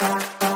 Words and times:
Hi 0.00 0.49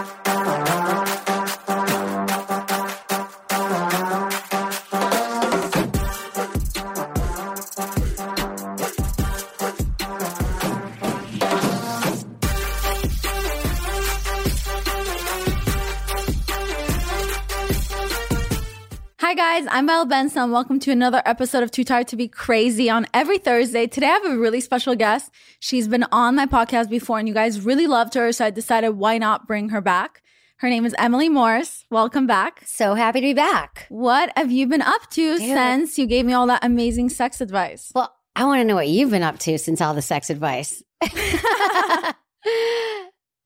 guys, 19.55 19.69
I'm 19.71 19.87
Violet 19.87 20.09
Benson. 20.09 20.51
Welcome 20.51 20.81
to 20.81 20.91
another 20.91 21.23
episode 21.25 21.63
of 21.63 21.71
Too 21.71 21.85
Tired 21.85 22.09
to 22.09 22.17
Be 22.17 22.27
Crazy 22.27 22.91
on 22.91 23.07
every 23.15 23.39
Thursday. 23.39 23.87
Today 23.87 24.09
I 24.09 24.11
have 24.11 24.25
a 24.25 24.37
really 24.37 24.61
special 24.61 24.97
guest. 24.97 25.31
She's 25.61 25.87
been 25.87 26.05
on 26.11 26.35
my 26.35 26.45
podcast 26.47 26.91
before 26.91 27.21
and 27.21 27.29
you 27.29 27.35
guys 27.35 27.61
really 27.61 27.87
loved 27.87 28.15
her, 28.15 28.33
so 28.33 28.47
I 28.47 28.51
decided 28.51 28.91
why 28.97 29.17
not 29.17 29.47
bring 29.47 29.69
her 29.69 29.81
back. 29.81 30.25
Her 30.57 30.69
name 30.69 30.85
is 30.85 30.93
Emily 30.99 31.29
Morse. 31.29 31.85
Welcome 31.89 32.27
back. 32.27 32.63
So 32.67 32.95
happy 32.97 33.21
to 33.21 33.27
be 33.27 33.33
back. 33.33 33.87
What 33.91 34.33
have 34.37 34.51
you 34.51 34.67
been 34.67 34.83
up 34.83 35.09
to 35.11 35.39
Dude. 35.39 35.39
since 35.39 36.01
you 36.01 36.07
gave 36.07 36.27
me 36.27 36.33
all 36.33 36.49
that 36.49 36.65
amazing 36.65 37.11
sex 37.11 37.41
advice? 37.41 37.93
Well, 37.95 38.13
I 38.35 38.47
want 38.47 38.59
to 38.59 38.65
know 38.65 38.75
what 38.75 38.89
you've 38.89 39.11
been 39.11 39.23
up 39.23 39.39
to 39.41 39.57
since 39.59 39.81
all 39.81 39.95
the 39.95 40.03
sex 40.03 40.31
advice. 40.31 40.83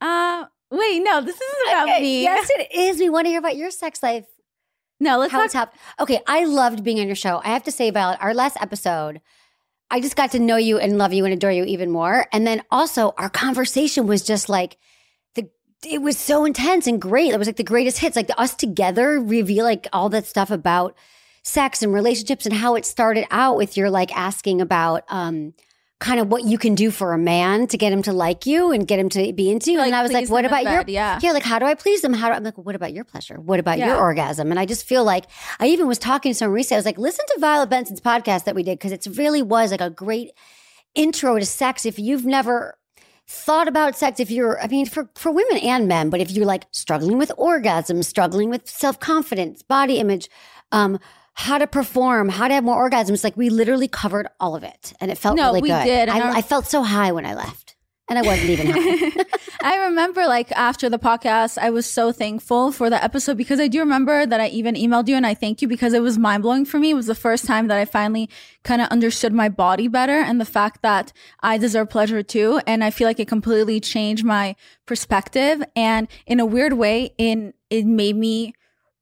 Uh 0.01 0.45
wait, 0.71 1.03
no, 1.03 1.21
this 1.21 1.35
isn't 1.35 1.69
about 1.69 1.89
Okay, 1.89 2.01
me. 2.01 2.23
Yes, 2.23 2.49
it 2.51 2.69
is. 2.73 2.99
We 2.99 3.11
want 3.11 3.27
to 3.27 3.31
hear 3.31 3.41
about 3.41 3.57
your 3.57 3.71
sex 3.73 4.01
life. 4.01 4.25
No, 5.01 5.19
let's 5.19 5.33
How 5.33 5.47
talk. 5.47 5.75
Okay, 6.01 6.21
I 6.27 6.45
loved 6.45 6.83
being 6.83 6.99
on 7.01 7.07
your 7.07 7.17
show. 7.17 7.41
I 7.45 7.49
have 7.49 7.65
to 7.65 7.73
say 7.73 7.89
about 7.89 8.21
our 8.21 8.35
last 8.35 8.57
episode. 8.61 9.21
I 9.91 10.01
just 10.01 10.17
got 10.17 10.33
to 10.33 10.39
know 10.39 10.57
you 10.57 10.79
and 10.79 10.99
love 10.99 11.13
you 11.13 11.25
and 11.25 11.33
adore 11.33 11.53
you 11.53 11.65
even 11.65 11.91
more. 11.91 12.27
And 12.33 12.47
then 12.47 12.63
also 12.71 13.15
our 13.17 13.31
conversation 13.31 14.07
was 14.07 14.23
just 14.23 14.49
like 14.49 14.77
the 15.35 15.49
it 15.87 16.03
was 16.03 16.19
so 16.19 16.45
intense 16.45 16.87
and 16.87 17.01
great. 17.01 17.33
It 17.33 17.39
was 17.39 17.49
like 17.49 17.57
the 17.57 17.65
greatest 17.65 17.99
hits. 17.99 18.17
Like 18.17 18.31
us 18.37 18.55
together 18.55 19.21
reveal 19.21 19.65
like 19.65 19.87
all 19.93 20.09
that 20.11 20.27
stuff 20.27 20.51
about 20.51 20.97
sex 21.43 21.83
and 21.83 21.95
relationships 21.95 22.45
and 22.45 22.55
how 22.55 22.75
it 22.75 22.85
started 22.85 23.25
out 23.31 23.57
with 23.57 23.77
your 23.77 23.91
like 23.91 24.15
asking 24.17 24.61
about 24.61 25.05
um 25.09 25.55
kind 26.01 26.21
of 26.21 26.29
what 26.29 26.45
you 26.45 26.59
can 26.59 26.77
do 26.77 26.93
for 26.93 27.13
a 27.13 27.19
man 27.19 27.67
to 27.67 27.77
get 27.77 27.93
him 27.93 28.03
to 28.03 28.13
like 28.13 28.47
you 28.47 28.71
and 28.71 28.87
get 28.87 29.01
him 29.01 29.09
to 29.09 29.33
be 29.33 29.51
into 29.51 29.73
you. 29.73 29.79
Like, 29.79 29.89
and 29.89 29.97
I 29.97 30.03
was 30.03 30.13
like, 30.13 30.29
what 30.29 30.45
about 30.45 30.63
your 30.63 30.85
bed, 30.85 30.91
yeah. 30.91 31.19
yeah, 31.21 31.33
like 31.33 31.43
how 31.43 31.59
do 31.59 31.67
I 31.67 31.75
please 31.75 32.03
them? 32.03 32.13
How 32.13 32.29
do 32.29 32.35
I'm 32.35 32.45
like, 32.45 32.57
what 32.57 32.77
about 32.77 32.93
your 32.93 33.03
pleasure? 33.03 33.41
What 33.41 33.59
about 33.59 33.79
your 33.79 33.97
orgasm? 33.97 34.51
And 34.51 34.61
I 34.61 34.67
just 34.67 34.87
feel 34.87 35.03
like 35.03 35.25
I 35.59 35.67
even 35.67 35.89
was 35.89 35.99
talking 35.99 36.31
to 36.31 36.35
someone 36.35 36.55
recently. 36.55 36.77
I 36.77 36.79
was 36.79 36.87
like, 36.87 36.99
listen 36.99 37.25
to 37.27 37.41
Violet 37.41 37.69
Benson's 37.69 38.01
podcast 38.01 38.45
that 38.45 38.55
we 38.55 38.63
did 38.63 38.79
because 38.79 38.93
it 38.93 39.07
really 39.17 39.43
was 39.43 39.73
like 39.73 39.81
a 39.81 39.91
great 39.91 40.31
intro 40.95 41.37
to 41.37 41.47
sex. 41.47 41.85
If 41.85 41.99
you've 41.99 42.25
never 42.25 42.79
thought 43.27 43.67
about 43.67 43.97
sex, 43.97 44.21
if 44.21 44.31
you're, 44.31 44.61
I 44.63 44.69
mean, 44.69 44.87
for 44.87 45.11
for 45.17 45.33
women 45.33 45.59
and 45.59 45.89
men, 45.89 46.11
but 46.11 46.21
if 46.21 46.31
you're 46.31 46.47
like 46.47 46.67
struggling 46.71 47.19
with 47.19 47.33
orgasm, 47.37 48.05
struggling 48.05 48.51
with 48.51 48.69
self 48.69 49.01
confidence, 49.01 49.63
body 49.63 49.99
image, 49.99 50.29
um, 50.71 51.01
how 51.41 51.57
to 51.57 51.67
perform, 51.69 52.29
how 52.29 52.49
to 52.49 52.55
have 52.55 52.65
more 52.65 52.91
orgasms, 52.91 53.23
like 53.23 53.37
we 53.37 53.49
literally 53.49 53.87
covered 53.87 54.27
all 54.41 54.57
of 54.57 54.65
it, 54.65 54.93
and 55.01 55.09
it 55.11 55.17
felt 55.17 55.37
No, 55.37 55.47
really 55.49 55.63
we 55.63 55.69
good. 55.69 55.85
did, 55.85 56.09
I, 56.09 56.39
I 56.39 56.43
felt 56.43 56.67
so 56.67 56.83
high 56.83 57.13
when 57.13 57.25
I 57.25 57.35
left, 57.35 57.77
and 58.09 58.19
I 58.19 58.23
wasn't 58.23 58.51
even 58.51 58.67
high. 58.67 59.25
I 59.63 59.77
remember 59.87 60.27
like 60.27 60.51
after 60.53 60.89
the 60.89 60.99
podcast, 60.99 61.57
I 61.59 61.71
was 61.71 61.87
so 61.87 62.11
thankful 62.11 62.73
for 62.73 62.91
the 62.91 63.03
episode 63.03 63.37
because 63.37 63.61
I 63.61 63.69
do 63.69 63.79
remember 63.79 64.27
that 64.27 64.41
I 64.41 64.49
even 64.49 64.75
emailed 64.75 65.07
you 65.09 65.15
and 65.17 65.27
I 65.27 65.35
thank 65.35 65.63
you 65.63 65.69
because 65.69 65.93
it 65.95 66.03
was 66.03 66.17
mind 66.19 66.43
blowing 66.43 66.65
for 66.65 66.79
me. 66.79 66.91
It 66.91 66.95
was 66.95 67.07
the 67.07 67.15
first 67.15 67.45
time 67.45 67.67
that 67.69 67.77
I 67.79 67.85
finally 67.85 68.29
kind 68.65 68.81
of 68.83 68.89
understood 68.89 69.33
my 69.33 69.49
body 69.49 69.87
better 69.89 70.13
and 70.21 70.41
the 70.41 70.45
fact 70.45 70.83
that 70.83 71.13
I 71.41 71.59
deserve 71.59 71.91
pleasure 71.91 72.23
too. 72.23 72.61
And 72.69 72.83
I 72.85 72.91
feel 72.91 73.07
like 73.09 73.19
it 73.21 73.27
completely 73.29 73.81
changed 73.81 74.25
my 74.25 74.55
perspective. 74.87 75.63
And 75.77 76.09
in 76.27 76.41
a 76.41 76.47
weird 76.47 76.73
way, 76.75 77.13
in 77.19 77.53
it 77.69 77.85
made 77.85 78.17
me 78.17 78.55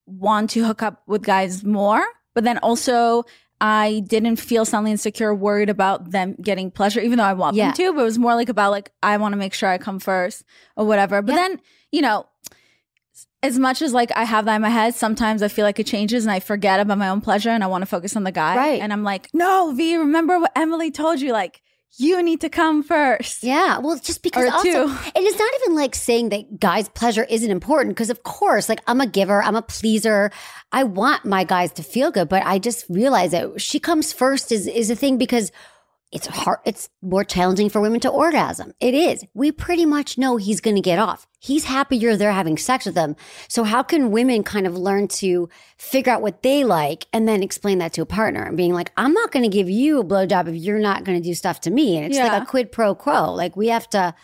want 0.06 0.50
to 0.50 0.64
hook 0.64 0.82
up 0.82 1.02
with 1.06 1.22
guys 1.22 1.64
more. 1.64 2.04
But 2.36 2.44
then 2.44 2.58
also 2.58 3.24
I 3.62 4.02
didn't 4.06 4.36
feel 4.36 4.66
suddenly 4.66 4.90
insecure, 4.90 5.34
worried 5.34 5.70
about 5.70 6.10
them 6.10 6.36
getting 6.42 6.70
pleasure, 6.70 7.00
even 7.00 7.16
though 7.16 7.24
I 7.24 7.32
want 7.32 7.56
Yeah. 7.56 7.68
them 7.68 7.74
to. 7.76 7.92
But 7.94 8.02
it 8.02 8.04
was 8.04 8.18
more 8.18 8.34
like 8.34 8.50
about 8.50 8.70
like 8.70 8.92
I 9.02 9.16
want 9.16 9.32
to 9.32 9.36
make 9.38 9.54
sure 9.54 9.70
I 9.70 9.78
come 9.78 9.98
first 9.98 10.44
or 10.76 10.84
whatever. 10.86 11.22
But 11.22 11.32
Yeah. 11.34 11.48
then 11.48 11.60
you 11.90 12.02
know, 12.02 12.26
as 13.42 13.58
much 13.58 13.80
as 13.80 13.94
like 13.94 14.12
I 14.14 14.24
have 14.24 14.44
that 14.44 14.56
in 14.56 14.62
my 14.62 14.68
head, 14.68 14.94
sometimes 14.94 15.42
I 15.42 15.48
feel 15.48 15.64
like 15.64 15.78
it 15.78 15.86
changes 15.86 16.24
and 16.26 16.32
I 16.32 16.40
forget 16.40 16.78
about 16.80 16.98
my 16.98 17.08
own 17.08 17.22
pleasure 17.22 17.48
and 17.50 17.64
I 17.64 17.68
want 17.68 17.82
to 17.82 17.86
focus 17.86 18.14
on 18.16 18.24
the 18.24 18.32
guy. 18.32 18.56
Right. 18.56 18.80
And 18.82 18.92
I'm 18.92 19.02
like, 19.04 19.30
no, 19.32 19.72
V, 19.74 19.96
remember 19.96 20.38
what 20.38 20.52
Emily 20.54 20.90
told 20.90 21.20
you? 21.22 21.32
Like 21.32 21.62
you 21.98 22.22
need 22.22 22.40
to 22.42 22.48
come 22.48 22.82
first. 22.82 23.42
Yeah, 23.42 23.78
well, 23.78 23.98
just 23.98 24.22
because 24.22 24.44
Or 24.48 24.52
also, 24.52 24.64
two. 24.88 24.94
and 25.14 25.24
it's 25.26 25.38
not 25.38 25.50
even 25.62 25.74
like 25.76 25.94
saying 25.94 26.28
that 26.30 26.60
guys' 26.60 26.88
pleasure 26.90 27.24
isn't 27.24 27.50
important. 27.50 27.94
Because 27.94 28.10
of 28.10 28.22
course, 28.22 28.68
like 28.68 28.80
I'm 28.86 29.00
a 29.00 29.06
giver, 29.06 29.42
I'm 29.42 29.56
a 29.56 29.62
pleaser. 29.62 30.30
I 30.72 30.84
want 30.84 31.24
my 31.24 31.44
guys 31.44 31.72
to 31.72 31.82
feel 31.82 32.10
good, 32.10 32.28
but 32.28 32.42
I 32.44 32.58
just 32.58 32.84
realize 32.90 33.30
that 33.30 33.60
she 33.60 33.78
comes 33.80 34.12
first 34.12 34.52
is 34.52 34.66
is 34.66 34.90
a 34.90 34.96
thing 34.96 35.16
because 35.16 35.50
it's 36.12 36.26
hard. 36.28 36.58
It's 36.64 36.88
more 37.02 37.24
challenging 37.24 37.68
for 37.68 37.80
women 37.80 38.00
to 38.00 38.08
orgasm. 38.08 38.72
It 38.80 38.94
is. 38.94 39.24
We 39.34 39.50
pretty 39.52 39.84
much 39.84 40.16
know 40.16 40.36
he's 40.36 40.60
going 40.60 40.76
to 40.76 40.80
get 40.82 40.98
off. 40.98 41.26
He's 41.40 41.64
happy 41.64 41.96
you're 41.96 42.16
there 42.16 42.32
having 42.32 42.56
sex 42.58 42.86
with 42.86 42.96
him. 42.96 43.16
So 43.48 43.64
how 43.64 43.82
can 43.82 44.10
women 44.10 44.42
kind 44.44 44.66
of 44.66 44.76
learn 44.76 45.08
to 45.08 45.48
figure 45.78 46.12
out 46.12 46.22
what 46.22 46.42
they 46.42 46.64
like 46.64 47.06
and 47.12 47.28
then 47.28 47.42
explain 47.42 47.78
that 47.78 47.92
to 47.94 48.02
a 48.02 48.06
partner 48.06 48.42
and 48.44 48.56
being 48.56 48.72
like, 48.72 48.92
I'm 48.96 49.12
not 49.12 49.32
going 49.32 49.42
to 49.42 49.48
give 49.54 49.68
you 49.68 50.00
a 50.00 50.04
blowjob 50.04 50.48
if 50.48 50.54
you're 50.54 50.78
not 50.78 51.04
going 51.04 51.20
to 51.20 51.28
do 51.28 51.34
stuff 51.34 51.60
to 51.62 51.70
me. 51.70 51.96
And 51.96 52.06
it's 52.06 52.16
Yeah. 52.16 52.28
like 52.32 52.42
a 52.42 52.46
quid 52.46 52.72
pro 52.72 52.94
quo. 52.94 53.32
Like 53.34 53.56
we 53.56 53.68
have 53.68 53.88
to. 53.90 54.14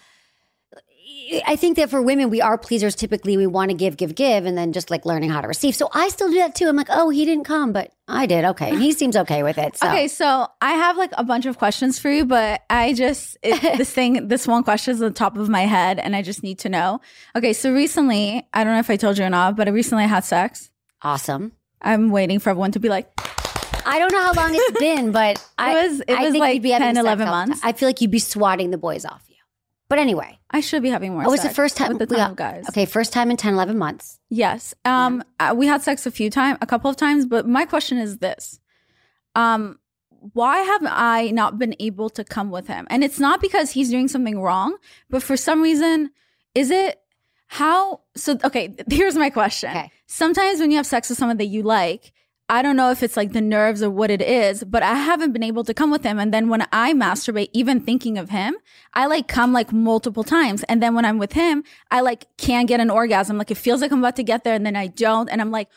I 1.46 1.56
think 1.56 1.76
that 1.76 1.90
for 1.90 2.00
women, 2.02 2.30
we 2.30 2.40
are 2.40 2.58
pleasers. 2.58 2.94
Typically, 2.94 3.36
we 3.36 3.46
want 3.46 3.70
to 3.70 3.76
give, 3.76 3.96
give, 3.96 4.14
give, 4.14 4.44
and 4.46 4.56
then 4.56 4.72
just 4.72 4.90
like 4.90 5.04
learning 5.06 5.30
how 5.30 5.40
to 5.40 5.48
receive. 5.48 5.74
So 5.74 5.88
I 5.92 6.08
still 6.08 6.30
do 6.30 6.38
that 6.38 6.54
too. 6.54 6.66
I'm 6.68 6.76
like, 6.76 6.88
oh, 6.90 7.10
he 7.10 7.24
didn't 7.24 7.44
come, 7.44 7.72
but 7.72 7.92
I 8.08 8.26
did. 8.26 8.44
Okay, 8.44 8.70
and 8.70 8.80
he 8.82 8.92
seems 9.00 9.16
okay 9.16 9.42
with 9.42 9.58
it. 9.58 9.76
So. 9.76 9.86
Okay, 9.88 10.08
so 10.08 10.46
I 10.60 10.72
have 10.72 10.96
like 10.96 11.12
a 11.16 11.24
bunch 11.24 11.46
of 11.46 11.58
questions 11.58 11.98
for 11.98 12.10
you, 12.10 12.24
but 12.24 12.62
I 12.70 12.92
just 12.92 13.36
it, 13.42 13.60
this 13.78 13.90
thing, 13.90 14.28
this 14.28 14.46
one 14.46 14.62
question 14.64 14.94
is 14.94 15.02
on 15.02 15.08
the 15.08 15.14
top 15.14 15.36
of 15.36 15.48
my 15.48 15.62
head, 15.62 15.98
and 15.98 16.14
I 16.16 16.22
just 16.22 16.42
need 16.42 16.58
to 16.60 16.68
know. 16.68 17.00
Okay, 17.36 17.52
so 17.52 17.72
recently, 17.72 18.46
I 18.52 18.64
don't 18.64 18.72
know 18.72 18.80
if 18.80 18.90
I 18.90 18.96
told 18.96 19.18
you 19.18 19.24
or 19.24 19.30
not, 19.30 19.56
but 19.56 19.72
recently 19.72 20.04
I 20.04 20.08
had 20.08 20.24
sex. 20.24 20.70
Awesome. 21.02 21.52
I'm 21.80 22.10
waiting 22.10 22.38
for 22.38 22.50
everyone 22.50 22.72
to 22.72 22.80
be 22.80 22.88
like, 22.88 23.10
I 23.84 23.98
don't 23.98 24.12
know 24.12 24.22
how 24.22 24.32
long 24.34 24.50
it's 24.54 24.78
been, 24.78 25.10
but 25.12 25.44
I, 25.58 25.74
was- 25.86 26.00
it 26.00 26.10
I 26.10 26.22
was 26.24 26.32
think 26.32 26.40
like 26.42 26.54
you'd 26.54 26.62
be 26.62 26.70
having 26.70 26.94
10, 26.94 26.96
11 26.98 27.26
all 27.26 27.32
the 27.32 27.38
time. 27.40 27.48
months. 27.48 27.60
I 27.64 27.72
feel 27.72 27.88
like 27.88 28.00
you'd 28.00 28.10
be 28.12 28.18
swatting 28.20 28.70
the 28.70 28.78
boys 28.78 29.04
off. 29.04 29.24
But 29.92 29.98
anyway, 29.98 30.38
I 30.50 30.60
should 30.60 30.82
be 30.82 30.88
having 30.88 31.12
more. 31.12 31.26
oh, 31.26 31.34
it's 31.34 31.42
the 31.42 31.50
first 31.50 31.76
time 31.76 31.98
with 31.98 32.08
the 32.08 32.14
we 32.14 32.34
guys. 32.34 32.64
Okay, 32.70 32.86
first 32.86 33.12
time 33.12 33.30
in 33.30 33.36
10, 33.36 33.52
11 33.52 33.76
months. 33.76 34.18
Yes. 34.30 34.72
Um, 34.86 35.22
uh, 35.38 35.52
we 35.54 35.66
had 35.66 35.82
sex 35.82 36.06
a 36.06 36.10
few 36.10 36.30
times, 36.30 36.56
a 36.62 36.66
couple 36.66 36.88
of 36.88 36.96
times, 36.96 37.26
but 37.26 37.46
my 37.46 37.66
question 37.66 37.98
is 37.98 38.16
this: 38.16 38.58
Um, 39.34 39.78
why 40.32 40.60
have 40.60 40.80
I 40.86 41.30
not 41.32 41.58
been 41.58 41.76
able 41.78 42.08
to 42.08 42.24
come 42.24 42.50
with 42.50 42.68
him? 42.68 42.86
And 42.88 43.04
it's 43.04 43.20
not 43.20 43.42
because 43.42 43.72
he's 43.72 43.90
doing 43.90 44.08
something 44.08 44.40
wrong, 44.40 44.78
but 45.10 45.22
for 45.22 45.36
some 45.36 45.60
reason, 45.60 46.10
is 46.54 46.70
it 46.70 46.98
how? 47.48 48.00
So, 48.16 48.38
okay, 48.44 48.74
here's 48.90 49.16
my 49.16 49.28
question. 49.28 49.72
Okay. 49.72 49.92
Sometimes 50.06 50.58
when 50.58 50.70
you 50.70 50.78
have 50.78 50.86
sex 50.86 51.10
with 51.10 51.18
someone 51.18 51.36
that 51.36 51.48
you 51.48 51.62
like, 51.62 52.14
I 52.52 52.60
don't 52.60 52.76
know 52.76 52.90
if 52.90 53.02
it's 53.02 53.16
like 53.16 53.32
the 53.32 53.40
nerves 53.40 53.82
or 53.82 53.88
what 53.88 54.10
it 54.10 54.20
is, 54.20 54.62
but 54.62 54.82
I 54.82 54.92
haven't 54.92 55.32
been 55.32 55.42
able 55.42 55.64
to 55.64 55.72
come 55.72 55.90
with 55.90 56.02
him. 56.02 56.18
And 56.18 56.34
then 56.34 56.50
when 56.50 56.66
I 56.70 56.92
masturbate, 56.92 57.48
even 57.54 57.80
thinking 57.80 58.18
of 58.18 58.28
him, 58.28 58.56
I 58.92 59.06
like 59.06 59.26
come 59.26 59.54
like 59.54 59.72
multiple 59.72 60.22
times. 60.22 60.62
And 60.64 60.82
then 60.82 60.94
when 60.94 61.06
I'm 61.06 61.16
with 61.16 61.32
him, 61.32 61.64
I 61.90 62.02
like 62.02 62.26
can't 62.36 62.68
get 62.68 62.78
an 62.78 62.90
orgasm. 62.90 63.38
Like 63.38 63.50
it 63.50 63.56
feels 63.56 63.80
like 63.80 63.90
I'm 63.90 64.00
about 64.00 64.16
to 64.16 64.22
get 64.22 64.44
there 64.44 64.52
and 64.52 64.66
then 64.66 64.76
I 64.76 64.88
don't. 64.88 65.30
And 65.30 65.40
I'm 65.40 65.50
like, 65.50 65.70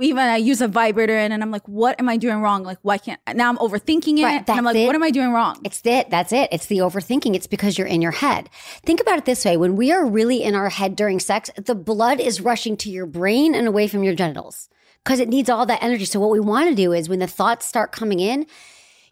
even 0.00 0.18
I 0.18 0.38
use 0.38 0.60
a 0.60 0.66
vibrator 0.66 1.16
in 1.16 1.30
and 1.30 1.40
I'm 1.40 1.52
like, 1.52 1.68
what 1.68 2.00
am 2.00 2.08
I 2.08 2.16
doing 2.16 2.40
wrong? 2.40 2.64
Like, 2.64 2.78
why 2.82 2.98
can't 2.98 3.20
now 3.34 3.48
I'm 3.48 3.58
overthinking 3.58 4.18
it? 4.18 4.24
Right, 4.24 4.48
and 4.48 4.58
I'm 4.58 4.64
like, 4.64 4.74
it. 4.74 4.86
what 4.86 4.96
am 4.96 5.04
I 5.04 5.12
doing 5.12 5.30
wrong? 5.30 5.60
It's 5.62 5.80
it. 5.84 6.10
That's 6.10 6.32
it. 6.32 6.48
It's 6.50 6.66
the 6.66 6.78
overthinking. 6.78 7.36
It's 7.36 7.46
because 7.46 7.78
you're 7.78 7.86
in 7.86 8.02
your 8.02 8.10
head. 8.10 8.50
Think 8.84 9.00
about 9.00 9.18
it 9.18 9.24
this 9.24 9.44
way. 9.44 9.56
When 9.56 9.76
we 9.76 9.92
are 9.92 10.04
really 10.04 10.42
in 10.42 10.56
our 10.56 10.68
head 10.68 10.96
during 10.96 11.20
sex, 11.20 11.48
the 11.56 11.76
blood 11.76 12.18
is 12.18 12.40
rushing 12.40 12.76
to 12.78 12.90
your 12.90 13.06
brain 13.06 13.54
and 13.54 13.68
away 13.68 13.86
from 13.86 14.02
your 14.02 14.16
genitals 14.16 14.68
because 15.08 15.20
it 15.20 15.28
needs 15.30 15.48
all 15.48 15.64
that 15.64 15.82
energy. 15.82 16.04
So 16.04 16.20
what 16.20 16.28
we 16.28 16.38
want 16.38 16.68
to 16.68 16.74
do 16.74 16.92
is 16.92 17.08
when 17.08 17.18
the 17.18 17.26
thoughts 17.26 17.64
start 17.64 17.92
coming 17.92 18.20
in, 18.20 18.44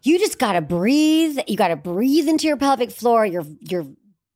you 0.03 0.19
just 0.19 0.37
got 0.37 0.53
to 0.53 0.61
breathe. 0.61 1.39
You 1.47 1.57
got 1.57 1.69
to 1.69 1.75
breathe 1.75 2.27
into 2.27 2.45
your 2.45 2.55
pelvic 2.55 2.91
floor. 2.91 3.25
Your, 3.25 3.43
your 3.61 3.87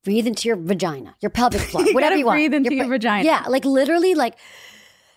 breathe 0.02 0.26
into 0.26 0.48
your 0.48 0.56
vagina, 0.56 1.14
your 1.20 1.30
pelvic 1.30 1.60
floor, 1.60 1.84
You 1.86 1.94
whatever 1.94 2.16
you 2.16 2.26
want. 2.26 2.38
breathe 2.38 2.52
into 2.52 2.74
your 2.74 2.86
bre- 2.86 2.94
vagina. 2.94 3.24
Yeah, 3.24 3.44
like 3.48 3.64
literally, 3.64 4.16
like 4.16 4.34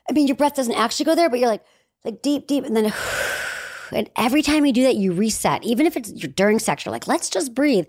I 0.08 0.14
mean, 0.14 0.28
your 0.28 0.36
breath 0.36 0.54
doesn't 0.54 0.76
actually 0.76 1.06
go 1.06 1.16
there, 1.16 1.32
but 1.32 1.40
you're 1.40 1.50
like 1.50 1.64
like 2.04 2.22
deep, 2.22 2.46
deep, 2.46 2.64
and 2.64 2.76
then. 2.78 2.94
And 3.92 4.10
every 4.18 4.42
time 4.42 4.66
you 4.66 4.74
do 4.74 4.82
that, 4.86 4.96
you 4.96 5.14
reset. 5.14 5.64
Even 5.64 5.86
if 5.86 5.96
it's 5.96 6.12
you're 6.12 6.32
during 6.32 6.58
sex, 6.58 6.84
you're 6.84 6.92
like, 6.92 7.08
let's 7.08 7.30
just 7.30 7.54
breathe. 7.54 7.86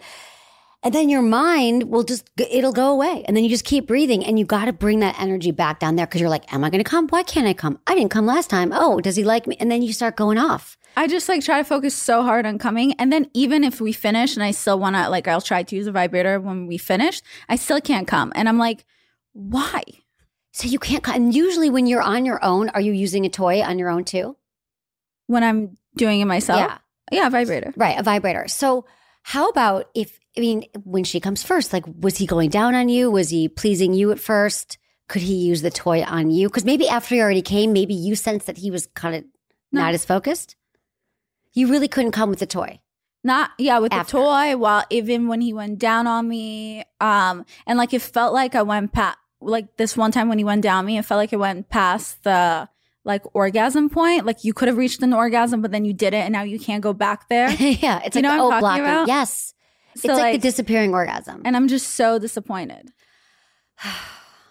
And 0.86 0.94
then 0.94 1.08
your 1.08 1.20
mind 1.20 1.90
will 1.90 2.04
just, 2.04 2.30
it'll 2.36 2.72
go 2.72 2.92
away. 2.92 3.24
And 3.26 3.36
then 3.36 3.42
you 3.42 3.50
just 3.50 3.64
keep 3.64 3.88
breathing. 3.88 4.24
And 4.24 4.38
you 4.38 4.44
got 4.44 4.66
to 4.66 4.72
bring 4.72 5.00
that 5.00 5.20
energy 5.20 5.50
back 5.50 5.80
down 5.80 5.96
there 5.96 6.06
because 6.06 6.20
you're 6.20 6.30
like, 6.30 6.52
am 6.52 6.62
I 6.62 6.70
going 6.70 6.82
to 6.82 6.88
come? 6.88 7.08
Why 7.08 7.24
can't 7.24 7.48
I 7.48 7.54
come? 7.54 7.80
I 7.88 7.96
didn't 7.96 8.12
come 8.12 8.24
last 8.24 8.48
time. 8.48 8.70
Oh, 8.72 9.00
does 9.00 9.16
he 9.16 9.24
like 9.24 9.48
me? 9.48 9.56
And 9.58 9.68
then 9.68 9.82
you 9.82 9.92
start 9.92 10.14
going 10.16 10.38
off. 10.38 10.78
I 10.96 11.08
just 11.08 11.28
like 11.28 11.42
try 11.42 11.58
to 11.58 11.64
focus 11.64 11.92
so 11.96 12.22
hard 12.22 12.46
on 12.46 12.58
coming. 12.60 12.92
And 13.00 13.12
then 13.12 13.28
even 13.34 13.64
if 13.64 13.80
we 13.80 13.92
finish 13.92 14.36
and 14.36 14.44
I 14.44 14.52
still 14.52 14.78
want 14.78 14.94
to, 14.94 15.08
like, 15.08 15.26
I'll 15.26 15.40
try 15.40 15.64
to 15.64 15.74
use 15.74 15.88
a 15.88 15.92
vibrator 15.92 16.38
when 16.38 16.68
we 16.68 16.78
finish, 16.78 17.20
I 17.48 17.56
still 17.56 17.80
can't 17.80 18.06
come. 18.06 18.32
And 18.36 18.48
I'm 18.48 18.58
like, 18.58 18.84
why? 19.32 19.82
So 20.52 20.68
you 20.68 20.78
can't, 20.78 21.06
and 21.08 21.34
usually 21.34 21.68
when 21.68 21.86
you're 21.86 22.00
on 22.00 22.24
your 22.24 22.42
own, 22.44 22.68
are 22.68 22.80
you 22.80 22.92
using 22.92 23.26
a 23.26 23.28
toy 23.28 23.60
on 23.60 23.80
your 23.80 23.90
own 23.90 24.04
too? 24.04 24.36
When 25.26 25.42
I'm 25.42 25.76
doing 25.96 26.20
it 26.20 26.26
myself? 26.26 26.60
Yeah. 26.60 26.78
Yeah, 27.10 27.28
vibrator. 27.28 27.74
Right, 27.76 27.98
a 27.98 28.04
vibrator. 28.04 28.46
So 28.46 28.86
how 29.22 29.48
about 29.48 29.90
if, 29.94 30.20
I 30.36 30.40
mean, 30.40 30.64
when 30.84 31.04
she 31.04 31.20
comes 31.20 31.42
first, 31.42 31.72
like, 31.72 31.84
was 32.00 32.18
he 32.18 32.26
going 32.26 32.50
down 32.50 32.74
on 32.74 32.88
you? 32.88 33.10
Was 33.10 33.30
he 33.30 33.48
pleasing 33.48 33.94
you 33.94 34.10
at 34.12 34.20
first? 34.20 34.78
Could 35.08 35.22
he 35.22 35.34
use 35.34 35.62
the 35.62 35.70
toy 35.70 36.02
on 36.02 36.30
you? 36.30 36.48
Because 36.48 36.64
maybe 36.64 36.88
after 36.88 37.14
he 37.14 37.20
already 37.22 37.42
came, 37.42 37.72
maybe 37.72 37.94
you 37.94 38.16
sensed 38.16 38.46
that 38.46 38.58
he 38.58 38.70
was 38.70 38.86
kind 38.88 39.14
of 39.14 39.24
No. 39.72 39.80
not 39.82 39.94
as 39.94 40.04
focused. 40.04 40.56
You 41.52 41.68
really 41.68 41.88
couldn't 41.88 42.12
come 42.12 42.28
with 42.28 42.40
the 42.40 42.46
toy. 42.46 42.80
Not 43.24 43.50
yeah, 43.58 43.78
with 43.78 43.92
After. 43.92 44.18
the 44.18 44.22
toy. 44.22 44.56
While 44.56 44.84
even 44.90 45.26
when 45.26 45.40
he 45.40 45.52
went 45.52 45.78
down 45.78 46.06
on 46.06 46.28
me, 46.28 46.84
um, 47.00 47.44
and 47.66 47.76
like 47.78 47.92
it 47.94 48.02
felt 48.02 48.32
like 48.32 48.54
I 48.54 48.62
went 48.62 48.92
past. 48.92 49.18
Like 49.40 49.76
this 49.76 49.96
one 49.96 50.12
time 50.12 50.28
when 50.28 50.38
he 50.38 50.44
went 50.44 50.62
down 50.62 50.86
me, 50.86 50.96
it 50.98 51.04
felt 51.04 51.18
like 51.18 51.32
it 51.32 51.36
went 51.38 51.68
past 51.68 52.22
the 52.24 52.68
like 53.04 53.22
orgasm 53.34 53.88
point. 53.90 54.26
Like 54.26 54.44
you 54.44 54.52
could 54.54 54.68
have 54.68 54.76
reached 54.76 55.02
an 55.02 55.12
orgasm, 55.12 55.60
but 55.60 55.72
then 55.72 55.84
you 55.84 55.92
did 55.92 56.14
it, 56.14 56.18
and 56.24 56.32
now 56.32 56.42
you 56.42 56.58
can't 56.60 56.82
go 56.82 56.92
back 56.92 57.28
there. 57.28 57.50
yeah, 57.58 58.00
it's 58.04 58.14
You 58.16 58.22
like 58.22 58.30
know 58.30 58.36
the 58.36 58.44
what 58.44 58.44
I'm 58.44 58.44
oh 58.44 58.50
talking 58.50 58.60
blocking. 58.60 58.84
about? 58.84 59.08
Yes, 59.08 59.54
So 59.96 60.10
it's 60.10 60.18
like, 60.18 60.32
like, 60.32 60.32
the 60.42 60.48
disappearing 60.48 60.92
orgasm. 60.94 61.42
and 61.44 61.56
I'm 61.56 61.68
just 61.68 61.94
so 61.94 62.18
disappointed. 62.18 62.90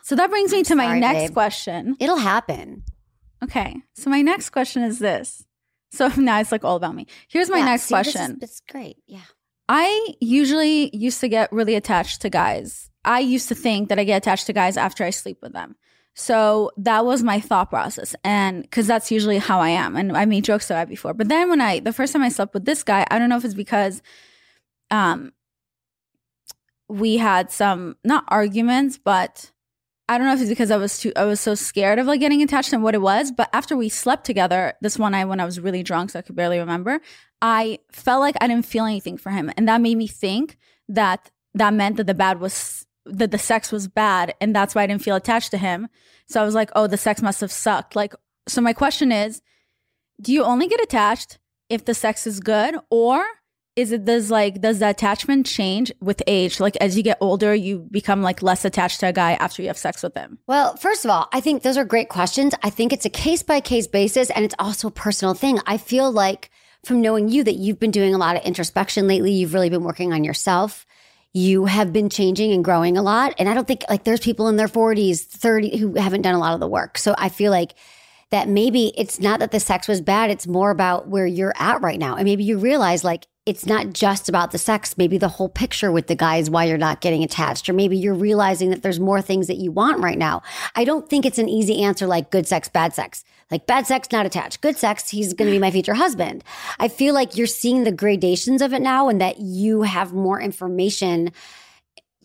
So 0.03 0.15
that 0.15 0.29
brings 0.29 0.51
me 0.51 0.63
to 0.63 0.75
my 0.75 0.85
sorry, 0.85 0.99
next 0.99 1.19
babe. 1.29 1.33
question. 1.33 1.95
It'll 1.99 2.17
happen. 2.17 2.83
Okay, 3.43 3.75
so 3.95 4.09
my 4.09 4.21
next 4.21 4.49
question 4.51 4.83
is 4.83 4.99
this. 4.99 5.43
So 5.91 6.07
now 6.17 6.39
it's 6.39 6.51
like 6.51 6.63
all 6.63 6.75
about 6.75 6.95
me. 6.95 7.07
Here's 7.27 7.49
my 7.49 7.57
Yeah, 7.59 7.65
next 7.65 7.83
see, 7.83 7.95
this 7.95 8.07
is- 8.07 8.13
question. 8.13 8.37
It's 8.41 8.61
great. 8.69 8.97
Yeah. 9.07 9.21
I 9.67 10.13
usually 10.21 10.95
used 10.95 11.21
to 11.21 11.27
get 11.27 11.51
really 11.51 11.73
attached 11.73 12.21
to 12.21 12.29
guys. 12.29 12.91
I 13.03 13.19
used 13.19 13.47
to 13.49 13.55
think 13.55 13.89
that 13.89 13.97
I 13.97 14.03
get 14.03 14.17
attached 14.17 14.45
to 14.45 14.53
guys 14.53 14.77
after 14.77 15.03
I 15.03 15.09
sleep 15.09 15.39
with 15.41 15.53
them. 15.53 15.75
So 16.13 16.71
that 16.77 17.03
was 17.03 17.23
my 17.23 17.39
thought 17.39 17.71
process. 17.71 18.15
And 18.23 18.61
because 18.61 18.85
that's 18.85 19.09
usually 19.11 19.39
how 19.39 19.59
I 19.59 19.69
am. 19.69 19.95
And 19.95 20.15
I 20.15 20.25
made 20.25 20.43
jokes 20.43 20.69
about 20.69 20.83
it 20.83 20.89
before. 20.89 21.15
But 21.15 21.29
then 21.29 21.49
when 21.49 21.61
I, 21.61 21.79
the 21.79 21.91
first 21.91 22.13
time 22.13 22.21
I 22.21 22.29
slept 22.29 22.53
with 22.53 22.65
this 22.65 22.83
guy, 22.83 23.07
I 23.09 23.17
don't 23.17 23.27
know 23.27 23.37
if 23.37 23.43
it's 23.43 23.55
because 23.55 24.03
um, 24.91 25.31
we 26.87 27.17
had 27.17 27.51
some, 27.51 27.97
not 28.03 28.25
arguments, 28.27 28.97
but 28.97 29.51
I 30.07 30.17
don't 30.17 30.27
know 30.27 30.33
if 30.33 30.41
it's 30.41 30.49
because 30.49 30.69
I 30.69 30.77
was 30.77 30.99
too, 30.99 31.11
I 31.15 31.25
was 31.25 31.39
so 31.39 31.55
scared 31.55 31.97
of 31.97 32.05
like 32.05 32.19
getting 32.19 32.43
attached 32.43 32.73
and 32.73 32.83
what 32.83 32.93
it 32.93 33.01
was. 33.01 33.31
But 33.31 33.49
after 33.53 33.75
we 33.75 33.89
slept 33.89 34.25
together, 34.25 34.73
this 34.81 34.99
one 34.99 35.13
night 35.13 35.25
when 35.25 35.39
I 35.39 35.45
was 35.45 35.59
really 35.59 35.81
drunk, 35.81 36.11
so 36.11 36.19
I 36.19 36.21
could 36.21 36.35
barely 36.35 36.59
remember, 36.59 37.01
I 37.41 37.79
felt 37.91 38.21
like 38.21 38.35
I 38.39 38.47
didn't 38.47 38.65
feel 38.65 38.85
anything 38.85 39.17
for 39.17 39.31
him. 39.31 39.51
And 39.57 39.67
that 39.67 39.81
made 39.81 39.97
me 39.97 40.07
think 40.07 40.57
that 40.89 41.31
that 41.55 41.73
meant 41.73 41.97
that 41.97 42.05
the 42.05 42.13
bad 42.13 42.39
was, 42.39 42.85
that 43.05 43.31
the 43.31 43.39
sex 43.39 43.71
was 43.71 43.87
bad. 43.87 44.35
And 44.39 44.55
that's 44.55 44.75
why 44.75 44.83
I 44.83 44.87
didn't 44.87 45.01
feel 45.01 45.15
attached 45.15 45.51
to 45.51 45.57
him. 45.57 45.87
So 46.27 46.39
I 46.39 46.45
was 46.45 46.53
like, 46.53 46.69
oh, 46.75 46.85
the 46.85 46.97
sex 46.97 47.21
must 47.21 47.41
have 47.41 47.51
sucked. 47.51 47.95
Like, 47.95 48.13
so 48.47 48.61
my 48.61 48.73
question 48.73 49.11
is, 49.11 49.41
do 50.21 50.31
you 50.31 50.43
only 50.43 50.67
get 50.67 50.81
attached 50.81 51.39
if 51.67 51.83
the 51.83 51.95
sex 51.95 52.27
is 52.27 52.39
good 52.39 52.75
or 52.91 53.25
is 53.75 53.91
it 53.91 54.05
does 54.05 54.31
like 54.31 54.61
does 54.61 54.79
the 54.79 54.89
attachment 54.89 55.45
change 55.45 55.91
with 55.99 56.21
age 56.27 56.59
like 56.59 56.75
as 56.77 56.95
you 56.95 57.03
get 57.03 57.17
older 57.19 57.53
you 57.53 57.79
become 57.91 58.21
like 58.21 58.41
less 58.41 58.63
attached 58.65 58.99
to 59.01 59.07
a 59.07 59.13
guy 59.13 59.33
after 59.33 59.61
you 59.61 59.67
have 59.67 59.77
sex 59.77 60.01
with 60.01 60.15
him 60.15 60.37
Well, 60.47 60.75
first 60.77 61.05
of 61.05 61.11
all, 61.11 61.27
I 61.33 61.41
think 61.41 61.63
those 61.63 61.77
are 61.77 61.85
great 61.85 62.09
questions. 62.09 62.53
I 62.63 62.69
think 62.69 62.93
it's 62.93 63.05
a 63.05 63.09
case 63.09 63.43
by 63.43 63.59
case 63.59 63.87
basis 63.87 64.29
and 64.29 64.45
it's 64.45 64.55
also 64.59 64.87
a 64.87 64.91
personal 64.91 65.33
thing. 65.33 65.59
I 65.65 65.77
feel 65.77 66.11
like 66.11 66.49
from 66.83 67.01
knowing 67.01 67.29
you 67.29 67.43
that 67.43 67.55
you've 67.55 67.79
been 67.79 67.91
doing 67.91 68.13
a 68.13 68.17
lot 68.17 68.35
of 68.35 68.43
introspection 68.43 69.07
lately, 69.07 69.31
you've 69.31 69.53
really 69.53 69.69
been 69.69 69.83
working 69.83 70.13
on 70.13 70.23
yourself. 70.23 70.85
You 71.33 71.65
have 71.65 71.91
been 71.91 72.09
changing 72.09 72.53
and 72.53 72.63
growing 72.63 72.97
a 72.97 73.01
lot. 73.01 73.33
And 73.39 73.49
I 73.49 73.53
don't 73.53 73.67
think 73.67 73.83
like 73.89 74.03
there's 74.03 74.19
people 74.19 74.47
in 74.47 74.55
their 74.55 74.67
40s, 74.67 75.25
30 75.25 75.77
who 75.77 75.95
haven't 75.95 76.21
done 76.21 76.35
a 76.35 76.39
lot 76.39 76.53
of 76.53 76.59
the 76.59 76.67
work. 76.67 76.97
So 76.97 77.15
I 77.17 77.29
feel 77.29 77.51
like 77.51 77.73
that 78.29 78.47
maybe 78.47 78.93
it's 78.97 79.19
not 79.19 79.39
that 79.39 79.51
the 79.51 79.59
sex 79.59 79.87
was 79.87 80.01
bad, 80.01 80.29
it's 80.29 80.47
more 80.47 80.71
about 80.71 81.07
where 81.07 81.27
you're 81.27 81.53
at 81.57 81.81
right 81.81 81.99
now. 81.99 82.15
And 82.15 82.25
maybe 82.25 82.43
you 82.43 82.57
realize 82.57 83.03
like 83.03 83.27
it's 83.45 83.65
not 83.67 83.93
just 83.93 84.27
about 84.27 84.51
the 84.51 84.57
sex. 84.57 84.97
Maybe 84.97 85.19
the 85.19 85.27
whole 85.27 85.49
picture 85.49 85.91
with 85.91 86.07
the 86.07 86.15
guy 86.15 86.37
is 86.37 86.49
why 86.49 86.63
you're 86.63 86.79
not 86.79 87.01
getting 87.01 87.23
attached. 87.23 87.69
Or 87.69 87.73
maybe 87.73 87.95
you're 87.95 88.15
realizing 88.15 88.71
that 88.71 88.81
there's 88.81 88.99
more 88.99 89.21
things 89.21 89.45
that 89.47 89.57
you 89.57 89.71
want 89.71 90.01
right 90.01 90.17
now. 90.17 90.41
I 90.75 90.83
don't 90.83 91.07
think 91.07 91.25
it's 91.25 91.37
an 91.37 91.47
easy 91.47 91.83
answer 91.83 92.07
like 92.07 92.31
good 92.31 92.47
sex, 92.47 92.69
bad 92.69 92.95
sex. 92.95 93.23
Like 93.51 93.67
bad 93.67 93.85
sex, 93.85 94.11
not 94.11 94.25
attached. 94.25 94.61
Good 94.61 94.77
sex, 94.77 95.09
he's 95.09 95.35
going 95.35 95.47
to 95.47 95.55
be 95.55 95.59
my 95.59 95.69
future 95.69 95.93
husband. 95.93 96.43
I 96.79 96.87
feel 96.87 97.13
like 97.13 97.37
you're 97.37 97.45
seeing 97.45 97.83
the 97.83 97.91
gradations 97.91 98.63
of 98.63 98.73
it 98.73 98.81
now 98.81 99.09
and 99.09 99.21
that 99.21 99.39
you 99.39 99.83
have 99.83 100.11
more 100.11 100.41
information 100.41 101.31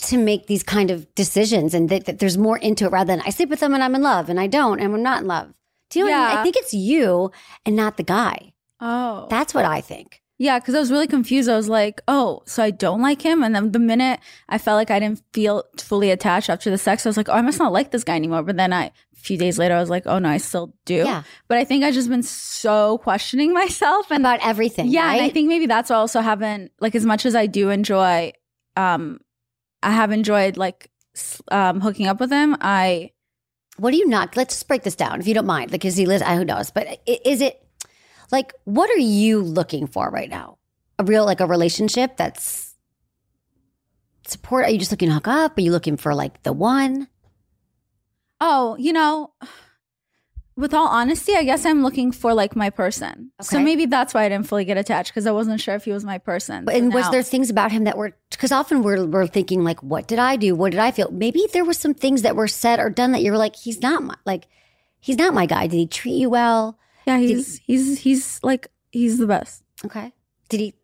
to 0.05 0.17
make 0.17 0.47
these 0.47 0.63
kind 0.63 0.91
of 0.91 1.15
decisions 1.15 1.75
and 1.75 1.91
that, 1.91 2.07
that 2.07 2.19
there's 2.21 2.39
more 2.39 2.57
into 2.57 2.87
it 2.87 2.93
rather 2.93 3.15
than 3.15 3.21
I 3.27 3.29
sleep 3.29 3.51
with 3.51 3.61
them 3.61 3.75
and 3.75 3.83
I'm 3.83 3.95
in 3.95 4.01
love 4.01 4.31
and 4.31 4.41
I 4.41 4.47
don't 4.47 4.81
and 4.81 4.95
I'm 4.95 5.03
not 5.03 5.21
in 5.21 5.29
love. 5.29 5.53
Do 5.91 5.99
you 5.99 6.07
know 6.07 6.13
what 6.13 6.19
I 6.19 6.29
mean? 6.29 6.39
I 6.39 6.43
think 6.43 6.57
it's 6.57 6.73
you 6.73 7.31
and 7.67 7.77
not 7.77 7.99
the 7.99 8.03
guy. 8.03 8.55
oh 8.81 9.27
That's 9.29 9.53
what 9.53 9.67
I 9.67 9.83
think. 9.83 10.20
Yeah 10.41 10.59
because 10.59 10.75
i 10.75 10.81
was 10.81 10.91
really 10.91 11.07
confused 11.07 11.49
i 11.49 11.55
was 11.57 11.69
like 11.69 12.01
oh 12.09 12.43
so 12.47 12.63
i 12.63 12.71
don't 12.71 13.03
like 13.03 13.21
him 13.23 13.43
and 13.45 13.55
then 13.55 13.71
the 13.73 13.79
minute 13.79 14.19
i 14.49 14.57
felt 14.59 14.77
like 14.77 14.91
i 14.91 14.99
didn't 14.99 15.23
feel 15.35 15.63
fully 15.79 16.11
attached 16.11 16.49
after 16.51 16.71
the 16.71 16.79
sex 16.79 17.05
i 17.05 17.09
was 17.09 17.17
like 17.17 17.29
oh 17.29 17.35
i 17.35 17.43
must 17.43 17.59
not 17.59 17.73
like 17.73 17.91
this 17.93 18.03
guy 18.05 18.17
anymore 18.17 18.43
but 18.43 18.57
then 18.57 18.73
i 18.73 18.85
a 18.87 19.21
few 19.29 19.37
days 19.37 19.59
later 19.59 19.75
i 19.77 19.81
was 19.81 19.91
like 19.91 20.05
oh 20.07 20.19
no 20.19 20.29
i 20.31 20.39
still 20.39 20.73
do 20.87 21.03
Yeah. 21.05 21.23
but 21.47 21.59
i 21.59 21.65
think 21.65 21.85
I've 21.85 21.93
just 21.95 22.09
been 22.09 22.23
so 22.23 22.99
questioning 22.99 23.53
myself 23.63 24.11
and 24.11 24.23
About 24.25 24.41
everything. 24.43 24.89
yeah 24.89 25.13
and 25.13 25.21
i 25.21 25.29
think 25.29 25.47
maybe 25.49 25.67
that's 25.67 25.91
why 25.91 25.97
I 25.97 25.99
also 26.01 26.21
haven't 26.23 26.73
like 26.81 26.95
as 26.95 27.05
much 27.05 27.27
as 27.27 27.35
i 27.37 27.47
do 27.47 27.69
enjoy 27.69 28.33
um 28.77 29.21
i 29.83 29.91
have 29.93 30.11
enjoyed 30.11 30.57
like 30.57 30.91
um 31.53 31.81
hooking 31.81 32.07
up 32.07 32.19
with 32.19 32.31
him 32.31 32.57
i 32.63 33.11
What 33.77 33.93
do 33.93 33.97
you 33.97 34.09
not? 34.09 34.37
Let's 34.37 34.55
just 34.55 34.69
break 34.69 34.83
this 34.85 34.95
down 34.95 35.21
if 35.21 35.27
you 35.27 35.33
don't 35.33 35.47
mind. 35.47 35.73
Like, 35.73 35.87
is 35.89 35.97
he 35.97 36.05
lives? 36.05 36.23
Who 36.23 36.45
knows? 36.45 36.71
But 36.71 37.01
is 37.07 37.41
it 37.41 37.60
like 38.33 38.53
what 38.65 38.91
are 38.91 38.99
you 38.99 39.41
looking 39.43 39.87
for 39.87 40.11
right 40.11 40.31
now? 40.31 40.59
A 40.99 41.05
real 41.05 41.25
like 41.25 41.41
a 41.41 41.47
relationship 41.47 42.17
that's 42.17 42.75
support? 44.27 44.65
Are 44.67 44.71
you 44.71 44.79
just 44.79 44.91
looking 44.91 45.09
to 45.09 45.15
hook 45.15 45.29
up? 45.29 45.57
Are 45.59 45.61
you 45.61 45.73
looking 45.73 45.97
for 45.97 46.15
like 46.15 46.43
the 46.43 46.53
one? 46.53 47.09
oh 48.43 48.75
you 48.79 48.91
know 48.91 49.31
with 50.57 50.73
all 50.73 50.89
honesty 50.89 51.35
i 51.37 51.45
guess 51.45 51.67
i'm 51.67 51.83
looking 51.83 52.11
for 52.11 52.33
like 52.33 52.57
my 52.57 52.71
person 52.71 53.31
so 53.43 53.59
maybe 53.61 53.85
that's 53.85 54.15
why 54.15 54.25
i 54.25 54.29
didn't 54.31 54.47
fully 54.47 54.65
get 54.65 54.79
attached 54.79 55.11
because 55.11 55.27
i 55.27 55.31
wasn't 55.31 55.61
sure 55.61 55.75
if 55.75 55.85
he 55.85 55.93
was 55.93 56.03
my 56.07 56.17
person 56.17 56.65
But- 56.65 56.73
So 56.73 56.79
And 56.79 56.95
was 56.95 57.05
there 57.11 57.23
things 57.23 57.51
about 57.51 57.71
him 57.71 57.85
that 57.85 57.99
were 57.99 58.17
because 58.31 58.51
often 58.51 58.83
we're 58.83 59.05
we're 59.05 59.27
thinking 59.27 59.63
like, 59.63 59.83
what 59.83 60.09
did 60.09 60.19
I 60.19 60.37
do? 60.37 60.55
What 60.55 60.71
did 60.71 60.81
I 60.81 60.91
feel? 60.91 61.11
Maybe 61.11 61.47
there 61.53 61.67
were 61.67 61.75
some 61.75 61.93
things 61.93 62.23
that 62.23 62.35
were 62.35 62.49
said 62.49 62.81
or 62.81 62.89
done 62.89 63.13
that 63.13 63.21
you 63.23 63.31
were 63.31 63.37
like, 63.37 63.57
he's 63.57 63.83
not 63.83 64.03
my 64.03 64.15
like, 64.25 64.47
he's 65.01 65.19
not 65.19 65.35
my 65.35 65.45
guy. 65.45 65.67
Did 65.67 65.77
he 65.77 65.87
treat 65.87 66.15
you 66.17 66.31
well? 66.31 66.79
Yeah 67.11 67.19
he's 67.27 67.59
he's 67.67 67.99
he's 68.01 68.41
like 68.43 68.69
he's 68.93 69.19
the 69.19 69.27
best 69.27 69.63
Okay. 69.85 70.13
Did 70.51 70.61
he? 70.61 70.75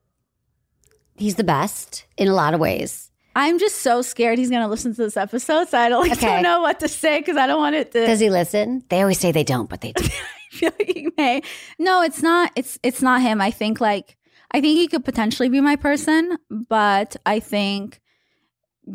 He's 1.18 1.34
the 1.34 1.44
best 1.44 2.06
in 2.16 2.28
a 2.28 2.34
lot 2.34 2.54
of 2.54 2.60
ways. 2.60 3.10
i'm 3.34 3.58
just 3.58 3.76
so 3.82 4.00
scared 4.02 4.38
he's 4.38 4.50
gonna 4.50 4.68
listen 4.68 4.94
to 4.94 5.02
this 5.02 5.16
episode 5.16 5.68
so 5.68 5.78
i 5.78 5.88
don't 5.90 6.08
like 6.08 6.18
Okay. 6.18 6.26
don't 6.26 6.42
know 6.42 6.60
what 6.62 6.80
to 6.80 6.88
say 6.88 7.18
because 7.20 7.36
i 7.36 7.46
don't 7.46 7.58
want 7.60 7.74
it 7.76 7.92
to 7.92 8.06
Does 8.06 8.20
he 8.20 8.30
listen? 8.30 8.82
They 8.88 9.00
always 9.02 9.18
say 9.20 9.32
they 9.32 9.44
don't, 9.44 9.68
but 9.68 9.80
they 9.82 9.92
do. 9.92 10.04
I 10.52 10.56
feel 10.56 10.72
like 10.78 10.88
he 10.88 11.08
may. 11.18 11.42
No, 11.78 12.00
it's 12.02 12.22
not. 12.22 12.50
It's 12.56 12.78
it's 12.82 13.02
not 13.02 13.20
him. 13.20 13.40
I 13.42 13.50
think 13.50 13.80
like 13.80 14.16
I 14.52 14.60
think 14.62 14.78
he 14.78 14.86
could 14.88 15.04
potentially 15.04 15.50
be 15.50 15.60
my 15.60 15.76
person, 15.76 16.38
but 16.50 17.16
I 17.26 17.40
think 17.40 18.00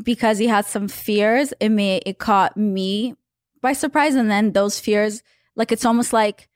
because 0.03 0.37
he 0.39 0.47
had 0.47 0.65
some 0.65 0.87
fears, 0.87 1.53
it 1.59 1.69
may 1.69 1.97
it 2.05 2.17
caught 2.17 2.55
me 2.57 3.13
by 3.61 3.73
surprise, 3.73 4.15
and 4.15 4.31
then 4.31 4.53
those 4.53 4.79
fears, 4.79 5.21
like 5.55 5.71
it's 5.71 5.85
almost 5.85 6.13
like 6.13 6.49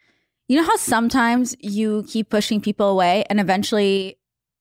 you 0.47 0.57
know 0.57 0.63
how 0.63 0.75
sometimes 0.77 1.55
you 1.59 2.05
keep 2.07 2.29
pushing 2.29 2.61
people 2.61 2.89
away, 2.89 3.23
and 3.29 3.39
eventually 3.39 4.17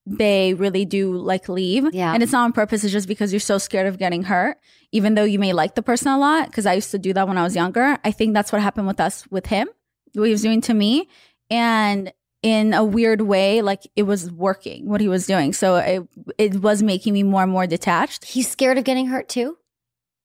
they 0.07 0.53
really 0.53 0.85
do 0.85 1.15
like 1.17 1.49
leave 1.49 1.85
Yeah. 1.93 2.13
and 2.13 2.21
it's 2.21 2.31
not 2.31 2.43
on 2.43 2.53
purpose 2.53 2.83
it's 2.83 2.93
just 2.93 3.07
because 3.07 3.33
you're 3.33 3.39
so 3.39 3.57
scared 3.57 3.87
of 3.87 3.97
getting 3.97 4.21
hurt 4.21 4.57
even 4.91 5.15
though 5.15 5.23
you 5.23 5.39
may 5.39 5.51
like 5.51 5.73
the 5.73 5.81
person 5.81 6.09
a 6.11 6.19
lot 6.19 6.45
because 6.45 6.67
i 6.67 6.73
used 6.73 6.91
to 6.91 6.99
do 6.99 7.11
that 7.11 7.27
when 7.27 7.39
i 7.39 7.43
was 7.43 7.55
younger 7.55 7.97
i 8.03 8.11
think 8.11 8.35
that's 8.35 8.51
what 8.51 8.61
happened 8.61 8.85
with 8.85 8.99
us 8.99 9.25
with 9.31 9.47
him 9.47 9.67
what 10.13 10.25
he 10.25 10.31
was 10.31 10.43
doing 10.43 10.61
to 10.61 10.75
me 10.75 11.09
and 11.49 12.13
in 12.43 12.75
a 12.75 12.83
weird 12.83 13.21
way, 13.21 13.63
like 13.63 13.87
it 13.95 14.03
was 14.03 14.31
working 14.31 14.87
what 14.87 15.01
he 15.01 15.07
was 15.07 15.25
doing. 15.25 15.51
So 15.51 15.77
it 15.77 16.07
it 16.37 16.61
was 16.61 16.83
making 16.83 17.13
me 17.13 17.23
more 17.23 17.41
and 17.41 17.51
more 17.51 17.65
detached, 17.65 18.25
He's 18.25 18.47
scared 18.47 18.77
of 18.77 18.83
getting 18.83 19.07
hurt 19.07 19.27
too. 19.27 19.57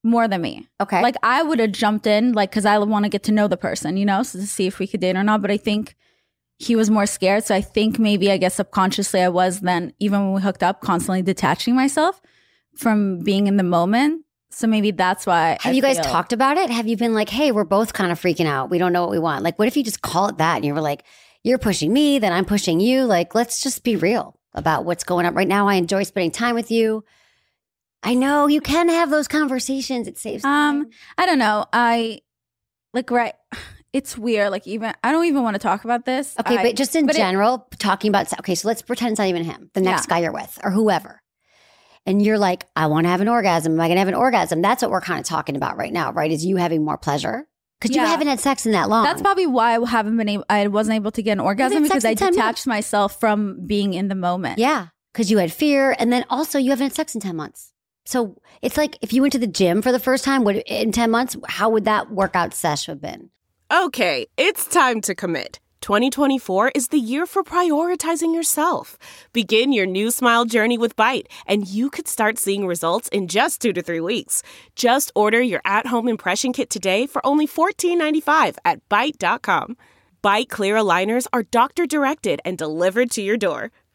More 0.02 0.26
than 0.28 0.40
me. 0.40 0.68
Okay. 0.80 1.02
Like 1.02 1.16
I 1.22 1.42
would 1.42 1.58
have 1.58 1.72
jumped 1.72 2.06
in, 2.06 2.32
like 2.32 2.50
because 2.50 2.64
I 2.64 2.78
want 2.78 3.04
to 3.04 3.08
get 3.08 3.22
to 3.24 3.32
know 3.32 3.48
the 3.48 3.56
person, 3.56 3.96
you 3.96 4.04
know, 4.06 4.22
so 4.22 4.38
to 4.38 4.46
see 4.46 4.66
if 4.66 4.78
we 4.78 4.86
could 4.86 5.00
date 5.00 5.16
or 5.16 5.22
not. 5.22 5.42
But 5.42 5.50
I 5.50 5.56
think 5.56 5.96
he 6.58 6.76
was 6.76 6.90
more 6.90 7.06
scared. 7.06 7.44
So 7.44 7.54
I 7.54 7.60
think 7.60 7.98
maybe 7.98 8.30
I 8.30 8.36
guess 8.36 8.54
subconsciously 8.54 9.20
I 9.22 9.28
was 9.28 9.60
then 9.60 9.92
even 9.98 10.20
when 10.20 10.32
we 10.34 10.40
hooked 10.42 10.62
up, 10.62 10.80
constantly 10.80 11.22
detaching 11.22 11.74
myself 11.74 12.20
from 12.76 13.20
being 13.20 13.46
in 13.46 13.56
the 13.56 13.62
moment. 13.62 14.24
So 14.50 14.66
maybe 14.66 14.90
that's 14.90 15.26
why. 15.26 15.58
have 15.60 15.72
I 15.72 15.76
you 15.76 15.82
guys 15.82 15.96
feel- 15.96 16.04
talked 16.04 16.32
about 16.32 16.56
it? 16.56 16.70
Have 16.70 16.86
you 16.88 16.96
been 16.96 17.14
like, 17.14 17.28
hey, 17.28 17.52
we're 17.52 17.64
both 17.64 17.92
kind 17.92 18.10
of 18.10 18.20
freaking 18.20 18.46
out. 18.46 18.68
We 18.68 18.78
don't 18.78 18.92
know 18.92 19.02
what 19.02 19.10
we 19.10 19.18
want. 19.18 19.44
Like, 19.44 19.58
what 19.58 19.68
if 19.68 19.76
you 19.76 19.84
just 19.84 20.02
call 20.02 20.28
it 20.28 20.38
that 20.38 20.56
and 20.56 20.64
you 20.64 20.74
were 20.74 20.80
like, 20.80 21.04
you're 21.44 21.58
pushing 21.58 21.92
me, 21.92 22.18
then 22.18 22.32
I'm 22.32 22.44
pushing 22.44 22.80
you. 22.80 23.04
Like, 23.04 23.34
let's 23.34 23.62
just 23.62 23.84
be 23.84 23.96
real 23.96 24.38
about 24.52 24.84
what's 24.84 25.04
going 25.04 25.24
on 25.24 25.34
right 25.34 25.48
now. 25.48 25.68
I 25.68 25.74
enjoy 25.74 26.02
spending 26.02 26.32
time 26.32 26.54
with 26.54 26.70
you. 26.70 27.04
I 28.02 28.14
know 28.14 28.46
you 28.46 28.60
can 28.60 28.88
have 28.88 29.10
those 29.10 29.28
conversations. 29.28 30.08
It 30.08 30.16
saves 30.18 30.44
Um, 30.44 30.84
time. 30.84 30.90
I 31.18 31.26
don't 31.26 31.38
know. 31.38 31.66
I 31.72 32.20
like 32.94 33.10
right. 33.10 33.34
It's 33.92 34.16
weird. 34.16 34.52
Like 34.52 34.68
even 34.68 34.94
I 35.02 35.10
don't 35.10 35.24
even 35.24 35.42
want 35.42 35.54
to 35.54 35.58
talk 35.58 35.82
about 35.82 36.04
this. 36.04 36.36
Okay, 36.38 36.58
I- 36.58 36.62
but 36.62 36.76
just 36.76 36.94
in 36.94 37.06
but 37.06 37.16
it- 37.16 37.18
general, 37.18 37.66
talking 37.80 38.08
about 38.08 38.32
okay, 38.38 38.54
so 38.54 38.68
let's 38.68 38.82
pretend 38.82 39.10
it's 39.12 39.18
not 39.18 39.26
even 39.26 39.42
him, 39.42 39.68
the 39.74 39.80
next 39.80 40.06
Yeah. 40.06 40.10
guy 40.14 40.18
you're 40.20 40.32
with, 40.32 40.60
or 40.62 40.70
whoever. 40.70 41.20
And 42.06 42.22
you're 42.24 42.38
like, 42.38 42.66
I 42.76 42.86
want 42.86 43.06
to 43.06 43.08
have 43.10 43.20
an 43.20 43.26
orgasm. 43.26 43.72
Am 43.72 43.80
I 43.80 43.88
gonna 43.88 43.98
have 43.98 44.06
an 44.06 44.14
orgasm? 44.14 44.62
That's 44.62 44.80
what 44.82 44.92
we're 44.92 45.00
kind 45.00 45.18
of 45.18 45.26
talking 45.26 45.56
about 45.56 45.76
right 45.76 45.92
now, 45.92 46.12
right? 46.12 46.30
Is 46.30 46.46
you 46.46 46.54
having 46.56 46.84
more 46.84 46.98
pleasure? 46.98 47.48
Because 47.80 47.96
you 47.96 48.00
haven't 48.02 48.28
had 48.28 48.38
sex 48.38 48.64
in 48.64 48.70
that 48.72 48.88
long. 48.88 49.02
That's 49.02 49.22
probably 49.22 49.46
why 49.48 49.76
I 49.76 49.84
haven't 49.88 50.16
been 50.16 50.28
able. 50.28 50.44
I 50.48 50.68
wasn't 50.68 50.94
able 50.94 51.10
to 51.10 51.22
get 51.22 51.32
an 51.32 51.40
orgasm 51.40 51.82
because 51.82 52.04
I 52.04 52.10
in 52.10 52.16
10 52.16 52.32
detached 52.34 52.68
myself 52.68 53.18
from 53.18 53.66
being 53.66 53.94
in 53.94 54.06
the 54.06 54.14
moment. 54.14 54.60
yeah, 54.60 54.86
because 55.12 55.32
you 55.32 55.38
had 55.38 55.50
fear, 55.52 55.96
and 55.98 56.12
then 56.12 56.24
also 56.30 56.60
you 56.60 56.70
haven't 56.70 56.84
had 56.84 56.94
sex 56.94 57.16
in 57.16 57.20
ten 57.20 57.34
months. 57.34 57.72
So 58.10 58.36
it's 58.60 58.76
like 58.76 58.98
if 59.02 59.12
you 59.12 59.20
went 59.22 59.34
to 59.34 59.38
the 59.38 59.46
gym 59.46 59.82
for 59.82 59.92
the 59.92 60.00
first 60.00 60.24
time, 60.24 60.42
would 60.42 60.56
in 60.66 60.90
ten 60.90 61.12
months, 61.12 61.36
how 61.46 61.70
would 61.70 61.84
that 61.84 62.10
workout 62.10 62.52
sesh 62.52 62.86
have 62.86 63.00
been? 63.00 63.30
Okay, 63.72 64.26
it's 64.36 64.66
time 64.66 65.00
to 65.02 65.14
commit. 65.14 65.60
2024 65.80 66.72
is 66.74 66.88
the 66.88 66.98
year 66.98 67.24
for 67.24 67.44
prioritizing 67.44 68.34
yourself. 68.34 68.98
Begin 69.32 69.72
your 69.72 69.86
new 69.86 70.10
smile 70.10 70.44
journey 70.44 70.76
with 70.76 70.96
Byte, 70.96 71.26
and 71.46 71.68
you 71.68 71.88
could 71.88 72.08
start 72.08 72.36
seeing 72.36 72.66
results 72.66 73.08
in 73.10 73.28
just 73.28 73.62
two 73.62 73.72
to 73.72 73.80
three 73.80 74.00
weeks. 74.00 74.42
Just 74.74 75.12
order 75.14 75.40
your 75.40 75.60
at 75.64 75.86
home 75.86 76.08
impression 76.08 76.52
kit 76.52 76.68
today 76.68 77.06
for 77.06 77.24
only 77.24 77.46
$14.95 77.46 78.56
at 78.64 78.86
Byte.com. 78.88 79.76
Byte 80.22 80.48
Clear 80.48 80.74
aligners 80.74 81.28
are 81.32 81.44
doctor 81.44 81.86
directed 81.86 82.40
and 82.44 82.58
delivered 82.58 83.10
to 83.12 83.22
your 83.22 83.36
door. 83.36 83.70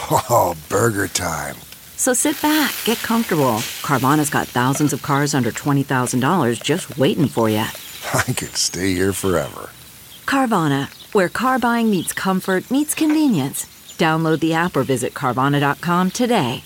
Oh, 0.00 0.56
burger 0.68 1.08
time. 1.08 1.56
So 1.96 2.14
sit 2.14 2.40
back, 2.40 2.72
get 2.84 2.98
comfortable. 2.98 3.56
Carvana's 3.82 4.30
got 4.30 4.46
thousands 4.46 4.92
of 4.92 5.02
cars 5.02 5.34
under 5.34 5.50
$20,000 5.50 6.62
just 6.62 6.96
waiting 6.96 7.26
for 7.28 7.48
you. 7.48 7.58
I 8.14 8.22
could 8.22 8.56
stay 8.56 8.92
here 8.94 9.12
forever. 9.12 9.70
Carvana, 10.24 10.88
where 11.14 11.28
car 11.28 11.58
buying 11.58 11.90
meets 11.90 12.12
comfort, 12.12 12.70
meets 12.70 12.94
convenience. 12.94 13.64
Download 13.98 14.38
the 14.38 14.54
app 14.54 14.76
or 14.76 14.84
visit 14.84 15.14
Carvana.com 15.14 16.10
today. 16.12 16.62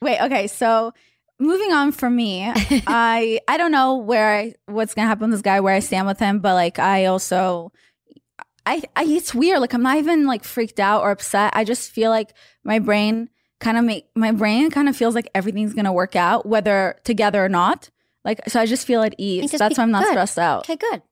Wait. 0.00 0.20
Okay. 0.20 0.46
So 0.46 0.92
moving 1.40 1.72
on 1.72 1.90
for 1.92 2.08
me, 2.08 2.44
I 2.86 3.40
I 3.48 3.56
don't 3.56 3.72
know 3.72 3.96
where 3.96 4.36
I 4.36 4.54
what's 4.66 4.94
gonna 4.94 5.08
happen 5.08 5.30
with 5.30 5.38
this 5.38 5.42
guy, 5.42 5.60
where 5.60 5.74
I 5.74 5.80
stand 5.80 6.06
with 6.06 6.18
him, 6.20 6.38
but 6.38 6.54
like 6.54 6.78
I 6.78 7.06
also. 7.06 7.72
I, 8.68 8.82
I 8.96 9.04
it's 9.04 9.34
weird 9.34 9.60
like 9.60 9.72
i'm 9.74 9.82
not 9.82 9.96
even 9.96 10.26
like 10.26 10.44
freaked 10.44 10.78
out 10.80 11.02
or 11.02 11.10
upset 11.10 11.52
i 11.54 11.64
just 11.64 11.90
feel 11.90 12.10
like 12.10 12.32
my 12.64 12.78
brain 12.78 13.28
kind 13.60 13.76
of 13.78 13.84
make 13.84 14.06
my 14.14 14.30
brain 14.30 14.70
kind 14.70 14.88
of 14.88 14.96
feels 14.96 15.14
like 15.14 15.28
everything's 15.34 15.74
gonna 15.74 15.92
work 15.92 16.14
out 16.16 16.46
whether 16.46 16.96
together 17.04 17.44
or 17.44 17.48
not 17.48 17.90
like 18.24 18.40
so 18.48 18.60
i 18.60 18.66
just 18.66 18.86
feel 18.86 19.02
at 19.02 19.14
ease 19.18 19.50
that's 19.52 19.74
be 19.76 19.78
why 19.78 19.84
i'm 19.84 19.90
not 19.90 20.04
good. 20.04 20.10
stressed 20.12 20.38
out 20.38 20.60
Okay, 20.68 20.76
good. 20.76 21.02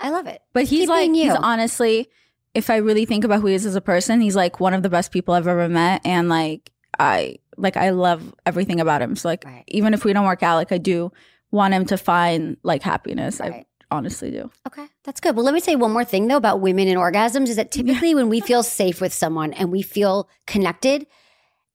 I 0.00 0.10
love 0.10 0.26
it. 0.26 0.42
but 0.52 0.60
Just 0.62 0.72
he's 0.72 0.88
like 0.88 1.10
he's 1.12 1.32
honestly 1.32 2.08
if 2.52 2.68
i 2.68 2.76
really 2.76 3.04
think 3.04 3.24
about 3.24 3.40
who 3.40 3.46
he 3.46 3.54
is 3.54 3.64
as 3.64 3.76
a 3.76 3.80
person 3.80 4.20
he's 4.20 4.36
like 4.36 4.58
one 4.60 4.74
of 4.74 4.82
the 4.82 4.90
best 4.90 5.12
people 5.12 5.34
i've 5.34 5.46
ever 5.46 5.68
met 5.68 6.00
and 6.04 6.28
like 6.28 6.70
i 6.98 7.36
like 7.56 7.76
i 7.76 7.90
love 7.90 8.34
everything 8.44 8.80
about 8.80 9.00
him 9.02 9.14
so 9.16 9.28
like 9.28 9.44
Right. 9.44 9.64
even 9.68 9.94
if 9.94 10.04
we 10.04 10.12
don't 10.12 10.26
work 10.26 10.42
out 10.42 10.56
like 10.56 10.72
i 10.72 10.78
do 10.78 11.12
want 11.52 11.72
him 11.74 11.84
to 11.86 11.96
find 11.96 12.56
like 12.64 12.82
happiness 12.82 13.40
i 13.40 13.48
Right. 13.48 13.66
Honestly 13.94 14.30
do 14.30 14.50
Okay, 14.66 14.86
that's 15.04 15.20
good. 15.20 15.36
Well, 15.36 15.44
let 15.44 15.54
me 15.54 15.60
say 15.60 15.76
one 15.76 15.92
more 15.92 16.04
thing 16.04 16.26
though 16.26 16.36
about 16.36 16.60
women 16.60 16.88
and 16.88 16.98
orgasms 16.98 17.48
is 17.48 17.56
that 17.56 17.70
typically 17.70 18.14
when 18.14 18.28
we 18.28 18.40
feel 18.40 18.62
safe 18.62 19.00
with 19.00 19.12
someone 19.12 19.52
and 19.52 19.72
we 19.72 19.82
feel 19.82 20.28
connected, 20.46 21.06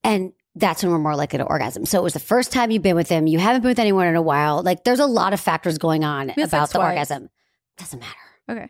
and 0.04 0.34
that's 0.56 0.84
when 0.84 0.92
we're 0.92 1.00
more 1.00 1.16
likely 1.16 1.38
to 1.40 1.46
orgasm. 1.46 1.86
So 1.86 2.00
it 2.00 2.04
was 2.04 2.14
the 2.14 2.20
first 2.20 2.52
time 2.52 2.72
you've 2.72 2.82
been 2.84 2.96
with 2.96 3.08
them, 3.08 3.28
you 3.28 3.40
haven't 3.40 3.62
been 3.62 3.70
with 3.70 3.80
anyone 3.80 4.08
in 4.08 4.16
a 4.16 4.22
while. 4.22 4.62
Like 4.62 4.84
there's 4.84 5.00
a 5.00 5.06
lot 5.06 5.34
of 5.34 5.40
factors 5.40 5.78
going 5.78 6.04
on 6.04 6.32
about 6.32 6.72
the 6.72 6.80
why. 6.80 6.90
orgasm. 6.90 7.30
Doesn't 7.78 8.00
matter. 8.00 8.20
okay 8.50 8.68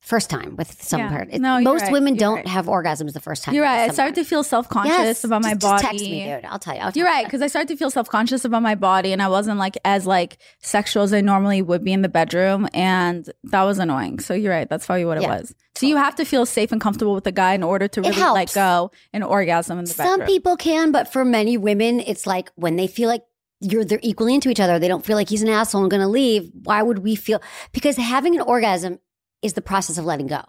First 0.00 0.30
time 0.30 0.56
with 0.56 0.82
some 0.82 1.00
Yeah. 1.00 1.08
part. 1.10 1.28
It- 1.30 1.40
No, 1.42 1.60
most 1.60 1.82
right. 1.82 1.92
women 1.92 2.14
You're 2.14 2.20
don't 2.20 2.36
right. 2.36 2.48
have 2.48 2.66
orgasms 2.66 3.12
the 3.12 3.20
first 3.20 3.44
time. 3.44 3.54
you're 3.54 3.62
right 3.64 3.80
i 3.90 3.92
started 3.92 4.14
to 4.14 4.24
feel 4.24 4.42
self-conscious 4.42 4.96
Yes, 4.96 5.24
about 5.24 5.42
my 5.42 5.50
just- 5.50 5.60
body 5.60 5.82
Just 5.82 5.90
text 5.92 6.04
me, 6.04 6.24
dude. 6.24 6.44
I'll 6.46 6.58
tell 6.58 6.74
you. 6.74 6.80
I'll 6.80 6.92
You're 6.94 7.06
right, 7.06 7.24
because 7.26 7.42
I 7.42 7.48
started 7.48 7.68
to 7.68 7.76
feel 7.76 7.90
self 7.90 8.08
conscious 8.08 8.44
about 8.46 8.62
my 8.62 8.74
body, 8.74 9.12
and 9.12 9.20
I 9.22 9.28
wasn't 9.28 9.58
like 9.58 9.76
as 9.84 10.06
like 10.06 10.38
sexual 10.62 11.02
as 11.02 11.12
I 11.12 11.20
normally 11.20 11.60
would 11.60 11.84
be 11.84 11.92
in 11.92 12.00
the 12.00 12.08
bedroom, 12.08 12.66
and 12.72 13.28
that 13.44 13.62
was 13.64 13.78
annoying. 13.78 14.20
So 14.20 14.32
you're 14.32 14.52
right, 14.52 14.68
that's 14.70 14.86
probably 14.86 15.04
what 15.04 15.18
it 15.18 15.22
Yeah. 15.24 15.38
was. 15.38 15.54
So 15.76 15.86
you 15.86 15.96
have 15.98 16.16
to 16.16 16.24
feel 16.24 16.46
safe 16.46 16.72
and 16.72 16.80
comfortable 16.80 17.14
with 17.14 17.24
the 17.24 17.32
guy 17.32 17.52
in 17.52 17.62
order 17.62 17.86
to 17.88 18.00
really 18.00 18.16
let 18.20 18.52
go 18.54 18.90
and 19.12 19.22
orgasm 19.22 19.78
in 19.78 19.84
the 19.84 19.94
bedroom. 19.94 20.18
Some 20.18 20.26
people 20.26 20.56
can, 20.56 20.92
but 20.92 21.12
for 21.12 21.24
many 21.26 21.56
women, 21.58 22.00
it's 22.00 22.26
like 22.26 22.50
when 22.56 22.76
they 22.76 22.86
feel 22.86 23.08
like 23.08 23.22
you're 23.60 23.84
they're 23.84 24.00
equally 24.02 24.34
into 24.34 24.48
each 24.48 24.60
other, 24.60 24.78
they 24.78 24.88
don't 24.88 25.04
feel 25.04 25.16
like 25.16 25.28
he's 25.28 25.42
an 25.42 25.48
asshole 25.50 25.82
and 25.82 25.90
going 25.90 26.00
to 26.00 26.08
leave. 26.08 26.50
Why 26.64 26.80
would 26.82 27.00
we 27.00 27.14
feel? 27.14 27.42
Because 27.72 27.96
having 27.98 28.34
an 28.34 28.40
orgasm 28.40 28.98
is 29.42 29.54
the 29.54 29.62
process 29.62 29.98
of 29.98 30.04
letting 30.04 30.26
go. 30.26 30.42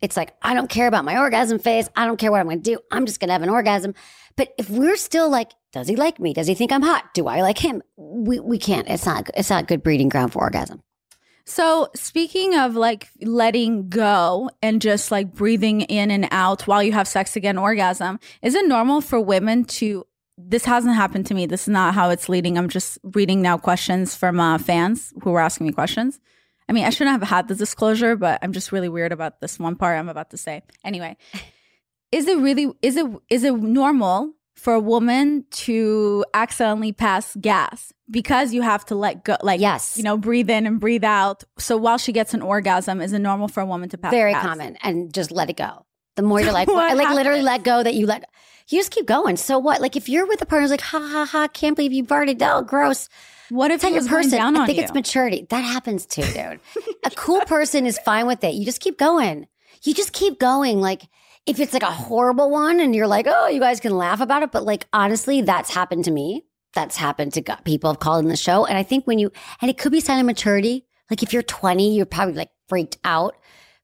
It's 0.00 0.16
like 0.16 0.34
I 0.42 0.54
don't 0.54 0.70
care 0.70 0.86
about 0.86 1.04
my 1.04 1.18
orgasm 1.18 1.58
phase. 1.58 1.88
I 1.96 2.06
don't 2.06 2.18
care 2.18 2.30
what 2.30 2.40
I'm 2.40 2.46
going 2.46 2.62
to 2.62 2.74
do. 2.74 2.80
I'm 2.90 3.06
just 3.06 3.20
going 3.20 3.28
to 3.28 3.32
have 3.32 3.42
an 3.42 3.48
orgasm. 3.48 3.94
But 4.36 4.50
if 4.56 4.70
we're 4.70 4.96
still 4.96 5.28
like, 5.28 5.50
does 5.72 5.88
he 5.88 5.96
like 5.96 6.20
me? 6.20 6.32
Does 6.32 6.46
he 6.46 6.54
think 6.54 6.70
I'm 6.70 6.82
hot? 6.82 7.12
Do 7.14 7.26
I 7.26 7.42
like 7.42 7.58
him? 7.58 7.82
We 7.96 8.38
we 8.40 8.58
can't. 8.58 8.88
It's 8.88 9.06
not. 9.06 9.28
It's 9.36 9.50
not 9.50 9.66
good 9.66 9.82
breeding 9.82 10.08
ground 10.08 10.32
for 10.32 10.40
orgasm. 10.40 10.82
So 11.44 11.88
speaking 11.96 12.54
of 12.54 12.76
like 12.76 13.08
letting 13.22 13.88
go 13.88 14.50
and 14.62 14.82
just 14.82 15.10
like 15.10 15.32
breathing 15.32 15.80
in 15.80 16.10
and 16.10 16.28
out 16.30 16.66
while 16.66 16.82
you 16.82 16.92
have 16.92 17.08
sex 17.08 17.36
again, 17.36 17.56
orgasm, 17.56 18.20
is 18.42 18.54
it 18.54 18.68
normal 18.68 19.00
for 19.00 19.20
women 19.20 19.64
to? 19.64 20.04
This 20.36 20.64
hasn't 20.64 20.94
happened 20.94 21.26
to 21.26 21.34
me. 21.34 21.46
This 21.46 21.62
is 21.62 21.68
not 21.68 21.94
how 21.94 22.10
it's 22.10 22.28
leading. 22.28 22.56
I'm 22.56 22.68
just 22.68 22.98
reading 23.02 23.42
now 23.42 23.58
questions 23.58 24.14
from 24.14 24.38
uh, 24.38 24.58
fans 24.58 25.12
who 25.22 25.32
were 25.32 25.40
asking 25.40 25.66
me 25.66 25.72
questions. 25.72 26.20
I 26.68 26.72
mean, 26.72 26.84
I 26.84 26.90
shouldn't 26.90 27.18
have 27.20 27.28
had 27.28 27.48
the 27.48 27.54
disclosure, 27.54 28.14
but 28.16 28.38
I'm 28.42 28.52
just 28.52 28.72
really 28.72 28.88
weird 28.88 29.12
about 29.12 29.40
this 29.40 29.58
one 29.58 29.76
part 29.76 29.98
I'm 29.98 30.08
about 30.08 30.30
to 30.30 30.36
say. 30.36 30.62
Anyway, 30.84 31.16
is 32.12 32.26
it 32.26 32.38
really 32.38 32.72
is 32.82 32.96
it 32.96 33.06
is 33.30 33.44
it 33.44 33.54
normal 33.54 34.34
for 34.54 34.74
a 34.74 34.80
woman 34.80 35.44
to 35.50 36.24
accidentally 36.34 36.90
pass 36.92 37.36
gas 37.40 37.92
because 38.10 38.52
you 38.52 38.60
have 38.62 38.84
to 38.86 38.94
let 38.96 39.24
go 39.24 39.36
like 39.42 39.60
Yes. 39.60 39.96
you 39.96 40.02
know 40.02 40.16
breathe 40.16 40.50
in 40.50 40.66
and 40.66 40.80
breathe 40.80 41.04
out 41.04 41.44
so 41.58 41.76
while 41.76 41.96
she 41.96 42.10
gets 42.10 42.34
an 42.34 42.42
orgasm 42.42 43.00
is 43.00 43.12
it 43.12 43.20
normal 43.20 43.46
for 43.46 43.60
a 43.60 43.66
woman 43.66 43.88
to 43.90 43.96
pass 43.98 44.10
Very 44.10 44.32
gas? 44.32 44.44
common. 44.44 44.76
And 44.82 45.14
just 45.14 45.30
let 45.30 45.48
it 45.48 45.56
go. 45.56 45.86
The 46.16 46.22
more 46.22 46.40
you're 46.40 46.52
like, 46.60 46.66
like 46.66 47.14
literally 47.14 47.42
let 47.42 47.62
go 47.62 47.82
that 47.84 47.94
you 47.94 48.06
let, 48.06 48.24
you 48.68 48.80
just 48.80 48.90
keep 48.90 49.06
going. 49.06 49.36
So 49.36 49.58
what? 49.60 49.80
Like 49.80 49.94
if 49.94 50.08
you're 50.08 50.26
with 50.26 50.42
a 50.42 50.46
partner 50.46 50.62
who's 50.62 50.72
like, 50.72 50.80
ha 50.80 50.98
ha 50.98 51.24
ha, 51.24 51.46
can't 51.46 51.76
believe 51.76 51.92
you 51.92 52.02
farted. 52.04 52.42
Oh, 52.42 52.62
gross. 52.62 53.08
What 53.50 53.70
if 53.70 53.76
It's 53.76 53.84
he 53.84 53.94
your 53.94 54.06
person. 54.06 54.40
I 54.40 54.66
think 54.66 54.78
you 54.78 54.84
it's 54.84 54.94
maturity. 54.94 55.46
That 55.50 55.60
happens 55.62 56.06
too, 56.06 56.22
dude. 56.22 56.60
a 57.04 57.10
cool 57.16 57.40
person 57.42 57.86
is 57.86 57.98
fine 57.98 58.26
with 58.26 58.42
it. 58.44 58.54
You 58.54 58.64
just 58.64 58.80
keep 58.80 58.98
going. 58.98 59.46
You 59.82 59.94
just 59.94 60.12
keep 60.12 60.38
going. 60.38 60.80
Like 60.80 61.02
if 61.46 61.60
it's 61.60 61.72
like 61.72 61.82
a 61.82 61.86
horrible 61.90 62.50
one 62.50 62.80
and 62.80 62.94
you're 62.94 63.06
like, 63.06 63.26
oh, 63.28 63.48
you 63.48 63.60
guys 63.60 63.80
can 63.80 63.96
laugh 63.96 64.20
about 64.20 64.42
it. 64.42 64.52
But 64.52 64.64
like 64.64 64.86
honestly, 64.92 65.40
that's 65.42 65.70
happened 65.70 66.04
to 66.04 66.10
me. 66.10 66.44
That's 66.74 66.96
happened 66.96 67.32
to 67.34 67.42
people 67.64 67.90
have 67.90 68.00
called 68.00 68.22
in 68.24 68.28
the 68.28 68.36
show. 68.36 68.66
And 68.66 68.76
I 68.76 68.82
think 68.82 69.06
when 69.06 69.18
you, 69.18 69.32
and 69.62 69.70
it 69.70 69.78
could 69.78 69.92
be 69.92 70.00
sign 70.00 70.20
of 70.20 70.26
maturity. 70.26 70.84
Like 71.10 71.22
if 71.22 71.32
you're 71.32 71.42
20, 71.42 71.96
you're 71.96 72.06
probably 72.06 72.34
like 72.34 72.50
freaked 72.68 72.98
out. 73.04 73.34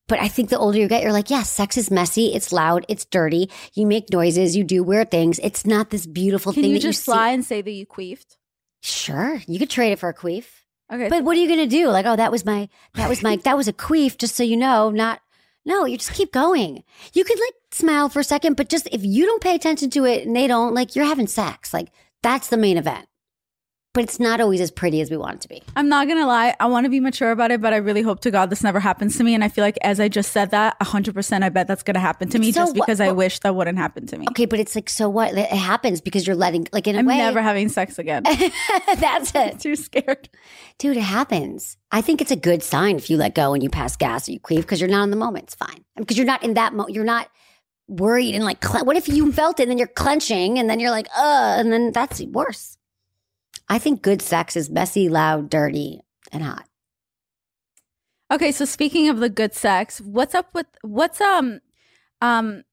But 0.07 0.19
I 0.21 0.29
think 0.29 0.51
the 0.51 0.59
older 0.59 0.77
you 0.79 0.87
get, 0.87 1.03
you're 1.03 1.13
like, 1.15 1.31
yes, 1.31 1.49
sex 1.49 1.79
is 1.79 1.91
messy, 1.91 2.35
it's 2.35 2.53
loud, 2.53 2.85
it's 2.91 3.07
dirty. 3.07 3.51
You 3.73 3.87
make 3.87 4.13
noises, 4.13 4.55
you 4.55 4.63
do 4.63 4.83
weird 4.83 5.11
things. 5.11 5.41
It's 5.43 5.65
not 5.65 5.89
this 5.89 6.05
beautiful 6.07 6.53
Can 6.53 6.63
thing 6.63 6.73
you 6.73 6.79
just 6.79 7.07
you 7.07 7.15
lie 7.15 7.31
see. 7.31 7.35
and 7.35 7.45
say 7.45 7.63
that 7.63 7.71
you 7.71 7.87
queefed? 7.87 8.37
Sure, 8.85 9.41
you 9.49 9.59
could 9.59 9.71
trade 9.71 9.93
it 9.93 9.99
for 9.99 10.11
a 10.11 10.15
queef. 10.15 10.45
Okay. 10.93 11.09
But 11.09 11.25
what 11.25 11.39
are 11.39 11.41
you 11.41 11.49
gonna 11.49 11.67
do? 11.67 11.89
Like, 11.89 12.05
oh, 12.05 12.17
that 12.17 12.31
was 12.31 12.45
my, 12.45 12.69
that 12.95 13.09
was 13.09 13.23
my, 13.23 13.37
that 13.45 13.57
was 13.57 13.67
a 13.67 13.73
queef. 13.73 14.19
Just 14.19 14.35
so 14.35 14.43
you 14.43 14.59
know, 14.59 14.91
not. 14.91 15.21
No, 15.65 15.87
you 15.87 15.97
just 15.97 16.13
keep 16.13 16.31
going. 16.31 16.85
You 17.15 17.25
could 17.25 17.39
like 17.41 17.55
smile 17.73 18.11
for 18.11 18.21
a 18.21 18.25
second, 18.25 18.59
but 18.59 18.69
just 18.69 18.87
if 18.93 19.03
you 19.03 19.25
don't 19.25 19.43
pay 19.43 19.55
attention 19.55 19.89
to 19.91 20.05
it 20.05 20.27
and 20.27 20.37
they 20.37 20.47
don't, 20.47 20.75
like, 20.75 20.95
you're 20.95 21.07
having 21.07 21.27
sex. 21.27 21.73
Like, 21.73 21.89
that's 22.23 22.49
the 22.49 22.59
main 22.59 22.77
event. 22.77 23.07
But 23.95 24.03
it's 24.03 24.19
not 24.19 24.41
always 24.41 24.61
as 24.61 24.73
pretty 24.73 25.01
as 25.01 25.09
we 25.09 25.17
want 25.17 25.37
it 25.37 25.41
to 25.43 25.49
be. 25.49 25.63
I'm 25.77 25.89
not 25.89 26.09
gonna 26.09 26.27
lie. 26.27 26.57
I 26.59 26.67
want 26.67 26.85
to 26.85 26.91
be 26.91 26.99
mature 26.99 27.31
about 27.31 27.53
it, 27.53 27.61
but 27.61 27.73
I 27.73 27.77
really 27.77 28.03
hope 28.03 28.19
to 28.23 28.31
God 28.33 28.51
this 28.51 28.65
never 28.65 28.81
happens 28.81 29.17
to 29.19 29.23
me. 29.25 29.35
And 29.37 29.45
I 29.45 29.49
feel 29.49 29.63
like 29.63 29.79
as 29.83 30.01
I 30.01 30.09
just 30.09 30.33
said 30.33 30.51
that, 30.51 30.77
100, 30.81 31.15
percent 31.15 31.45
I 31.45 31.49
bet 31.49 31.69
that's 31.69 31.85
gonna 31.85 32.01
happen 32.01 32.29
to 32.31 32.39
me, 32.41 32.51
So 32.51 32.63
just 32.63 32.77
what- 32.77 32.87
because 32.87 33.01
I 33.01 33.13
wish 33.13 33.39
that 33.39 33.55
wouldn't 33.55 33.79
happen 33.79 34.05
to 34.09 34.19
me. 34.19 34.27
Okay, 34.31 34.47
but 34.47 34.59
it's 34.59 34.75
like, 34.75 34.91
so 34.91 35.09
what? 35.09 35.33
It 35.39 35.47
happens 35.49 36.01
because 36.01 36.27
you're 36.27 36.35
letting, 36.35 36.67
like, 36.73 36.89
in 36.89 36.97
a 36.97 36.99
I'm 36.99 37.07
way, 37.07 37.19
never 37.19 37.41
having 37.41 37.69
sex 37.69 37.99
again. 38.01 38.25
that's 38.99 39.33
it. 39.37 39.61
Too 39.61 39.77
scared. 39.77 40.29
Dude, 40.81 40.97
it 40.97 41.01
happens. 41.03 41.77
I 41.93 42.01
think 42.01 42.21
it's 42.21 42.33
a 42.33 42.37
good 42.37 42.65
sign 42.65 42.97
if 42.97 43.09
you 43.11 43.17
let 43.17 43.37
go 43.37 43.55
and 43.55 43.63
you 43.63 43.71
pass 43.71 43.97
gas 43.97 44.29
or 44.29 44.33
you 44.33 44.41
queef 44.41 44.63
because 44.63 44.81
you're 44.81 44.91
not 44.91 45.05
in 45.05 45.11
the 45.11 45.17
moment. 45.17 45.45
It's 45.45 45.55
fine. 45.55 45.85
Because 45.97 46.17
you're 46.17 46.27
not 46.27 46.43
in 46.43 46.55
that 46.55 46.73
moment. 46.75 46.97
You're 46.97 47.05
not 47.05 47.29
worried 47.87 48.35
and 48.35 48.43
like, 48.45 48.65
what 48.65 48.97
if 48.97 49.09
you 49.09 49.31
felt 49.31 49.61
it 49.61 49.65
and 49.65 49.71
then 49.71 49.79
you're 49.79 49.87
clenching 49.87 50.59
and 50.59 50.69
then 50.69 50.81
you're 50.81 50.91
like, 50.91 51.07
uh, 51.17 51.55
and 51.59 51.73
then 51.73 51.93
that's 51.93 52.21
worse. 52.23 52.74
I 53.69 53.79
think 53.79 54.03
good 54.03 54.23
sex 54.23 54.57
is 54.57 54.71
messy, 54.71 55.09
loud, 55.09 55.51
dirty, 55.51 56.01
and 56.33 56.43
hot. 56.43 56.67
Okay, 58.31 58.53
so 58.53 58.65
speaking 58.65 59.09
of 59.09 59.21
the 59.21 59.29
good 59.29 59.55
sex, 59.55 60.01
what's 60.01 60.35
up 60.35 60.55
with 60.55 60.67
what's 60.83 61.21
um 61.21 61.61
um 62.21 62.65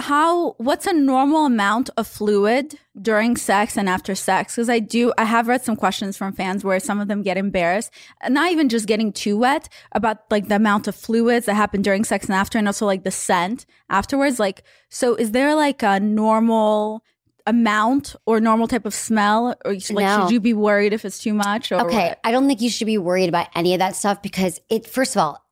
how 0.00 0.52
what's 0.58 0.86
a 0.86 0.92
normal 0.92 1.46
amount 1.46 1.90
of 1.96 2.06
fluid 2.06 2.78
during 3.02 3.36
sex 3.36 3.76
and 3.76 3.88
after 3.88 4.14
sex 4.14 4.54
because 4.54 4.70
i 4.70 4.78
do 4.78 5.12
i 5.18 5.24
have 5.24 5.48
read 5.48 5.60
some 5.60 5.74
questions 5.74 6.16
from 6.16 6.32
fans 6.32 6.62
where 6.62 6.78
some 6.78 7.00
of 7.00 7.08
them 7.08 7.20
get 7.20 7.36
embarrassed 7.36 7.90
not 8.28 8.52
even 8.52 8.68
just 8.68 8.86
getting 8.86 9.12
too 9.12 9.36
wet 9.36 9.68
about 9.92 10.18
like 10.30 10.46
the 10.46 10.54
amount 10.54 10.86
of 10.86 10.94
fluids 10.94 11.46
that 11.46 11.54
happen 11.54 11.82
during 11.82 12.04
sex 12.04 12.26
and 12.26 12.34
after 12.36 12.58
and 12.58 12.68
also 12.68 12.86
like 12.86 13.02
the 13.02 13.10
scent 13.10 13.66
afterwards 13.90 14.38
like 14.38 14.62
so 14.88 15.16
is 15.16 15.32
there 15.32 15.56
like 15.56 15.82
a 15.82 15.98
normal 15.98 17.02
amount 17.48 18.14
or 18.26 18.40
normal 18.40 18.68
type 18.68 18.84
of 18.84 18.94
smell 18.94 19.56
or 19.64 19.72
like 19.72 19.90
No. 19.90 20.20
should 20.20 20.30
you 20.30 20.40
be 20.40 20.52
worried 20.54 20.92
if 20.92 21.04
it's 21.04 21.18
too 21.18 21.34
much 21.34 21.72
or 21.72 21.80
Okay, 21.86 22.08
what? 22.10 22.20
I 22.22 22.30
don't 22.30 22.46
think 22.46 22.60
you 22.60 22.68
should 22.70 22.86
be 22.86 22.98
worried 22.98 23.28
about 23.28 23.48
any 23.54 23.72
of 23.72 23.78
that 23.78 23.96
stuff 23.96 24.22
because 24.22 24.60
it, 24.68 24.86
first 24.86 25.16
of 25.16 25.20
all, 25.22 25.44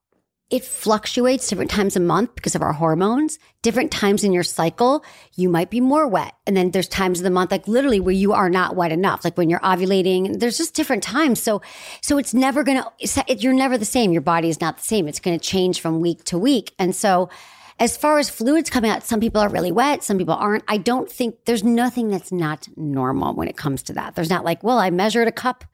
it 0.49 0.65
fluctuates 0.65 1.49
different 1.49 1.73
times 1.73 1.97
a 1.97 2.01
month 2.01 2.37
because 2.37 2.55
of 2.55 2.63
our 2.63 2.73
hormones. 2.73 3.41
Different 3.63 3.91
times 3.91 4.23
in 4.23 4.33
your 4.33 4.45
cycle, 4.45 5.05
you 5.35 5.49
might 5.49 5.71
be 5.71 5.81
more 5.81 6.07
wet. 6.07 6.35
And 6.47 6.57
then 6.57 6.71
there's 6.71 6.87
times 6.87 7.19
of 7.19 7.25
the 7.25 7.31
month, 7.31 7.51
like 7.51 7.67
literally 7.67 7.99
where 7.99 8.15
you 8.15 8.33
are 8.33 8.49
not 8.49 8.77
wet 8.77 8.93
enough, 8.93 9.25
like 9.25 9.37
when 9.37 9.51
you're 9.51 9.59
ovulating. 9.61 10.39
There's 10.39 10.57
just 10.57 10.75
different 10.75 11.03
times. 11.03 11.43
So, 11.43 11.63
so 12.01 12.17
it's 12.17 12.33
never 12.33 12.63
going 12.63 12.81
to, 12.81 13.25
you're 13.39 13.55
never 13.55 13.77
the 13.77 13.85
same. 13.85 14.13
Your 14.13 14.23
body 14.23 14.49
is 14.49 14.61
not 14.61 14.77
the 14.77 14.85
same. 14.85 15.09
It's 15.09 15.19
going 15.19 15.37
to 15.37 15.45
change 15.45 15.81
from 15.81 16.01
week 16.01 16.23
to 16.25 16.39
week. 16.39 16.75
And 16.79 16.95
so, 16.95 17.29
as 17.79 17.97
far 17.97 18.19
as 18.19 18.31
fluids 18.31 18.71
coming 18.71 18.91
out, 18.91 19.05
some 19.05 19.21
people 19.21 19.41
are 19.41 19.51
really 19.51 19.71
wet, 19.71 20.03
some 20.03 20.17
people 20.17 20.35
aren't. 20.35 20.65
I 20.67 20.79
don't 20.79 21.11
think 21.11 21.45
there's 21.45 21.63
nothing 21.63 22.09
that's 22.09 22.33
not 22.33 22.69
normal 22.77 23.35
when 23.35 23.49
it 23.49 23.57
comes 23.57 23.83
to 23.85 23.93
that. 23.95 24.15
There's 24.15 24.31
not 24.31 24.45
like, 24.45 24.63
well, 24.63 24.79
I 24.79 24.89
measured 24.89 25.29
a 25.29 25.33
cup 25.33 25.65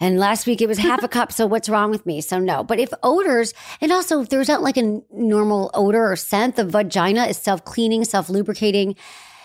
and 0.00 0.18
last 0.18 0.46
week 0.46 0.62
it 0.62 0.68
was 0.68 0.78
half 0.78 1.02
a 1.02 1.08
cup. 1.16 1.32
So 1.32 1.46
what's 1.46 1.68
wrong 1.68 1.90
with 1.90 2.06
me? 2.06 2.22
So 2.22 2.38
no. 2.38 2.64
But 2.64 2.80
if 2.80 2.90
odors, 3.02 3.52
and 3.80 3.92
also 3.92 4.22
if 4.22 4.30
there's 4.30 4.48
not 4.48 4.62
like 4.62 4.78
a 4.78 5.00
normal 5.12 5.70
odor 5.74 6.10
or 6.10 6.16
scent, 6.16 6.56
the 6.56 6.64
vagina 6.64 7.26
is 7.26 7.36
self 7.36 7.64
cleaning, 7.64 8.04
self 8.04 8.30
lubricating. 8.30 8.96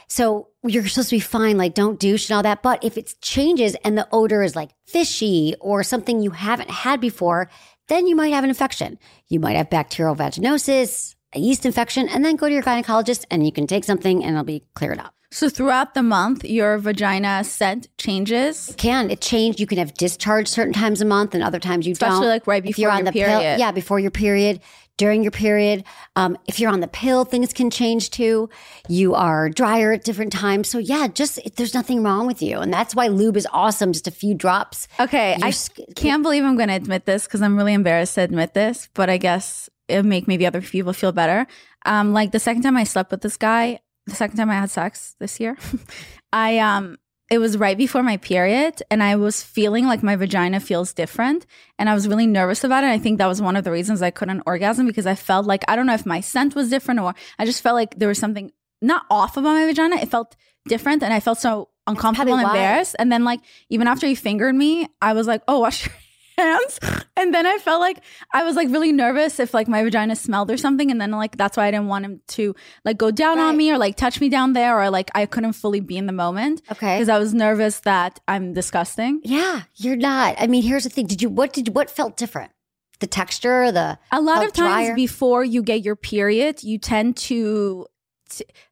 So 0.07 0.49
you're 0.63 0.87
supposed 0.87 1.09
to 1.09 1.15
be 1.15 1.19
fine, 1.19 1.57
like 1.57 1.73
don't 1.73 1.99
douche 1.99 2.29
and 2.29 2.37
all 2.37 2.43
that. 2.43 2.63
But 2.63 2.83
if 2.83 2.97
it 2.97 3.15
changes 3.21 3.75
and 3.83 3.97
the 3.97 4.07
odor 4.11 4.41
is 4.41 4.55
like 4.55 4.69
fishy 4.85 5.55
or 5.59 5.83
something 5.83 6.21
you 6.21 6.31
haven't 6.31 6.69
had 6.69 7.01
before, 7.01 7.49
then 7.87 8.07
you 8.07 8.15
might 8.15 8.33
have 8.33 8.43
an 8.43 8.49
infection. 8.49 8.97
You 9.27 9.39
might 9.39 9.57
have 9.57 9.69
bacterial 9.69 10.15
vaginosis, 10.15 11.14
a 11.35 11.39
yeast 11.39 11.65
infection, 11.65 12.07
and 12.09 12.23
then 12.23 12.35
go 12.35 12.47
to 12.47 12.53
your 12.53 12.63
gynecologist 12.63 13.25
and 13.29 13.45
you 13.45 13.51
can 13.51 13.67
take 13.67 13.83
something 13.83 14.23
and 14.23 14.31
it'll 14.33 14.43
be 14.45 14.63
cleared 14.73 14.99
up. 14.99 15.13
so 15.31 15.49
throughout 15.49 15.93
the 15.95 16.03
month 16.03 16.45
your 16.45 16.77
vagina 16.77 17.43
scent 17.43 17.87
changes 17.97 18.69
It 18.69 18.77
Can 18.77 19.09
it 19.11 19.19
change? 19.21 19.59
You 19.59 19.67
can 19.67 19.77
have 19.79 19.93
discharge 19.95 20.47
certain 20.47 20.73
times 20.73 21.01
a 21.01 21.05
month 21.05 21.33
and 21.35 21.43
other 21.43 21.59
times 21.59 21.85
you 21.85 21.93
Especially, 21.93 22.21
don't. 22.21 22.29
like, 22.29 22.47
right 22.47 22.63
If 22.63 22.67
before 22.67 22.81
you're 22.81 22.91
on 22.91 22.99
your 22.99 23.05
the 23.05 23.11
pill- 23.11 23.39
period. 23.39 23.59
yeah, 23.59 23.71
before 23.71 23.99
your 23.99 24.11
period, 24.11 24.61
during 24.97 25.23
your 25.23 25.31
period. 25.31 25.83
Um, 26.15 26.37
if 26.47 26.57
you're 26.57 26.71
on 26.71 26.79
the 26.79 26.87
pill, 26.87 27.25
things 27.25 27.51
can 27.51 27.69
change 27.69 28.11
too. 28.11 28.49
You 28.87 29.13
are 29.13 29.49
drier 29.49 29.91
at 29.91 30.05
different 30.05 30.31
times. 30.31 30.69
So 30.69 30.77
yeah, 30.77 31.07
just 31.07 31.37
there's 31.57 31.73
nothing 31.73 32.01
wrong 32.01 32.27
with 32.27 32.41
you, 32.41 32.59
and 32.59 32.71
that's 32.71 32.95
why 32.95 33.07
lube 33.07 33.35
is 33.35 33.45
awesome. 33.51 33.91
Just 33.91 34.07
a 34.07 34.11
few 34.11 34.33
drops. 34.33 34.87
Okay, 35.01 35.37
I 35.41 35.51
can't 35.97 36.23
believe 36.23 36.45
I'm 36.45 36.55
going 36.55 36.69
to 36.69 36.75
admit 36.75 37.03
this 37.05 37.25
because 37.25 37.41
I'm 37.41 37.57
really 37.57 37.73
embarrassed 37.73 38.15
to 38.15 38.21
admit 38.21 38.53
this, 38.53 38.87
but 38.93 39.09
I 39.09 39.17
guess 39.17 39.69
it'll 39.87 40.05
make 40.05 40.27
maybe 40.27 40.45
other 40.45 40.61
people 40.61 40.93
feel 40.93 41.11
better. 41.11 41.47
Um, 41.85 42.13
like 42.13 42.31
the 42.31 42.39
second 42.39 42.63
time 42.63 42.77
I 42.77 42.83
slept 42.83 43.11
with 43.11 43.21
this 43.21 43.37
guy, 43.37 43.79
the 44.05 44.15
second 44.15 44.37
time 44.37 44.49
I 44.49 44.55
had 44.55 44.69
sex 44.69 45.15
this 45.19 45.39
year, 45.39 45.57
I 46.33 46.59
um, 46.59 46.97
it 47.29 47.39
was 47.39 47.57
right 47.57 47.77
before 47.77 48.03
my 48.03 48.17
period, 48.17 48.81
and 48.91 49.01
I 49.01 49.15
was 49.15 49.41
feeling 49.41 49.85
like 49.85 50.03
my 50.03 50.15
vagina 50.15 50.59
feels 50.59 50.93
different, 50.93 51.45
and 51.79 51.89
I 51.89 51.93
was 51.93 52.07
really 52.07 52.27
nervous 52.27 52.63
about 52.63 52.83
it. 52.83 52.87
I 52.87 52.99
think 52.99 53.17
that 53.17 53.27
was 53.27 53.41
one 53.41 53.55
of 53.55 53.63
the 53.63 53.71
reasons 53.71 54.01
I 54.01 54.11
couldn't 54.11 54.43
orgasm 54.45 54.85
because 54.85 55.07
I 55.07 55.15
felt 55.15 55.45
like 55.45 55.63
I 55.67 55.75
don't 55.75 55.87
know 55.87 55.93
if 55.93 56.05
my 56.05 56.21
scent 56.21 56.55
was 56.55 56.69
different 56.69 56.99
or 56.99 57.15
I 57.39 57.45
just 57.45 57.63
felt 57.63 57.75
like 57.75 57.97
there 57.97 58.07
was 58.07 58.19
something 58.19 58.51
not 58.81 59.05
off 59.09 59.37
about 59.37 59.53
my 59.53 59.65
vagina. 59.65 59.95
It 59.97 60.09
felt 60.09 60.35
different, 60.67 61.01
and 61.03 61.13
I 61.13 61.19
felt 61.19 61.39
so 61.39 61.69
uncomfortable 61.87 62.33
and 62.35 62.47
embarrassed. 62.47 62.95
And 62.99 63.11
then 63.11 63.23
like 63.23 63.41
even 63.69 63.87
after 63.87 64.07
he 64.07 64.15
fingered 64.15 64.55
me, 64.55 64.87
I 65.01 65.13
was 65.13 65.27
like, 65.27 65.41
oh, 65.47 65.59
wash 65.59 65.85
your 65.85 65.95
hands. 66.37 66.79
And 67.17 67.33
then 67.33 67.45
I 67.45 67.57
felt 67.59 67.79
like 67.79 67.99
I 68.33 68.43
was 68.43 68.55
like 68.55 68.69
really 68.69 68.91
nervous 68.91 69.39
if 69.39 69.53
like 69.53 69.67
my 69.67 69.83
vagina 69.83 70.15
smelled 70.15 70.51
or 70.51 70.57
something. 70.57 70.91
And 70.91 70.99
then 70.99 71.11
like 71.11 71.37
that's 71.37 71.55
why 71.57 71.67
I 71.67 71.71
didn't 71.71 71.87
want 71.87 72.05
him 72.05 72.21
to 72.29 72.55
like 72.83 72.97
go 72.97 73.09
down 73.11 73.39
on 73.39 73.55
me 73.55 73.71
or 73.71 73.77
like 73.77 73.95
touch 73.95 74.19
me 74.19 74.29
down 74.29 74.53
there 74.53 74.79
or 74.79 74.89
like 74.89 75.09
I 75.15 75.25
couldn't 75.25 75.53
fully 75.53 75.79
be 75.79 75.97
in 75.97 76.07
the 76.07 76.13
moment. 76.13 76.61
Okay. 76.71 76.95
Because 76.95 77.09
I 77.09 77.17
was 77.17 77.33
nervous 77.33 77.79
that 77.81 78.19
I'm 78.27 78.53
disgusting. 78.53 79.21
Yeah, 79.23 79.63
you're 79.75 79.95
not. 79.95 80.35
I 80.37 80.47
mean, 80.47 80.63
here's 80.63 80.83
the 80.83 80.89
thing. 80.89 81.07
Did 81.07 81.21
you 81.21 81.29
what 81.29 81.53
did 81.53 81.69
what 81.69 81.89
felt 81.89 82.17
different? 82.17 82.51
The 82.99 83.07
texture, 83.07 83.71
the 83.71 83.99
A 84.11 84.21
lot 84.21 84.45
of 84.45 84.53
times 84.53 84.87
drier? 84.87 84.95
before 84.95 85.43
you 85.43 85.61
get 85.63 85.83
your 85.83 85.95
period, 85.95 86.63
you 86.63 86.77
tend 86.77 87.17
to. 87.17 87.87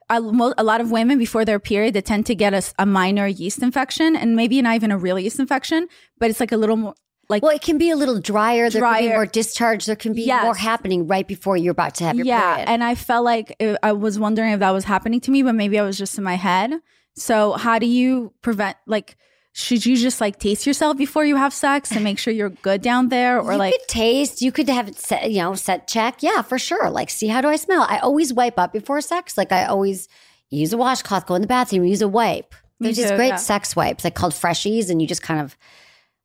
A, 0.09 0.17
a 0.17 0.63
lot 0.63 0.81
of 0.81 0.91
women 0.91 1.17
before 1.17 1.45
their 1.45 1.59
period, 1.59 1.93
they 1.93 2.01
tend 2.01 2.25
to 2.25 2.35
get 2.35 2.73
a 2.77 2.85
minor 2.85 3.25
yeast 3.25 3.63
infection 3.63 4.15
and 4.15 4.35
maybe 4.35 4.61
not 4.61 4.75
even 4.75 4.91
a 4.91 4.97
real 4.97 5.17
yeast 5.17 5.39
infection, 5.39 5.87
but 6.19 6.29
it's 6.29 6.39
like 6.39 6.51
a 6.51 6.57
little 6.57 6.75
more 6.75 6.95
like 7.33 7.43
Well, 7.43 7.55
it 7.55 7.61
can 7.61 7.77
be 7.77 7.89
a 7.89 7.95
little 7.95 8.19
drier. 8.19 8.69
There 8.69 8.81
can 8.81 8.93
be 8.93 9.07
Drier. 9.07 9.15
more 9.17 9.25
discharge. 9.25 9.85
There 9.85 9.95
can 9.95 10.13
be 10.13 10.23
Yes. 10.23 10.43
more 10.43 10.55
happening 10.55 11.07
right 11.07 11.27
before 11.27 11.55
you're 11.57 11.71
about 11.79 11.95
to 11.95 12.03
have 12.05 12.15
your 12.15 12.25
yeah 12.25 12.55
period. 12.55 12.69
and 12.69 12.83
i 12.83 12.93
felt 12.95 13.23
like 13.25 13.47
it, 13.59 13.77
i 13.83 13.91
was 13.91 14.17
wondering 14.25 14.51
if 14.53 14.59
that 14.59 14.71
was 14.71 14.85
happening 14.85 15.19
to 15.25 15.31
me 15.31 15.43
but 15.47 15.55
maybe 15.55 15.75
i 15.77 15.83
was 15.89 15.97
just 15.97 16.17
in 16.17 16.23
my 16.23 16.35
head 16.35 16.69
so 17.15 17.53
how 17.65 17.75
do 17.79 17.85
you 17.85 18.31
prevent 18.41 18.77
like 18.95 19.17
should 19.53 19.85
you 19.85 19.95
just 19.97 20.19
like 20.19 20.39
taste 20.39 20.65
yourself 20.65 20.97
before 20.97 21.25
you 21.25 21.35
have 21.35 21.53
sex 21.53 21.91
and 21.91 22.03
make 22.03 22.17
sure 22.17 22.33
you're 22.33 22.49
good 22.49 22.81
down 22.81 23.09
there 23.09 23.39
or 23.39 23.51
you 23.53 23.59
like 23.59 23.73
could 23.73 23.87
taste. 23.87 24.41
You 24.41 24.51
could 24.51 24.67
have 24.67 24.87
it 24.87 24.97
set, 24.97 25.29
you 25.31 25.41
know, 25.43 25.53
set 25.53 25.87
check. 25.87 26.23
Yeah, 26.23 26.41
for 26.41 26.57
sure. 26.57 26.89
Like, 26.89 27.11
see 27.11 27.27
how 27.27 27.39
do 27.41 27.49
I 27.49 27.57
smell? 27.57 27.85
I 27.87 27.99
always 27.99 28.33
wipe 28.33 28.57
up 28.57 28.73
before 28.73 28.99
sex. 29.01 29.37
Like, 29.37 29.51
I 29.51 29.65
always 29.65 30.07
use 30.49 30.73
a 30.73 30.77
washcloth, 30.77 31.27
go 31.27 31.35
in 31.35 31.43
the 31.43 31.47
bathroom, 31.47 31.83
use 31.85 32.01
a 32.01 32.07
wipe. 32.07 32.55
There's 32.79 32.97
these 32.97 33.11
great 33.11 33.27
yeah. 33.27 33.35
sex 33.35 33.75
wipes, 33.75 34.03
like 34.03 34.15
called 34.15 34.33
Freshies, 34.33 34.89
and 34.89 34.99
you 34.99 35.07
just 35.07 35.21
kind 35.21 35.39
of, 35.39 35.55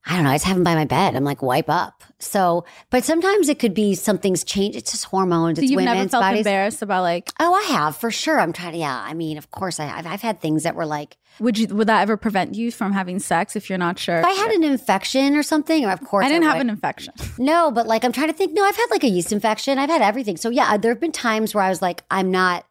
I 0.06 0.14
don't 0.14 0.24
know, 0.24 0.30
I 0.30 0.34
just 0.37 0.46
have 0.46 0.56
them 0.56 0.64
by 0.64 0.74
my 0.74 0.87
bed. 0.87 1.14
I'm 1.16 1.24
like, 1.24 1.42
wipe 1.42 1.68
up. 1.68 2.02
So, 2.18 2.64
but 2.90 3.04
sometimes 3.04 3.48
it 3.48 3.58
could 3.58 3.74
be 3.74 3.94
something's 3.94 4.42
changed. 4.42 4.76
It's 4.78 4.92
just 4.92 5.04
hormones. 5.04 5.58
so 5.58 5.62
It's 5.62 5.70
you've 5.70 5.82
never 5.82 6.08
felt 6.08 6.22
bodies. 6.22 6.40
embarrassed 6.40 6.80
about 6.82 7.02
like 7.02 7.30
Oh, 7.38 7.52
I 7.52 7.62
have 7.72 7.96
for 7.96 8.11
sure. 8.11 8.40
I'm 8.40 8.52
trying 8.52 8.72
to. 8.72 8.78
Yeah, 8.78 8.96
I 9.04 9.12
mean, 9.14 9.37
of 9.37 9.50
course, 9.50 9.78
I, 9.78 9.88
I've, 9.88 10.06
I've 10.06 10.22
had 10.22 10.40
things 10.40 10.62
that 10.62 10.74
were 10.74 10.87
like, 10.87 11.16
would 11.40 11.58
you 11.58 11.66
would 11.68 11.88
that 11.88 12.00
ever 12.00 12.16
prevent 12.16 12.54
you 12.54 12.72
from 12.72 12.92
having 12.92 13.18
sex 13.18 13.54
if 13.54 13.68
you're 13.68 13.78
not 13.78 13.98
sure 13.98 14.18
if 14.18 14.24
I 14.24 14.30
had 14.30 14.50
an 14.52 14.64
infection 14.64 15.37
or 15.37 15.42
something, 15.42 15.84
or 15.84 15.90
of 15.90 16.00
course, 16.00 16.24
i 16.24 16.28
didn't 16.28 16.44
have 16.44 16.61
an 16.61 16.70
infection 16.70 17.12
No, 17.38 17.70
but 17.70 17.87
like 17.87 18.04
I'm 18.04 18.12
trying 18.12 18.28
to 18.28 18.32
think. 18.32 18.52
No, 18.54 18.64
I've 18.64 18.76
had 18.76 18.87
like 18.90 19.04
a 19.04 19.08
yeast 19.08 19.30
infection. 19.30 19.78
I've 19.78 19.90
had 19.90 20.02
everything. 20.02 20.37
So 20.37 20.48
yeah, 20.48 20.76
there 20.78 20.90
have 20.92 21.00
been 21.00 21.12
times 21.12 21.54
where 21.54 21.62
I 21.64 21.68
was 21.68 21.82
like, 21.82 22.02
I'm 22.11 22.30
not, 22.30 22.64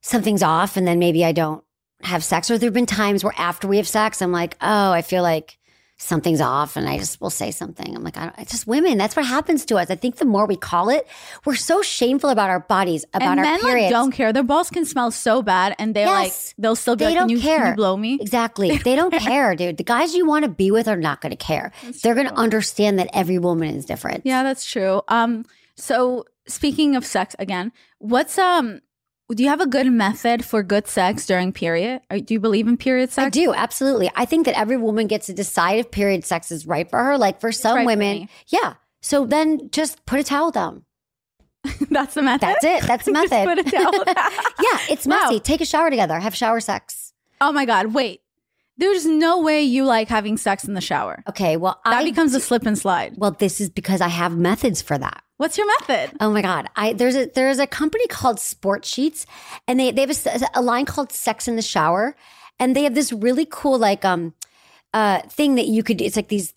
something's 0.00 0.42
off, 0.42 0.76
and 0.76 0.86
then 0.86 0.98
maybe 0.98 1.24
I 1.24 1.32
don't 1.32 1.62
have 2.02 2.24
sex. 2.24 2.50
Or 2.50 2.58
there 2.58 2.68
have 2.68 2.74
been 2.74 2.86
times 2.86 3.22
where 3.22 3.34
after 3.36 3.68
we 3.68 3.76
have 3.76 3.86
sex, 3.88 4.22
I'm 4.22 4.32
like, 4.32 4.56
oh, 4.60 4.90
I 4.92 5.02
feel 5.02 5.22
like 5.22 5.58
something's 6.02 6.40
off, 6.40 6.76
and 6.76 6.88
I 6.88 6.98
just 6.98 7.20
will 7.20 7.30
say 7.30 7.50
something. 7.50 7.94
I'm 7.96 8.02
like, 8.02 8.16
I 8.16 8.24
don't, 8.24 8.38
it's 8.38 8.50
just 8.52 8.66
women. 8.66 8.98
That's 8.98 9.14
what 9.16 9.24
happens 9.26 9.64
to 9.66 9.76
us. 9.76 9.90
I 9.90 9.94
think 9.94 10.16
the 10.16 10.24
more 10.24 10.46
we 10.46 10.56
call 10.56 10.88
it, 10.88 11.06
we're 11.44 11.54
so 11.54 11.80
shameful 11.82 12.30
about 12.30 12.50
our 12.50 12.60
bodies, 12.60 13.04
about 13.14 13.38
and 13.38 13.40
our 13.40 13.44
men 13.46 13.60
like 13.62 13.90
don't 13.90 14.12
care 14.12 14.32
their 14.32 14.42
balls 14.42 14.70
can 14.70 14.84
smell 14.84 15.10
so 15.10 15.42
bad 15.42 15.74
and 15.78 15.94
they're 15.94 16.06
like 16.06 16.32
they'll 16.58 16.76
still 16.76 16.96
be 16.96 17.04
They 17.04 17.10
like 17.10 17.18
can 17.18 17.28
don't 17.28 17.36
you, 17.36 17.40
can 17.40 17.58
care. 17.58 17.68
you 17.70 17.74
blow 17.76 17.96
me 17.96 18.18
Exactly. 18.20 18.76
They 18.84 18.96
don't 18.96 19.12
care, 19.12 19.54
dude. 19.54 19.76
The 19.76 19.84
guys 19.84 20.14
you 20.14 20.26
want 20.26 20.44
to 20.44 20.50
be 20.50 20.70
with 20.70 20.88
are 20.88 20.96
not 20.96 21.20
going 21.20 21.30
to 21.30 21.36
care. 21.36 21.72
They're 22.02 22.14
going 22.14 22.28
to 22.28 22.34
understand 22.34 22.98
that 22.98 23.08
every 23.12 23.38
woman 23.38 23.74
is 23.76 23.84
different. 23.84 24.22
Yeah, 24.24 24.42
that's 24.42 24.66
true. 24.66 25.02
Um, 25.08 25.44
so 25.76 26.24
speaking 26.46 26.96
of 26.96 27.06
sex 27.06 27.36
again, 27.38 27.72
what's 27.98 28.38
um 28.38 28.80
do 29.34 29.42
you 29.42 29.48
have 29.48 29.60
a 29.60 29.66
good 29.66 29.86
method 29.90 30.44
for 30.44 30.62
good 30.62 30.86
sex 30.86 31.26
during 31.26 31.52
period? 31.52 32.00
Do 32.10 32.34
you 32.34 32.40
believe 32.40 32.66
in 32.68 32.76
period 32.76 33.10
sex? 33.10 33.26
I 33.26 33.30
do, 33.30 33.52
absolutely. 33.54 34.10
I 34.14 34.24
think 34.24 34.46
that 34.46 34.58
every 34.58 34.76
woman 34.76 35.06
gets 35.06 35.26
to 35.26 35.32
decide 35.32 35.78
if 35.78 35.90
period 35.90 36.24
sex 36.24 36.50
is 36.50 36.66
right 36.66 36.88
for 36.88 37.02
her. 37.02 37.18
Like 37.18 37.40
for 37.40 37.52
some 37.52 37.76
right 37.78 37.86
women, 37.86 38.20
me. 38.22 38.28
yeah. 38.48 38.74
So 39.00 39.26
then 39.26 39.70
just 39.70 40.04
put 40.06 40.20
a 40.20 40.24
towel 40.24 40.50
down. 40.50 40.84
That's 41.90 42.14
the 42.14 42.22
method. 42.22 42.46
That's 42.60 42.64
it. 42.64 42.82
That's 42.86 43.04
the 43.06 43.12
method. 43.12 43.44
put 43.46 43.58
it 43.58 43.66
down. 43.70 43.92
Yeah, 43.94 44.78
it's 44.90 45.06
Wow. 45.06 45.38
Take 45.42 45.60
a 45.60 45.66
shower 45.66 45.90
together. 45.90 46.18
Have 46.18 46.34
shower 46.34 46.60
sex. 46.60 47.12
oh 47.40 47.52
my 47.52 47.64
god, 47.64 47.94
wait. 47.94 48.20
There's 48.78 49.04
no 49.06 49.40
way 49.42 49.62
you 49.62 49.84
like 49.84 50.08
having 50.08 50.36
sex 50.38 50.64
in 50.64 50.72
the 50.74 50.80
shower. 50.80 51.22
Okay, 51.28 51.56
well, 51.58 51.78
That 51.84 51.92
I 52.00 52.04
becomes 52.04 52.34
a 52.34 52.40
slip 52.40 52.64
and 52.66 52.76
slide. 52.76 53.14
well. 53.16 53.30
This 53.32 53.60
is 53.60 53.68
because 53.70 54.00
I 54.00 54.08
have 54.08 54.36
methods 54.36 54.80
for 54.82 54.96
that. 54.98 55.22
What's 55.42 55.58
your 55.58 55.66
method? 55.66 56.16
Oh 56.20 56.30
my 56.30 56.40
god! 56.40 56.68
I 56.76 56.92
there's 56.92 57.16
a 57.16 57.26
there's 57.26 57.58
a 57.58 57.66
company 57.66 58.06
called 58.06 58.38
Sport 58.38 58.84
Sheets, 58.84 59.26
and 59.66 59.80
they 59.80 59.90
they 59.90 60.02
have 60.02 60.44
a 60.54 60.62
line 60.62 60.84
called 60.84 61.10
Sex 61.10 61.48
in 61.48 61.56
the 61.56 61.62
Shower, 61.62 62.14
and 62.60 62.76
they 62.76 62.84
have 62.84 62.94
this 62.94 63.12
really 63.12 63.44
cool 63.50 63.76
like 63.76 64.04
um 64.04 64.34
uh 64.94 65.20
thing 65.22 65.56
that 65.56 65.66
you 65.66 65.82
could. 65.82 66.00
It's 66.00 66.14
like 66.14 66.28
these. 66.28 66.54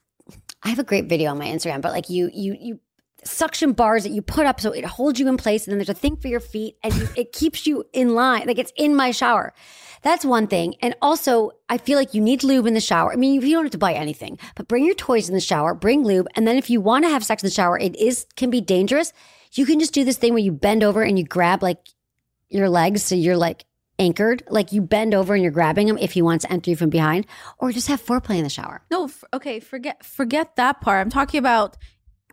I 0.61 0.69
have 0.69 0.77
a 0.77 0.83
great 0.83 1.05
video 1.05 1.31
on 1.31 1.39
my 1.39 1.47
Instagram, 1.47 1.81
but 1.81 1.93
like 1.93 2.11
you 2.11 2.29
you 2.31 2.55
you 2.59 2.79
suction 3.25 3.73
bars 3.73 4.03
that 4.03 4.11
you 4.11 4.21
put 4.21 4.45
up 4.45 4.61
so 4.61 4.71
it 4.71 4.85
holds 4.85 5.19
you 5.19 5.27
in 5.27 5.37
place, 5.37 5.65
and 5.65 5.71
then 5.71 5.79
there's 5.79 5.89
a 5.89 5.93
thing 5.93 6.15
for 6.15 6.27
your 6.27 6.39
feet, 6.39 6.77
and 6.83 6.93
it 7.15 7.31
keeps 7.31 7.67
you 7.67 7.83
in 7.93 8.15
line. 8.15 8.47
Like 8.47 8.59
it's 8.59 8.73
in 8.77 8.95
my 8.95 9.11
shower. 9.11 9.53
That's 10.01 10.23
one 10.23 10.45
thing. 10.45 10.75
And 10.81 10.95
also, 11.01 11.51
I 11.67 11.79
feel 11.79 11.97
like 11.97 12.13
you 12.13 12.21
need 12.21 12.43
lube 12.43 12.67
in 12.67 12.75
the 12.75 12.79
shower. 12.79 13.11
I 13.11 13.15
mean, 13.15 13.41
you 13.41 13.55
don't 13.55 13.65
have 13.65 13.71
to 13.71 13.77
buy 13.77 13.93
anything, 13.93 14.37
but 14.55 14.67
bring 14.67 14.85
your 14.85 14.93
toys 14.93 15.27
in 15.27 15.33
the 15.33 15.41
shower, 15.41 15.73
bring 15.73 16.03
lube. 16.03 16.27
And 16.35 16.47
then 16.47 16.57
if 16.57 16.69
you 16.69 16.79
want 16.79 17.05
to 17.05 17.09
have 17.09 17.25
sex 17.25 17.41
in 17.41 17.47
the 17.47 17.53
shower, 17.53 17.79
it 17.79 17.95
is 17.95 18.27
can 18.35 18.51
be 18.51 18.61
dangerous. 18.61 19.13
You 19.53 19.65
can 19.65 19.79
just 19.79 19.93
do 19.93 20.03
this 20.03 20.17
thing 20.17 20.33
where 20.33 20.43
you 20.43 20.51
bend 20.51 20.83
over 20.83 21.01
and 21.01 21.17
you 21.17 21.25
grab 21.25 21.63
like 21.63 21.79
your 22.49 22.69
legs 22.69 23.03
so 23.03 23.15
you're 23.15 23.37
like 23.37 23.65
anchored. 23.97 24.43
Like 24.49 24.71
you 24.71 24.81
bend 24.81 25.15
over 25.15 25.33
and 25.33 25.41
you're 25.41 25.51
grabbing 25.51 25.87
them 25.87 25.97
if 25.97 26.11
he 26.11 26.21
wants 26.21 26.45
to 26.45 26.51
enter 26.51 26.69
you 26.69 26.75
from 26.75 26.89
behind, 26.89 27.25
or 27.57 27.71
just 27.71 27.87
have 27.87 28.05
foreplay 28.05 28.37
in 28.37 28.43
the 28.43 28.49
shower. 28.49 28.83
No, 28.91 29.05
f- 29.05 29.23
okay, 29.33 29.59
forget 29.59 30.05
forget 30.05 30.55
that 30.57 30.81
part. 30.81 31.01
I'm 31.01 31.09
talking 31.09 31.39
about 31.39 31.77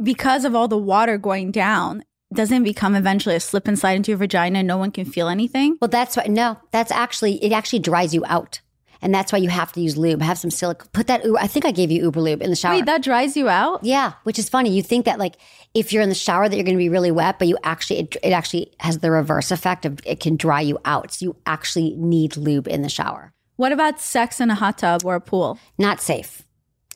because 0.02 0.44
of 0.44 0.54
all 0.54 0.68
the 0.68 0.78
water 0.78 1.18
going 1.18 1.50
down, 1.50 2.04
doesn't 2.32 2.64
become 2.64 2.94
eventually 2.94 3.36
a 3.36 3.40
slip 3.40 3.68
and 3.68 3.78
slide 3.78 3.92
into 3.92 4.10
your 4.10 4.18
vagina 4.18 4.60
and 4.60 4.68
no 4.68 4.78
one 4.78 4.90
can 4.90 5.04
feel 5.04 5.28
anything? 5.28 5.76
Well, 5.80 5.88
that's 5.88 6.16
why, 6.16 6.24
no, 6.24 6.58
that's 6.70 6.90
actually, 6.90 7.42
it 7.44 7.52
actually 7.52 7.80
dries 7.80 8.14
you 8.14 8.24
out. 8.26 8.60
And 9.02 9.12
that's 9.12 9.32
why 9.32 9.38
you 9.38 9.48
have 9.48 9.72
to 9.72 9.80
use 9.80 9.96
lube. 9.96 10.22
Have 10.22 10.38
some 10.38 10.50
silicone. 10.50 10.88
Put 10.92 11.08
that, 11.08 11.22
I 11.38 11.48
think 11.48 11.64
I 11.64 11.72
gave 11.72 11.90
you 11.90 12.02
Uber 12.04 12.20
lube 12.20 12.40
in 12.40 12.50
the 12.50 12.56
shower. 12.56 12.76
Wait, 12.76 12.86
that 12.86 13.02
dries 13.02 13.36
you 13.36 13.48
out? 13.48 13.82
Yeah, 13.82 14.12
which 14.22 14.38
is 14.38 14.48
funny. 14.48 14.70
You 14.70 14.82
think 14.82 15.06
that 15.06 15.18
like 15.18 15.34
if 15.74 15.92
you're 15.92 16.04
in 16.04 16.08
the 16.08 16.14
shower 16.14 16.48
that 16.48 16.54
you're 16.54 16.64
going 16.64 16.76
to 16.76 16.82
be 16.82 16.88
really 16.88 17.10
wet, 17.10 17.40
but 17.40 17.48
you 17.48 17.58
actually 17.64 17.98
it, 17.98 18.16
it 18.22 18.30
actually 18.30 18.72
has 18.78 18.98
the 18.98 19.10
reverse 19.10 19.50
effect 19.50 19.84
of 19.84 19.98
it 20.06 20.20
can 20.20 20.36
dry 20.36 20.60
you 20.60 20.78
out. 20.84 21.12
So 21.14 21.24
you 21.24 21.36
actually 21.46 21.96
need 21.96 22.36
lube 22.36 22.68
in 22.68 22.82
the 22.82 22.88
shower. 22.88 23.32
What 23.56 23.72
about 23.72 24.00
sex 24.00 24.40
in 24.40 24.50
a 24.50 24.54
hot 24.54 24.78
tub 24.78 25.04
or 25.04 25.16
a 25.16 25.20
pool? 25.20 25.58
Not 25.78 26.00
safe. 26.00 26.41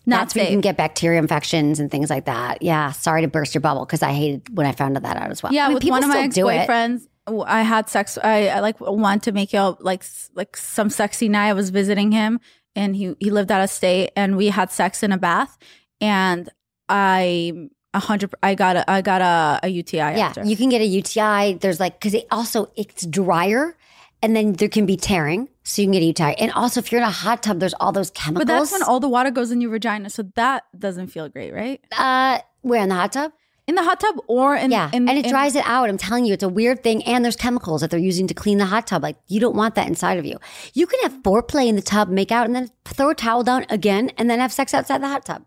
Not 0.08 0.18
That's 0.18 0.36
where 0.36 0.44
you 0.44 0.50
can 0.52 0.60
get 0.60 0.76
bacteria 0.76 1.18
infections 1.18 1.80
and 1.80 1.90
things 1.90 2.10
like 2.10 2.26
that. 2.26 2.62
Yeah, 2.62 2.92
sorry 2.92 3.22
to 3.22 3.28
burst 3.28 3.54
your 3.54 3.60
bubble 3.60 3.84
because 3.84 4.02
I 4.02 4.12
hated 4.12 4.56
when 4.56 4.64
I 4.64 4.72
found 4.72 4.96
that 4.96 5.16
out 5.16 5.30
as 5.30 5.42
well. 5.42 5.52
Yeah, 5.52 5.64
I 5.64 5.68
mean, 5.68 5.74
with 5.74 5.82
people 5.82 5.98
one 5.98 6.04
of 6.04 6.10
my 6.10 6.20
ex 6.20 6.34
still 6.34 6.46
do 6.46 6.52
it. 6.52 6.68
boyfriends, 6.68 7.08
I 7.44 7.62
had 7.62 7.88
sex. 7.88 8.16
I, 8.22 8.48
I 8.48 8.60
like 8.60 8.80
wanted 8.80 9.24
to 9.24 9.32
make 9.32 9.52
it 9.52 9.60
like 9.80 10.04
like 10.34 10.56
some 10.56 10.90
sexy 10.90 11.28
night. 11.28 11.48
I 11.48 11.52
was 11.54 11.70
visiting 11.70 12.12
him, 12.12 12.40
and 12.76 12.94
he 12.94 13.16
he 13.18 13.30
lived 13.30 13.50
out 13.50 13.62
of 13.62 13.70
state, 13.70 14.12
and 14.14 14.36
we 14.36 14.46
had 14.48 14.70
sex 14.70 15.02
in 15.02 15.10
a 15.10 15.18
bath, 15.18 15.58
and 16.00 16.48
I 16.88 17.68
a 17.92 17.98
hundred. 17.98 18.32
I 18.44 18.54
got 18.54 18.76
a 18.76 18.88
I 18.88 19.02
got 19.02 19.22
a, 19.22 19.66
a 19.66 19.68
UTI. 19.68 19.96
Yeah, 19.96 20.28
after. 20.28 20.44
you 20.44 20.56
can 20.56 20.68
get 20.68 20.80
a 20.82 20.86
UTI. 20.86 21.54
There's 21.54 21.80
like 21.80 21.98
because 21.98 22.14
it 22.14 22.26
also 22.30 22.70
it's 22.76 23.04
drier, 23.06 23.76
and 24.22 24.36
then 24.36 24.52
there 24.52 24.68
can 24.68 24.86
be 24.86 24.96
tearing, 24.96 25.48
so 25.68 25.82
you 25.82 25.86
can 25.86 25.92
get 25.92 26.02
a 26.02 26.06
UTI. 26.06 26.34
And 26.38 26.52
also, 26.52 26.78
if 26.80 26.92
you're 26.92 27.00
in 27.00 27.06
a 27.06 27.10
hot 27.10 27.42
tub, 27.42 27.58
there's 27.60 27.74
all 27.74 27.90
those 27.92 28.10
chemicals. 28.12 28.44
but 28.46 28.52
that's 28.52 28.70
when 28.72 28.82
all 28.84 29.00
the 29.00 29.08
water 29.08 29.30
goes 29.32 29.50
in 29.50 29.60
your 29.60 29.70
vagina, 29.72 30.08
so 30.10 30.22
that 30.36 30.64
doesn't 30.78 31.08
feel 31.08 31.28
great, 31.28 31.52
right? 31.52 31.80
uh, 31.98 32.38
we're 32.62 32.80
in 32.82 32.88
the 32.88 32.94
hot 32.94 33.12
tub. 33.12 33.32
In 33.66 33.74
the 33.74 33.82
hot 33.82 33.98
tub 33.98 34.14
or 34.28 34.54
in 34.54 34.70
Yeah, 34.70 34.90
in, 34.92 35.08
and 35.08 35.18
it 35.18 35.24
in- 35.24 35.30
dries 35.32 35.56
it 35.56 35.64
out. 35.66 35.88
I'm 35.88 35.98
telling 35.98 36.24
you, 36.24 36.32
it's 36.34 36.44
a 36.44 36.48
weird 36.48 36.84
thing. 36.84 37.02
And 37.02 37.24
there's 37.24 37.34
chemicals 37.34 37.80
that 37.80 37.90
they're 37.90 37.98
using 37.98 38.28
to 38.28 38.34
clean 38.34 38.58
the 38.58 38.66
hot 38.66 38.86
tub. 38.86 39.02
Like 39.02 39.16
you 39.26 39.40
don't 39.40 39.56
want 39.56 39.74
that 39.74 39.88
inside 39.88 40.18
of 40.18 40.24
you. 40.24 40.38
You 40.72 40.86
can 40.86 41.00
have 41.02 41.20
foreplay 41.24 41.66
in 41.66 41.74
the 41.74 41.82
tub, 41.82 42.08
make 42.08 42.30
out, 42.30 42.46
and 42.46 42.54
then 42.54 42.70
throw 42.84 43.10
a 43.10 43.14
towel 43.16 43.42
down 43.42 43.66
again, 43.68 44.10
and 44.18 44.30
then 44.30 44.38
have 44.38 44.52
sex 44.52 44.72
outside 44.72 45.02
the 45.02 45.08
hot 45.08 45.24
tub. 45.24 45.44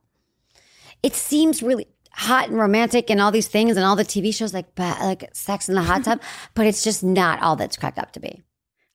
It 1.01 1.15
seems 1.15 1.63
really 1.63 1.87
hot 2.11 2.49
and 2.49 2.57
romantic, 2.57 3.09
and 3.09 3.21
all 3.21 3.31
these 3.31 3.47
things, 3.47 3.77
and 3.77 3.85
all 3.85 3.95
the 3.95 4.03
TV 4.03 4.35
shows 4.35 4.53
like 4.53 4.67
like 4.77 5.29
sex 5.33 5.69
in 5.69 5.75
the 5.75 5.83
hot 5.83 6.03
tub, 6.03 6.21
but 6.55 6.65
it's 6.67 6.83
just 6.83 7.01
not 7.03 7.41
all 7.41 7.55
that's 7.55 7.77
cracked 7.77 7.97
up 7.99 8.11
to 8.13 8.19
be. 8.19 8.41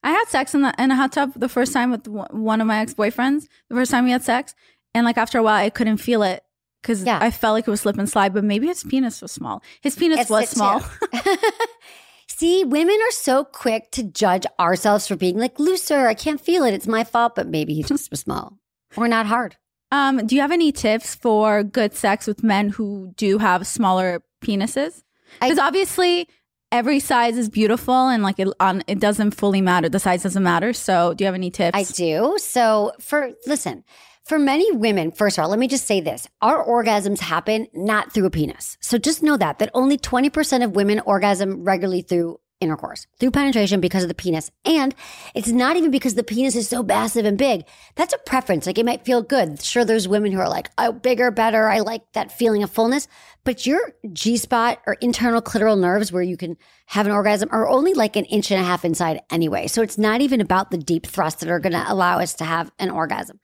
I 0.05 0.11
had 0.11 0.27
sex 0.29 0.55
in 0.55 0.61
the 0.63 0.73
in 0.79 0.91
a 0.93 0.97
hot 0.97 1.13
tub 1.13 1.33
the 1.35 1.49
first 1.49 1.73
time 1.73 1.91
with 1.91 2.07
one 2.07 2.61
of 2.61 2.67
my 2.67 2.79
ex 2.81 2.95
boyfriends. 2.95 3.49
The 3.71 3.75
first 3.75 3.91
time 3.91 4.05
we 4.05 4.11
had 4.13 4.23
sex, 4.23 4.55
and 4.95 5.05
like 5.05 5.17
after 5.19 5.39
a 5.39 5.43
while, 5.43 5.57
I 5.57 5.71
couldn't 5.71 5.97
feel 5.97 6.23
it 6.23 6.45
because 6.83 7.03
Yeah. 7.05 7.19
I 7.21 7.31
felt 7.31 7.55
like 7.55 7.67
it 7.67 7.71
was 7.71 7.81
slip 7.81 7.99
and 7.99 8.09
slide. 8.09 8.33
But 8.35 8.45
maybe 8.45 8.67
his 8.69 8.85
penis 8.85 9.21
was 9.23 9.33
small. 9.33 9.63
His 9.81 9.97
penis 9.97 10.21
It's 10.21 10.31
was 10.31 10.49
small. 10.51 10.83
See, 12.29 12.65
women 12.65 12.99
are 13.07 13.11
so 13.13 13.45
quick 13.45 13.91
to 13.93 14.03
judge 14.03 14.45
ourselves 14.59 15.07
for 15.07 15.15
being 15.17 15.39
like 15.39 15.59
looser. 15.59 16.07
I 16.07 16.15
can't 16.15 16.41
feel 16.41 16.65
it. 16.65 16.75
It's 16.75 16.87
my 16.87 17.05
fault, 17.05 17.35
but 17.37 17.47
maybe 17.47 17.75
he 17.75 17.83
just 17.83 18.11
was 18.11 18.21
small 18.21 18.59
or 18.97 19.09
not 19.09 19.27
hard. 19.27 19.57
um, 19.93 20.27
do 20.27 20.35
you 20.35 20.41
have 20.41 20.51
any 20.53 20.73
tips 20.73 21.15
for 21.15 21.63
good 21.63 21.95
sex 21.95 22.27
with 22.27 22.43
men 22.43 22.71
who 22.71 23.13
do 23.17 23.39
have 23.39 23.67
smaller 23.67 24.23
penises? 24.43 25.03
Because 25.41 25.59
obviously. 25.59 26.29
Every 26.75 26.99
size 26.99 27.39
is 27.39 27.49
beautiful, 27.49 28.09
and 28.09 28.25
like 28.25 28.41
it, 28.41 28.49
on, 28.59 28.83
it 28.89 28.99
doesn't 28.99 29.31
fully 29.31 29.61
matter. 29.61 29.89
The 29.89 30.01
size 30.01 30.25
doesn't 30.25 30.43
matter. 30.43 30.73
So, 30.73 31.15
do 31.15 31.23
you 31.23 31.27
have 31.27 31.35
any 31.37 31.49
tips? 31.49 31.79
I 31.79 31.85
do. 31.85 32.35
So 32.39 32.91
for 32.99 33.31
listen, 33.47 33.85
for 34.25 34.41
many 34.41 34.73
women, 34.73 35.13
first 35.13 35.39
of 35.39 35.45
all, 35.45 35.51
let 35.51 35.61
me 35.61 35.69
just 35.69 35.87
say 35.87 36.01
this. 36.01 36.27
Our 36.43 36.67
orgasms 36.67 37.21
happen 37.21 37.69
not 37.75 38.13
through 38.13 38.27
a 38.27 38.31
penis. 38.31 38.77
So 38.81 38.99
just 38.99 39.23
know 39.23 39.37
that 39.37 39.61
that 39.61 39.71
only 39.73 39.97
20% 39.97 40.65
of 40.65 40.75
women 40.75 40.99
orgasm 40.99 41.63
regularly 41.63 42.03
through 42.03 42.41
intercourse, 42.61 43.07
through 43.21 43.31
penetration 43.31 43.81
because 43.81 44.03
of 44.03 44.09
the 44.09 44.15
penis. 44.15 44.51
And 44.65 44.95
it's 45.35 45.49
not 45.49 45.77
even 45.77 45.91
because 45.91 46.15
the 46.15 46.25
penis 46.25 46.57
is 46.57 46.69
so 46.69 46.83
massive 46.83 47.25
and 47.25 47.39
big. 47.39 47.67
That's 47.95 48.15
a 48.15 48.19
preference. 48.19 48.67
Like 48.67 48.79
it 48.79 48.87
might 48.87 49.05
feel 49.05 49.23
good. 49.23 49.63
Sure, 49.63 49.85
there's 49.85 50.09
women 50.09 50.33
who 50.33 50.41
are 50.41 50.49
like, 50.49 50.71
oh, 50.79 50.93
bigger, 50.93 51.31
better. 51.31 51.69
I 51.69 51.81
like 51.81 52.03
that 52.15 52.33
feeling 52.33 52.63
of 52.63 52.71
fullness. 52.71 53.07
But 53.45 53.67
your 53.67 53.93
G 54.13 54.39
spot 54.39 54.81
or 54.87 54.95
internal 54.95 55.43
clitoral 55.43 55.79
nerves 55.79 56.11
where 56.11 56.23
you 56.23 56.37
can 56.37 56.57
have 56.87 57.05
an 57.07 57.13
orgasm 57.13 57.51
are 57.53 57.69
only 57.69 57.93
like 57.93 58.17
an 58.17 58.25
inch 58.25 58.51
and 58.51 58.61
a 58.61 58.65
half 58.65 58.85
inside 58.87 59.21
anyway. 59.31 59.67
So 59.67 59.83
it's 59.83 59.99
not 59.99 60.23
even 60.23 60.41
about 60.41 60.71
the 60.71 60.79
deep 60.79 61.07
thrusts 61.07 61.41
that 61.41 61.51
are 61.51 61.61
going 61.61 61.75
to 61.75 61.85
allow 61.93 62.19
us 62.21 62.33
to 62.35 62.45
have 62.45 62.73
an 62.79 62.91
orgasm. 62.91 63.41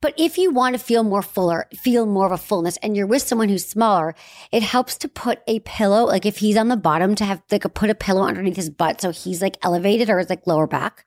But 0.00 0.14
if 0.18 0.36
you 0.36 0.50
want 0.50 0.74
to 0.74 0.82
feel 0.82 1.04
more 1.04 1.22
fuller, 1.22 1.66
feel 1.74 2.04
more 2.04 2.26
of 2.26 2.32
a 2.32 2.36
fullness, 2.36 2.76
and 2.78 2.96
you're 2.96 3.06
with 3.06 3.22
someone 3.22 3.48
who's 3.48 3.64
smaller, 3.64 4.14
it 4.52 4.62
helps 4.62 4.98
to 4.98 5.08
put 5.08 5.38
a 5.46 5.60
pillow, 5.60 6.04
like 6.04 6.26
if 6.26 6.38
he's 6.38 6.56
on 6.56 6.68
the 6.68 6.76
bottom, 6.76 7.14
to 7.14 7.24
have 7.24 7.40
like 7.50 7.64
a, 7.64 7.68
put 7.68 7.88
a 7.90 7.94
pillow 7.94 8.22
underneath 8.26 8.56
his 8.56 8.68
butt 8.68 9.00
so 9.00 9.10
he's 9.12 9.40
like 9.40 9.56
elevated 9.62 10.10
or 10.10 10.18
his 10.18 10.28
like 10.28 10.46
lower 10.46 10.66
back. 10.66 11.06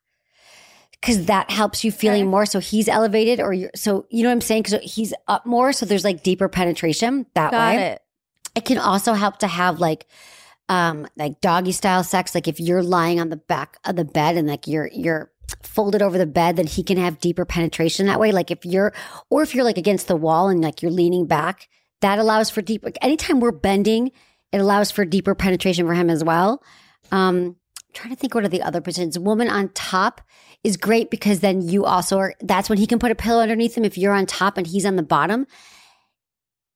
Cause 1.03 1.25
that 1.25 1.51
helps 1.51 1.83
you 1.83 1.91
feeling 1.91 2.23
Okay. 2.23 2.29
more. 2.29 2.45
So 2.47 2.59
he's 2.59 2.87
elevated 2.87 3.39
or 3.39 3.53
you're, 3.53 3.69
so 3.75 4.07
you 4.09 4.23
know 4.23 4.29
what 4.29 4.33
I'm 4.33 4.41
saying? 4.41 4.63
Cause 4.63 4.79
he's 4.81 5.13
up 5.27 5.45
more. 5.45 5.71
So 5.73 5.85
there's 5.85 6.03
like 6.03 6.23
deeper 6.23 6.49
penetration 6.49 7.27
that 7.35 7.51
Got 7.51 7.75
way. 7.75 7.83
it. 7.91 8.01
It 8.55 8.65
can 8.65 8.77
also 8.77 9.13
help 9.13 9.39
to 9.39 9.47
have 9.47 9.79
like 9.79 10.07
um 10.69 11.07
like 11.15 11.41
doggy 11.41 11.71
style 11.71 12.03
sex. 12.03 12.35
Like 12.35 12.47
if 12.47 12.59
you're 12.59 12.83
lying 12.83 13.19
on 13.19 13.29
the 13.29 13.37
back 13.37 13.77
of 13.85 13.95
the 13.95 14.05
bed 14.05 14.37
and 14.37 14.47
like 14.47 14.67
you're 14.67 14.89
you're 14.93 15.31
folded 15.63 16.01
over 16.01 16.17
the 16.17 16.25
bed, 16.25 16.57
then 16.57 16.67
he 16.67 16.83
can 16.83 16.97
have 16.97 17.19
deeper 17.19 17.45
penetration 17.45 18.07
that 18.07 18.19
way. 18.19 18.31
Like 18.31 18.51
if 18.51 18.65
you're 18.65 18.93
or 19.29 19.43
if 19.43 19.55
you're 19.55 19.63
like 19.63 19.77
against 19.77 20.07
the 20.07 20.15
wall 20.15 20.49
and 20.49 20.61
like 20.61 20.81
you're 20.81 20.91
leaning 20.91 21.25
back, 21.25 21.67
that 22.01 22.19
allows 22.19 22.49
for 22.49 22.61
deeper 22.61 22.91
anytime 23.01 23.39
we're 23.39 23.51
bending, 23.51 24.11
it 24.51 24.59
allows 24.59 24.91
for 24.91 25.05
deeper 25.05 25.35
penetration 25.35 25.85
for 25.87 25.93
him 25.93 26.09
as 26.09 26.23
well. 26.23 26.63
Um 27.11 27.55
trying 27.93 28.13
to 28.13 28.19
think 28.19 28.35
what 28.35 28.43
are 28.43 28.49
the 28.49 28.61
other 28.61 28.81
positions. 28.81 29.17
Woman 29.17 29.49
on 29.49 29.69
top 29.69 30.21
is 30.63 30.77
great 30.77 31.09
because 31.09 31.39
then 31.39 31.61
you 31.61 31.85
also 31.85 32.17
are 32.17 32.33
that's 32.41 32.69
when 32.69 32.77
he 32.77 32.87
can 32.87 32.99
put 32.99 33.11
a 33.11 33.15
pillow 33.15 33.41
underneath 33.41 33.77
him 33.77 33.85
if 33.85 33.97
you're 33.97 34.13
on 34.13 34.25
top 34.25 34.57
and 34.57 34.67
he's 34.67 34.85
on 34.85 34.95
the 34.95 35.03
bottom 35.03 35.47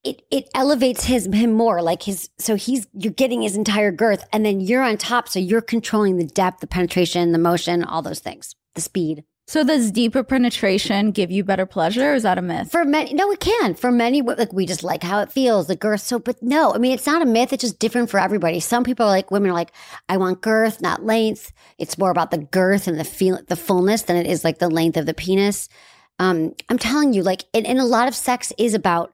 it 0.04 0.22
it 0.32 0.50
elevates 0.56 1.06
his 1.06 1.28
him 1.32 1.54
more 1.54 1.82
like 1.82 2.04
his 2.04 2.30
so 2.38 2.56
he's 2.56 2.88
you're 2.94 3.14
getting 3.14 3.42
his 3.42 3.56
entire 3.56 3.92
girth 3.92 4.24
and 4.34 4.46
then 4.46 4.60
you're 4.60 4.82
on 4.84 4.98
top 4.98 5.28
so 5.28 5.40
you're 5.40 5.62
controlling 5.62 6.18
the 6.18 6.26
depth 6.26 6.60
the 6.60 6.68
penetration 6.68 7.32
the 7.32 7.38
motion 7.38 7.84
all 7.84 8.02
those 8.02 8.20
things 8.20 8.56
the 8.76 8.82
speed 8.82 9.24
So, 9.48 9.64
does 9.66 9.92
deeper 9.92 10.24
penetration 10.24 11.12
give 11.12 11.30
you 11.30 11.44
better 11.44 11.66
pleasure? 11.66 12.12
Or 12.12 12.16
is 12.16 12.24
that 12.24 12.38
a 12.38 12.42
myth? 12.42 12.72
for 12.72 12.86
many 12.86 13.14
no 13.14 13.32
it 13.32 13.40
can 13.40 13.76
for 13.76 13.92
many 13.92 14.22
like 14.22 14.54
we 14.54 14.66
just 14.66 14.84
like 14.84 15.04
how 15.04 15.20
it 15.22 15.32
feels 15.32 15.68
the 15.68 15.76
girth 15.76 16.02
so 16.02 16.20
but 16.20 16.42
no 16.42 16.74
i 16.74 16.78
mean 16.78 16.94
it's 16.94 17.06
not 17.06 17.22
a 17.22 17.26
myth 17.26 17.52
it's 17.54 17.62
just 17.62 17.80
different 17.80 18.10
for 18.10 18.20
everybody 18.20 18.60
some 18.60 18.84
people 18.84 19.06
are 19.06 19.10
like 19.10 19.30
women 19.30 19.50
are 19.52 19.60
like 19.62 19.72
i 20.10 20.16
want 20.18 20.42
girth 20.42 20.82
not 20.82 21.04
length 21.06 21.52
it's 21.78 21.98
more 21.98 22.12
about 22.12 22.32
the 22.32 22.38
girth 22.38 22.88
and 22.88 23.00
the 23.00 23.04
feel 23.04 23.40
the 23.48 23.56
fullness 23.68 24.04
than 24.04 24.16
it 24.16 24.26
is 24.26 24.44
like 24.44 24.60
the 24.60 24.70
length 24.70 24.98
of 24.98 25.06
the 25.06 25.14
penis 25.14 25.68
um 26.20 26.54
i'm 26.70 26.78
telling 26.80 27.14
you 27.14 27.22
like 27.22 27.44
and, 27.54 27.68
and 27.68 27.80
a 27.80 27.86
lot 27.98 28.08
of 28.08 28.16
sex 28.16 28.54
is 28.58 28.74
about 28.74 29.14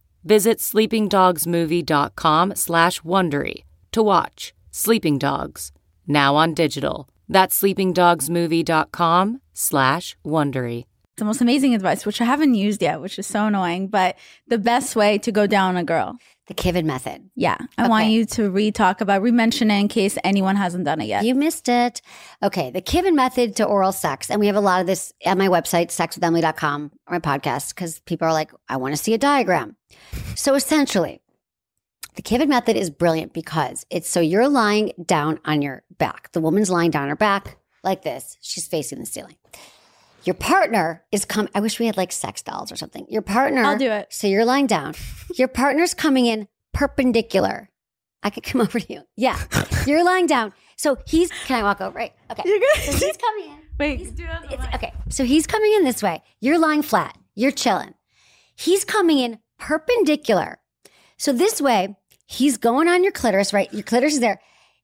Visit 0.23 0.59
sleepingdogsmovie.com 0.59 2.55
slash 2.55 3.01
Wondery 3.01 3.63
to 3.91 4.03
watch 4.03 4.53
Sleeping 4.69 5.17
Dogs, 5.17 5.71
now 6.07 6.35
on 6.35 6.53
digital. 6.53 7.09
That's 7.27 7.59
sleepingdogsmovie.com 7.61 9.41
slash 9.53 10.17
Wondery. 10.25 10.85
The 11.17 11.25
most 11.25 11.41
amazing 11.41 11.75
advice, 11.75 12.05
which 12.05 12.21
I 12.21 12.25
haven't 12.25 12.55
used 12.55 12.81
yet, 12.81 13.01
which 13.01 13.19
is 13.19 13.27
so 13.27 13.45
annoying, 13.45 13.87
but 13.87 14.15
the 14.47 14.57
best 14.57 14.95
way 14.95 15.17
to 15.19 15.31
go 15.31 15.45
down 15.45 15.77
a 15.77 15.83
girl. 15.83 16.17
The 16.51 16.61
Kivin 16.61 16.83
method. 16.83 17.29
Yeah. 17.33 17.55
I 17.77 17.87
want 17.87 18.07
you 18.07 18.25
to 18.25 18.49
re 18.49 18.71
talk 18.71 18.99
about, 18.99 19.21
re 19.21 19.31
mention 19.31 19.71
it 19.71 19.79
in 19.79 19.87
case 19.87 20.17
anyone 20.21 20.57
hasn't 20.57 20.83
done 20.83 20.99
it 20.99 21.05
yet. 21.05 21.23
You 21.23 21.33
missed 21.33 21.69
it. 21.69 22.01
Okay, 22.43 22.71
the 22.71 22.81
Kivin 22.81 23.15
method 23.15 23.55
to 23.55 23.63
oral 23.63 23.93
sex. 23.93 24.29
And 24.29 24.37
we 24.37 24.47
have 24.47 24.57
a 24.57 24.59
lot 24.59 24.81
of 24.81 24.85
this 24.85 25.13
at 25.23 25.37
my 25.37 25.47
website, 25.47 25.91
sexwithemily.com, 25.91 26.91
or 27.07 27.13
my 27.13 27.19
podcast, 27.19 27.73
because 27.73 27.99
people 27.99 28.27
are 28.27 28.33
like, 28.33 28.51
I 28.67 28.75
want 28.75 28.93
to 28.93 29.01
see 29.01 29.13
a 29.13 29.17
diagram. 29.17 29.77
So 30.35 30.53
essentially, 30.53 31.21
the 32.15 32.21
Kivin 32.21 32.49
method 32.49 32.75
is 32.75 32.89
brilliant 32.89 33.31
because 33.31 33.85
it's 33.89 34.09
so 34.09 34.19
you're 34.19 34.49
lying 34.49 34.91
down 35.05 35.39
on 35.45 35.61
your 35.61 35.83
back. 35.99 36.33
The 36.33 36.41
woman's 36.41 36.69
lying 36.69 36.91
down 36.91 37.03
on 37.03 37.09
her 37.09 37.15
back 37.15 37.59
like 37.81 38.01
this. 38.01 38.37
She's 38.41 38.67
facing 38.67 38.99
the 38.99 39.05
ceiling. 39.05 39.37
Your 40.23 40.35
partner 40.35 41.03
is 41.11 41.25
coming. 41.25 41.51
I 41.55 41.59
wish 41.61 41.79
we 41.79 41.85
had 41.87 41.97
like 41.97 42.11
sex 42.11 42.41
dolls 42.41 42.71
or 42.71 42.75
something. 42.75 43.05
Your 43.09 43.21
partner. 43.21 43.63
I'll 43.63 43.77
do 43.77 43.89
it. 43.91 44.07
So 44.11 44.27
you're 44.27 44.45
lying 44.45 44.67
down. 44.67 44.93
Your 45.35 45.47
partner's 45.47 45.93
coming 45.93 46.25
in 46.25 46.47
perpendicular. 46.73 47.69
I 48.23 48.29
could 48.29 48.43
come 48.43 48.61
over 48.61 48.79
to 48.79 48.93
you. 48.93 49.01
Yeah. 49.15 49.39
You're 49.87 50.03
lying 50.03 50.27
down. 50.27 50.53
So 50.77 50.97
he's, 51.05 51.31
can 51.45 51.59
I 51.59 51.63
walk 51.63 51.81
over? 51.81 51.95
Right. 51.97 52.13
Okay. 52.31 52.43
You're 52.45 52.59
good. 52.59 52.75
So 52.83 52.91
he's 53.05 53.17
coming 53.17 53.45
in. 53.51 53.57
Wait, 53.79 53.97
He's, 53.99 54.11
do 54.11 54.23
it 54.25 54.29
on 54.29 54.41
the 54.43 54.53
It's, 54.53 54.63
mic. 54.63 54.75
okay. 54.75 54.93
So 55.09 55.23
he's 55.23 55.47
coming 55.47 55.73
in 55.73 55.83
this 55.85 56.03
way. 56.03 56.21
You're 56.39 56.59
lying 56.59 56.83
flat. 56.83 57.17
You're 57.33 57.51
chilling. 57.51 57.95
He's 58.55 58.85
coming 58.85 59.17
in 59.17 59.39
perpendicular. 59.57 60.59
So 61.17 61.33
this 61.33 61.59
way, 61.59 61.95
he's 62.27 62.57
going 62.57 62.87
on 62.87 63.01
your 63.03 63.11
clitoris, 63.11 63.53
right? 63.53 63.73
Your 63.73 63.81
clitoris 63.83 64.13
is 64.13 64.19
there. 64.19 64.39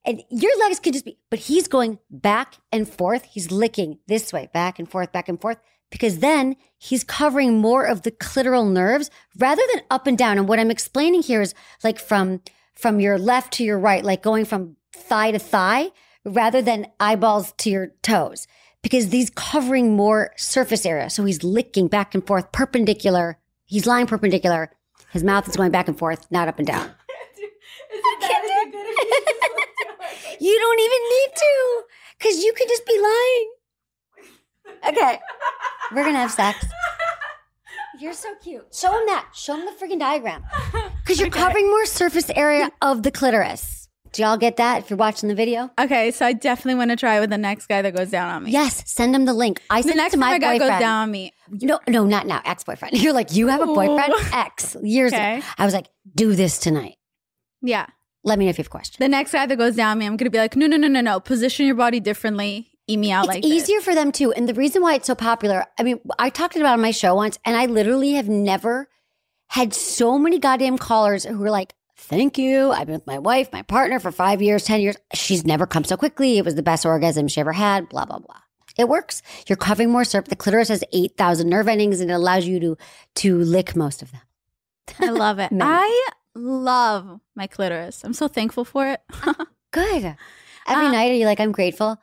And 0.08 0.24
your 0.30 0.58
legs 0.60 0.80
could 0.80 0.94
just 0.94 1.04
be, 1.04 1.18
but 1.30 1.38
he's 1.40 1.68
going 1.68 2.00
back 2.10 2.56
and 2.72 2.88
forth. 2.88 3.26
He's 3.26 3.52
licking 3.52 4.00
this 4.08 4.32
way, 4.32 4.50
back 4.54 4.80
and 4.80 4.90
forth, 4.90 5.12
back 5.12 5.28
and 5.28 5.40
forth, 5.40 5.58
because 5.92 6.20
then 6.20 6.56
he's 6.78 7.04
covering 7.04 7.60
more 7.60 7.84
of 7.84 8.04
the 8.04 8.12
clitoral 8.12 8.72
nerves 8.72 9.12
rather 9.38 9.62
than 9.74 9.84
up 9.92 10.08
and 10.08 10.18
down. 10.18 10.38
And 10.38 10.48
what 10.48 10.60
I'm 10.60 10.72
explaining 10.72 11.24
here 11.24 11.42
is 11.42 11.54
like 11.84 12.00
from, 12.00 12.42
from 12.74 13.02
your 13.02 13.20
left 13.20 13.52
to 13.56 13.66
your 13.66 13.78
right, 13.78 14.02
like 14.02 14.24
going 14.24 14.46
from 14.46 14.78
thigh 14.94 15.32
to 15.32 15.40
thigh 15.40 15.90
rather 16.24 16.62
than 16.62 16.88
eyeballs 17.02 17.52
to 17.58 17.70
your 17.70 17.88
toes 18.02 18.48
because 18.82 19.12
he's 19.12 19.30
covering 19.30 19.94
more 19.94 20.32
surface 20.38 20.86
area. 20.86 21.10
So 21.10 21.26
he's 21.26 21.44
licking 21.44 21.90
back 21.90 22.16
and 22.16 22.26
forth 22.26 22.54
perpendicular. 22.54 23.40
He's 23.66 23.86
lying 23.86 24.08
perpendicular. 24.08 24.72
His 25.12 25.26
mouth 25.26 25.50
is 25.50 25.58
going 25.58 25.72
back 25.72 25.90
and 25.90 25.98
forth, 25.98 26.28
not 26.32 26.48
up 26.48 26.60
and 26.60 26.68
down. 26.68 26.92
You 30.40 30.60
don't 30.60 30.80
even 30.80 31.00
need 31.10 31.36
to 31.36 31.84
because 32.20 32.44
you 32.44 32.54
could 32.54 32.68
just 32.68 32.86
be 32.86 33.00
lying. 33.00 33.52
Okay. 34.90 35.20
We're 35.94 36.04
to 36.04 36.12
have 36.12 36.32
sex. 36.32 36.66
You're 38.00 38.14
so 38.14 38.30
cute. 38.44 38.74
Show 38.76 38.92
him 38.92 39.06
that. 39.08 39.30
Show 39.34 39.56
him 39.56 39.66
the 39.66 39.72
freaking 39.72 40.00
diagram. 40.00 40.44
Because 41.02 41.20
you're 41.20 41.30
covering 41.32 41.68
more 41.68 41.86
surface 41.86 42.30
area 42.36 42.70
of 42.82 43.02
the 43.04 43.12
clitoris. 43.12 43.88
Do 44.14 44.22
y'all 44.22 44.38
get 44.38 44.58
that 44.58 44.84
if 44.84 44.90
you're 44.90 44.98
watching 44.98 45.30
the 45.30 45.36
video? 45.36 45.70
Okay, 45.80 46.12
so 46.12 46.26
I 46.26 46.34
definitely 46.34 46.76
want 46.76 46.92
to 46.92 46.96
try 46.96 47.20
with 47.20 47.30
the 47.30 47.38
next 47.38 47.68
guy 47.68 47.82
that 47.82 47.96
goes 47.96 48.10
down 48.10 48.30
on 48.30 48.44
me. 48.44 48.52
Yes, 48.52 48.84
send 48.90 49.16
him 49.16 49.26
the 49.26 49.34
link. 49.34 49.62
I 49.70 49.82
The 49.82 49.90
sent 49.90 49.96
it 49.96 49.98
next 49.98 50.14
to 50.14 50.20
my 50.20 50.36
a 50.36 50.40
guy 50.40 50.54
boyfriend. 50.58 50.72
goes 50.74 50.80
down 50.80 51.04
on 51.04 51.12
me. 51.12 51.34
No, 51.50 51.80
no, 51.88 52.06
not 52.06 52.26
now. 52.28 52.42
Ex 52.46 52.64
boyfriend. 52.64 52.98
You're 53.02 53.14
like, 53.14 53.34
you 53.36 53.48
have 53.48 53.62
a 53.62 53.66
boyfriend? 53.66 54.14
Ooh. 54.14 54.24
Ex. 54.34 54.76
Years 54.82 55.12
Okay. 55.14 55.38
ago. 55.38 55.46
I 55.58 55.66
was 55.66 55.74
like, 55.74 55.88
do 56.16 56.36
this 56.36 56.58
tonight. 56.60 56.96
Yeah. 57.62 57.88
Let 58.28 58.38
me 58.38 58.46
know 58.46 58.50
if 58.50 58.58
you 58.58 58.64
have 58.64 58.70
questions. 58.70 58.98
The 58.98 59.08
next 59.08 59.32
guy 59.32 59.46
that 59.46 59.56
goes 59.58 59.76
down 59.76 59.98
me, 60.00 60.06
I'm 60.06 60.18
gonna 60.18 60.30
be 60.30 60.38
like, 60.38 60.56
no, 60.56 60.68
no, 60.68 60.76
no, 60.78 60.88
no, 60.88 61.00
no. 61.02 61.20
Position 61.20 61.66
your 61.66 61.76
body 61.76 62.00
differently. 62.02 62.70
Eat 62.88 62.98
me 62.98 63.12
out 63.12 63.24
It's 63.26 63.28
like 63.30 63.44
this. 63.44 63.52
easier 63.52 63.80
for 63.82 63.96
them 63.96 64.12
too. 64.12 64.32
And 64.34 64.48
the 64.48 64.54
reason 64.54 64.82
why 64.82 64.96
it's 64.96 65.08
so 65.08 65.16
popular, 65.16 65.66
I 65.80 65.84
mean, 65.84 66.00
I 66.20 66.30
talked 66.30 66.56
about 66.56 66.72
it 66.72 66.74
on 66.74 66.82
my 66.82 66.92
show 66.92 67.16
once, 67.16 67.40
and 67.46 67.56
I 67.56 67.66
literally 67.68 68.14
have 68.14 68.28
never 68.30 68.88
had 69.48 69.74
so 69.74 70.18
many 70.20 70.40
goddamn 70.40 70.78
callers 70.78 71.24
who 71.24 71.38
were 71.38 71.50
like, 71.52 71.74
Thank 72.00 72.38
you. 72.38 72.72
I've 72.72 72.86
been 72.86 72.96
with 72.96 73.08
my 73.08 73.18
wife, 73.18 73.52
my 73.52 73.64
partner 73.64 74.00
for 74.00 74.12
five 74.12 74.42
years, 74.42 74.64
10 74.66 74.82
years. 74.82 74.96
She's 75.16 75.46
never 75.46 75.66
come 75.66 75.84
so 75.84 75.98
quickly. 75.98 76.38
It 76.38 76.46
was 76.46 76.54
the 76.56 76.62
best 76.62 76.86
orgasm 76.86 77.28
she 77.28 77.42
ever 77.42 77.52
had, 77.54 77.90
blah, 77.90 78.06
blah, 78.06 78.20
blah. 78.20 78.38
It 78.78 78.88
works. 78.88 79.24
You're 79.48 79.58
covering 79.58 79.90
more 79.90 80.04
surface. 80.06 80.30
The 80.30 80.36
clitoris 80.36 80.68
has 80.68 80.84
8,000 80.94 81.50
nerve 81.50 81.68
endings 81.68 82.00
and 82.00 82.12
it 82.12 82.14
allows 82.14 82.46
you 82.46 82.60
to, 82.60 82.78
to 83.16 83.40
lick 83.40 83.76
most 83.76 84.04
of 84.04 84.12
them. 84.12 84.22
I 85.00 85.10
love 85.10 85.40
it. 85.40 85.52
I 85.60 86.10
love 86.38 87.20
my 87.36 87.48
clitoris. 87.48 88.04
I'm 88.04 88.14
so 88.14 88.28
thankful 88.28 88.66
for 88.66 88.88
it. 88.88 89.02
Good. 89.72 90.16
Every 90.68 90.86
Uh, 90.88 90.92
night, 90.92 91.12
are 91.12 91.16
you 91.16 91.26
like, 91.26 91.40
I'm 91.40 91.52
grateful? 91.52 91.98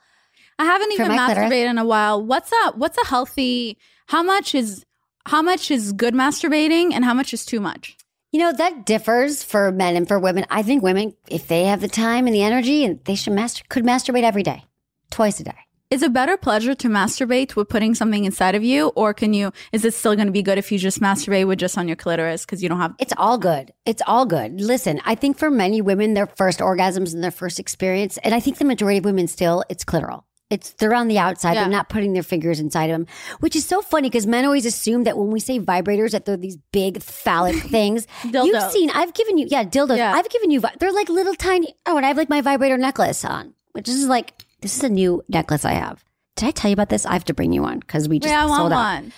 I 0.58 0.64
haven't 0.64 0.92
even 0.92 1.08
my 1.08 1.16
clitoris? 1.26 1.50
masturbated 1.52 1.70
in 1.70 1.78
a 1.78 1.84
while. 1.84 2.24
What's 2.24 2.52
a 2.52 2.72
what's 2.76 2.98
a 2.98 3.06
healthy? 3.06 3.78
How 4.06 4.22
much 4.22 4.54
is 4.54 4.84
how 5.26 5.42
much 5.42 5.70
is 5.70 5.92
good 5.92 6.14
masturbating 6.14 6.92
and 6.92 7.04
how 7.04 7.14
much 7.14 7.32
is 7.32 7.44
too 7.44 7.60
much? 7.60 7.96
You 8.30 8.40
know, 8.40 8.52
that 8.52 8.84
differs 8.84 9.42
for 9.42 9.70
men 9.72 9.96
and 9.96 10.06
for 10.08 10.18
women. 10.18 10.44
I 10.50 10.62
think 10.62 10.82
women, 10.82 11.14
if 11.28 11.46
they 11.48 11.64
have 11.64 11.80
the 11.80 11.88
time 11.88 12.26
and 12.26 12.34
the 12.34 12.42
energy, 12.42 12.84
and 12.84 12.98
they 13.04 13.14
should 13.14 13.32
master 13.32 13.62
could 13.68 13.84
masturbate 13.84 14.24
every 14.24 14.42
day, 14.42 14.64
twice 15.10 15.38
a 15.40 15.44
day. 15.44 15.58
Is 15.94 16.02
it 16.02 16.12
better 16.12 16.36
pleasure 16.36 16.74
to 16.74 16.88
masturbate 16.88 17.54
with 17.54 17.68
putting 17.68 17.94
something 17.94 18.24
inside 18.24 18.56
of 18.56 18.64
you, 18.64 18.88
or 18.96 19.14
can 19.14 19.32
you? 19.32 19.52
Is 19.70 19.84
it 19.84 19.94
still 19.94 20.16
going 20.16 20.26
to 20.26 20.32
be 20.32 20.42
good 20.42 20.58
if 20.58 20.72
you 20.72 20.76
just 20.76 20.98
masturbate 20.98 21.46
with 21.46 21.60
just 21.60 21.78
on 21.78 21.86
your 21.86 21.94
clitoris 21.94 22.44
because 22.44 22.64
you 22.64 22.68
don't 22.68 22.80
have? 22.80 22.96
It's 22.98 23.12
all 23.16 23.38
good. 23.38 23.72
It's 23.86 24.02
all 24.04 24.26
good. 24.26 24.60
Listen, 24.60 25.00
I 25.04 25.14
think 25.14 25.38
for 25.38 25.52
many 25.52 25.80
women, 25.80 26.14
their 26.14 26.26
first 26.26 26.58
orgasms 26.58 27.14
and 27.14 27.22
their 27.22 27.30
first 27.30 27.60
experience, 27.60 28.18
and 28.24 28.34
I 28.34 28.40
think 28.40 28.58
the 28.58 28.64
majority 28.64 28.98
of 28.98 29.04
women 29.04 29.28
still, 29.28 29.62
it's 29.68 29.84
clitoral. 29.84 30.24
It's 30.50 30.72
they're 30.72 30.94
on 30.94 31.06
the 31.06 31.18
outside. 31.18 31.52
Yeah. 31.52 31.60
They're 31.60 31.70
not 31.70 31.88
putting 31.90 32.12
their 32.12 32.24
fingers 32.24 32.58
inside 32.58 32.90
of 32.90 32.94
them, 32.94 33.06
which 33.38 33.54
is 33.54 33.64
so 33.64 33.80
funny 33.80 34.10
because 34.10 34.26
men 34.26 34.44
always 34.44 34.66
assume 34.66 35.04
that 35.04 35.16
when 35.16 35.30
we 35.30 35.38
say 35.38 35.60
vibrators, 35.60 36.10
that 36.10 36.24
they're 36.24 36.36
these 36.36 36.56
big 36.72 37.04
phallic 37.04 37.54
things. 37.70 38.08
You've 38.24 38.72
seen. 38.72 38.90
I've 38.90 39.14
given 39.14 39.38
you, 39.38 39.46
yeah, 39.48 39.62
dildos. 39.62 39.98
Yeah. 39.98 40.12
I've 40.12 40.28
given 40.28 40.50
you. 40.50 40.60
They're 40.80 40.92
like 40.92 41.08
little 41.08 41.36
tiny. 41.36 41.72
Oh, 41.86 41.96
and 41.96 42.04
I 42.04 42.08
have 42.08 42.16
like 42.16 42.30
my 42.30 42.40
vibrator 42.40 42.76
necklace 42.76 43.24
on, 43.24 43.54
which 43.74 43.88
is 43.88 44.08
like 44.08 44.44
this 44.64 44.76
is 44.78 44.82
a 44.82 44.88
new 44.88 45.22
necklace 45.28 45.64
I 45.66 45.72
have. 45.74 46.02
Did 46.36 46.46
I 46.48 46.50
tell 46.52 46.70
you 46.70 46.72
about 46.72 46.88
this? 46.88 47.04
I 47.04 47.12
have 47.12 47.24
to 47.26 47.34
bring 47.34 47.52
you 47.52 47.60
one 47.62 47.78
because 47.80 48.08
we 48.08 48.18
just 48.18 48.32
Yeah, 48.32 48.42
I 48.44 48.46
want 48.46 48.60
sold 48.60 48.72
out. 48.72 48.76
one. 49.02 49.12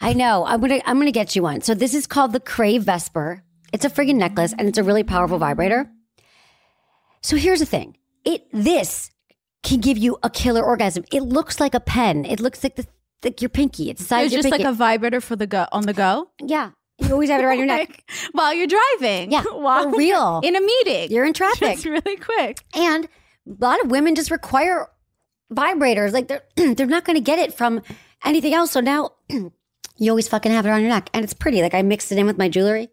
I 0.00 0.12
know. 0.14 0.46
I'm 0.46 0.60
gonna 0.60 0.80
I'm 0.86 0.98
gonna 0.98 1.10
get 1.10 1.34
you 1.36 1.42
one. 1.42 1.60
So 1.60 1.74
this 1.74 1.92
is 1.92 2.06
called 2.06 2.32
the 2.32 2.40
Crave 2.40 2.84
Vesper. 2.84 3.42
It's 3.72 3.84
a 3.84 3.90
friggin' 3.90 4.14
necklace 4.14 4.54
and 4.56 4.68
it's 4.68 4.78
a 4.78 4.82
really 4.84 5.02
powerful 5.02 5.38
vibrator. 5.38 5.90
So 7.20 7.36
here's 7.36 7.58
the 7.60 7.66
thing. 7.66 7.96
It 8.24 8.46
this 8.52 9.10
can 9.62 9.80
give 9.80 9.98
you 9.98 10.18
a 10.22 10.30
killer 10.30 10.62
orgasm. 10.62 11.04
It 11.12 11.22
looks 11.22 11.58
like 11.60 11.74
a 11.74 11.80
pen. 11.80 12.24
It 12.24 12.40
looks 12.40 12.62
like 12.64 12.76
the 12.76 12.86
like 13.24 13.42
your 13.42 13.48
pinky. 13.48 13.90
It's 13.90 14.02
the 14.02 14.06
size 14.08 14.26
It's 14.32 14.42
just 14.42 14.50
like 14.50 14.62
a 14.62 14.72
vibrator 14.72 15.20
for 15.20 15.36
the 15.36 15.46
go 15.46 15.66
on 15.72 15.82
the 15.86 15.92
go. 15.94 16.30
yeah. 16.40 16.70
You 16.98 17.12
always 17.12 17.30
have 17.30 17.40
it 17.40 17.44
around 17.44 17.58
your 17.58 17.66
neck. 17.66 18.04
While 18.32 18.54
you're 18.54 18.68
driving. 18.68 19.32
Yeah, 19.32 19.42
while 19.52 19.90
for 19.90 19.96
real. 19.96 20.40
in 20.44 20.54
a 20.54 20.60
meeting. 20.60 21.10
You're 21.10 21.24
in 21.24 21.32
traffic. 21.32 21.62
It's 21.78 21.86
really 21.86 22.16
quick. 22.16 22.58
And 22.74 23.08
a 23.46 23.64
lot 23.64 23.82
of 23.84 23.90
women 23.90 24.14
just 24.14 24.30
require 24.30 24.88
vibrators. 25.52 26.12
Like 26.12 26.28
they're 26.28 26.42
they're 26.74 26.86
not 26.86 27.04
going 27.04 27.16
to 27.16 27.24
get 27.24 27.38
it 27.38 27.54
from 27.54 27.82
anything 28.24 28.54
else. 28.54 28.70
So 28.72 28.80
now 28.80 29.12
you 29.28 30.10
always 30.10 30.28
fucking 30.28 30.52
have 30.52 30.66
it 30.66 30.68
around 30.68 30.80
your 30.80 30.90
neck, 30.90 31.10
and 31.12 31.24
it's 31.24 31.34
pretty. 31.34 31.62
Like 31.62 31.74
I 31.74 31.82
mixed 31.82 32.12
it 32.12 32.18
in 32.18 32.26
with 32.26 32.38
my 32.38 32.48
jewelry. 32.48 32.90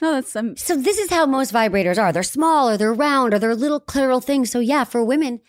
No, 0.00 0.14
that's 0.14 0.36
um, 0.36 0.56
So 0.56 0.76
this 0.76 0.98
is 0.98 1.10
how 1.10 1.26
most 1.26 1.52
vibrators 1.52 1.98
are. 1.98 2.12
They're 2.12 2.22
small 2.22 2.68
or 2.68 2.76
they're 2.76 2.94
round 2.94 3.34
or 3.34 3.38
they're 3.38 3.54
little 3.56 3.80
clitoral 3.80 4.22
things. 4.22 4.50
So 4.50 4.60
yeah, 4.60 4.84
for 4.84 5.02
women, 5.04 5.40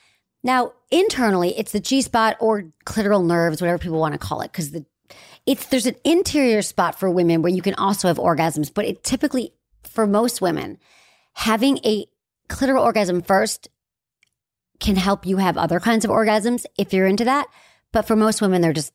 Now, 0.44 0.74
internally, 0.90 1.58
it's 1.58 1.72
the 1.72 1.80
G 1.80 2.02
spot 2.02 2.38
or 2.40 2.72
clitoral 2.86 3.26
nerves, 3.26 3.62
whatever 3.62 3.78
people 3.78 4.00
want 4.00 4.14
to 4.14 4.18
call 4.18 4.42
it, 4.42 4.52
because 4.52 4.72
the 4.72 4.86
it's 5.46 5.68
there's 5.68 5.86
an 5.86 5.96
interior 6.04 6.62
spot 6.62 7.00
for 7.00 7.10
women 7.10 7.42
where 7.42 7.52
you 7.52 7.62
can 7.62 7.74
also 7.76 8.08
have 8.08 8.18
orgasms, 8.18 8.72
but 8.74 8.86
it 8.86 9.04
typically 9.04 9.54
for 9.84 10.06
most 10.06 10.42
women, 10.42 10.78
having 11.34 11.78
a 11.86 12.06
clitoral 12.50 12.84
orgasm 12.84 13.22
first 13.22 13.70
can 14.80 14.96
help 14.96 15.26
you 15.26 15.38
have 15.38 15.58
other 15.58 15.80
kinds 15.80 16.06
of 16.06 16.12
orgasms 16.12 16.66
if 16.78 16.94
you're 16.94 17.08
into 17.08 17.26
that. 17.26 17.48
But 17.92 18.04
for 18.04 18.16
most 18.16 18.42
women, 18.42 18.62
they're 18.62 18.74
just 18.74 18.94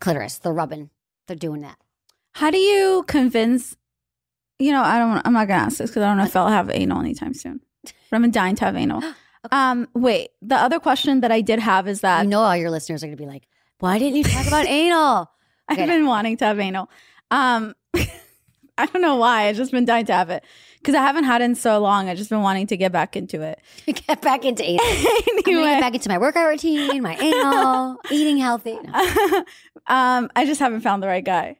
clitoris, 0.00 0.38
they're 0.38 0.52
rubbing, 0.52 0.90
they're 1.26 1.36
doing 1.36 1.62
that. 1.62 1.76
How 2.32 2.50
do 2.50 2.58
you 2.58 3.04
convince? 3.06 3.76
You 4.58 4.72
know, 4.72 4.82
I 4.82 4.98
don't. 4.98 5.22
I'm 5.24 5.32
not 5.32 5.48
gonna 5.48 5.64
ask 5.64 5.78
this 5.78 5.90
because 5.90 6.02
I 6.02 6.06
don't 6.06 6.18
know 6.18 6.24
if 6.24 6.36
I'll 6.36 6.48
have 6.48 6.70
anal 6.70 7.00
anytime 7.00 7.34
soon. 7.34 7.60
But 7.84 8.16
I'm 8.16 8.30
dying 8.30 8.56
to 8.56 8.64
have 8.64 8.76
anal. 8.76 9.02
Um, 9.50 9.88
wait. 9.92 10.30
The 10.40 10.54
other 10.54 10.78
question 10.78 11.22
that 11.22 11.32
I 11.32 11.40
did 11.40 11.58
have 11.58 11.88
is 11.88 12.02
that 12.02 12.20
I 12.20 12.22
know 12.22 12.42
all 12.42 12.56
your 12.56 12.70
listeners 12.70 13.02
are 13.02 13.10
to 13.10 13.16
be 13.16 13.26
like, 13.26 13.48
"Why 13.80 13.98
didn't 13.98 14.14
you 14.14 14.22
talk 14.22 14.46
about 14.46 14.66
anal?" 14.66 15.28
I've 15.68 15.78
been 15.78 16.06
wanting 16.06 16.36
to 16.36 16.44
have 16.44 16.60
anal. 16.60 16.88
Um, 17.32 17.74
I 18.78 18.86
don't 18.86 19.02
know 19.02 19.16
why. 19.16 19.48
I've 19.48 19.56
just 19.56 19.72
been 19.72 19.84
dying 19.84 20.06
to 20.06 20.12
have 20.12 20.30
it 20.30 20.44
because 20.82 20.96
I 20.96 21.02
haven't 21.02 21.24
had 21.24 21.40
it 21.40 21.44
in 21.44 21.54
so 21.54 21.78
long. 21.78 22.08
I've 22.08 22.16
just 22.18 22.28
been 22.28 22.42
wanting 22.42 22.66
to 22.66 22.76
get 22.76 22.90
back 22.90 23.14
into 23.14 23.40
it. 23.40 23.60
get 23.86 24.20
back 24.20 24.44
into 24.44 24.64
anal. 24.64 24.84
Anyway, 25.44 25.64
get 25.64 25.80
back 25.80 25.94
into 25.94 26.08
my 26.08 26.18
workout 26.18 26.48
routine, 26.48 27.02
my 27.02 27.16
anal, 27.16 27.96
eating 28.10 28.38
healthy. 28.38 28.78
No. 28.82 29.44
um, 29.86 30.30
I 30.34 30.44
just 30.46 30.60
haven't 30.60 30.80
found 30.80 31.02
the 31.02 31.08
right 31.08 31.24
guy 31.24 31.58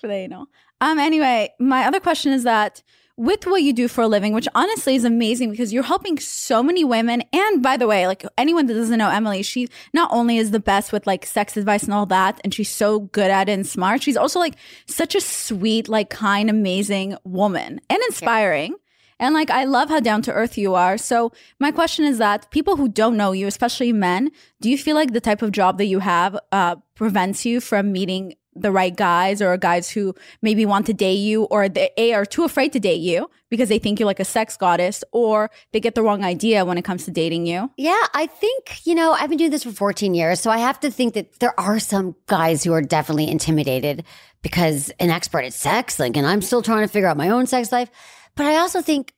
for 0.00 0.06
the 0.06 0.14
anal. 0.14 0.46
Um, 0.80 0.98
anyway, 0.98 1.52
my 1.58 1.84
other 1.86 1.98
question 1.98 2.32
is 2.32 2.44
that 2.44 2.82
with 3.16 3.46
what 3.46 3.62
you 3.62 3.72
do 3.72 3.88
for 3.88 4.02
a 4.02 4.08
living, 4.08 4.32
which 4.32 4.48
honestly 4.54 4.94
is 4.94 5.04
amazing 5.04 5.50
because 5.50 5.72
you're 5.72 5.82
helping 5.82 6.18
so 6.18 6.62
many 6.62 6.82
women. 6.82 7.22
And 7.32 7.62
by 7.62 7.76
the 7.76 7.86
way, 7.86 8.06
like 8.06 8.24
anyone 8.38 8.66
that 8.66 8.74
doesn't 8.74 8.98
know 8.98 9.10
Emily, 9.10 9.42
she 9.42 9.68
not 9.92 10.10
only 10.12 10.38
is 10.38 10.50
the 10.50 10.60
best 10.60 10.92
with 10.92 11.06
like 11.06 11.26
sex 11.26 11.56
advice 11.56 11.82
and 11.84 11.92
all 11.92 12.06
that, 12.06 12.40
and 12.42 12.54
she's 12.54 12.70
so 12.70 13.00
good 13.00 13.30
at 13.30 13.48
it 13.48 13.52
and 13.52 13.66
smart, 13.66 14.02
she's 14.02 14.16
also 14.16 14.38
like 14.38 14.56
such 14.86 15.14
a 15.14 15.20
sweet, 15.20 15.88
like 15.88 16.10
kind, 16.10 16.48
amazing 16.48 17.16
woman 17.24 17.80
and 17.90 18.02
inspiring. 18.08 18.74
And 19.20 19.34
like, 19.34 19.50
I 19.50 19.64
love 19.64 19.88
how 19.88 20.00
down 20.00 20.22
to 20.22 20.32
earth 20.32 20.58
you 20.58 20.74
are. 20.74 20.98
So, 20.98 21.30
my 21.60 21.70
question 21.70 22.04
is 22.04 22.18
that 22.18 22.50
people 22.50 22.76
who 22.76 22.88
don't 22.88 23.16
know 23.16 23.30
you, 23.30 23.46
especially 23.46 23.92
men, 23.92 24.32
do 24.60 24.68
you 24.68 24.76
feel 24.76 24.96
like 24.96 25.12
the 25.12 25.20
type 25.20 25.42
of 25.42 25.52
job 25.52 25.78
that 25.78 25.84
you 25.84 26.00
have 26.00 26.36
uh, 26.50 26.74
prevents 26.96 27.46
you 27.46 27.60
from 27.60 27.92
meeting 27.92 28.34
the 28.54 28.70
right 28.70 28.94
guys 28.94 29.40
or 29.40 29.56
guys 29.56 29.90
who 29.90 30.14
maybe 30.42 30.66
want 30.66 30.86
to 30.86 30.92
date 30.92 31.14
you 31.14 31.44
or 31.44 31.68
they 31.68 31.90
A, 31.96 32.12
are 32.12 32.24
too 32.24 32.44
afraid 32.44 32.72
to 32.72 32.80
date 32.80 33.00
you 33.00 33.30
because 33.48 33.68
they 33.68 33.78
think 33.78 33.98
you're 33.98 34.06
like 34.06 34.20
a 34.20 34.24
sex 34.24 34.56
goddess 34.56 35.02
or 35.12 35.50
they 35.72 35.80
get 35.80 35.94
the 35.94 36.02
wrong 36.02 36.22
idea 36.22 36.64
when 36.64 36.78
it 36.78 36.82
comes 36.82 37.04
to 37.04 37.10
dating 37.10 37.46
you? 37.46 37.70
Yeah, 37.76 38.02
I 38.14 38.26
think, 38.26 38.86
you 38.86 38.94
know, 38.94 39.12
I've 39.12 39.28
been 39.28 39.38
doing 39.38 39.50
this 39.50 39.64
for 39.64 39.72
14 39.72 40.14
years. 40.14 40.40
So 40.40 40.50
I 40.50 40.58
have 40.58 40.80
to 40.80 40.90
think 40.90 41.14
that 41.14 41.38
there 41.40 41.58
are 41.58 41.78
some 41.78 42.14
guys 42.26 42.62
who 42.62 42.72
are 42.72 42.82
definitely 42.82 43.30
intimidated 43.30 44.04
because 44.42 44.90
an 45.00 45.10
expert 45.10 45.44
at 45.44 45.54
sex, 45.54 45.98
like, 45.98 46.16
and 46.16 46.26
I'm 46.26 46.42
still 46.42 46.62
trying 46.62 46.82
to 46.82 46.92
figure 46.92 47.08
out 47.08 47.16
my 47.16 47.30
own 47.30 47.46
sex 47.46 47.72
life. 47.72 47.90
But 48.34 48.46
I 48.46 48.56
also 48.56 48.82
think 48.82 49.14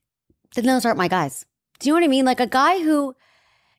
that 0.55 0.65
those 0.65 0.85
aren't 0.85 0.99
my 0.99 1.09
guys. 1.09 1.45
Do 1.81 1.89
you 1.89 1.93
know 1.93 2.01
what 2.01 2.05
I 2.05 2.09
mean? 2.09 2.25
Like 2.25 2.41
a 2.41 2.47
guy 2.47 2.83
who 2.83 3.17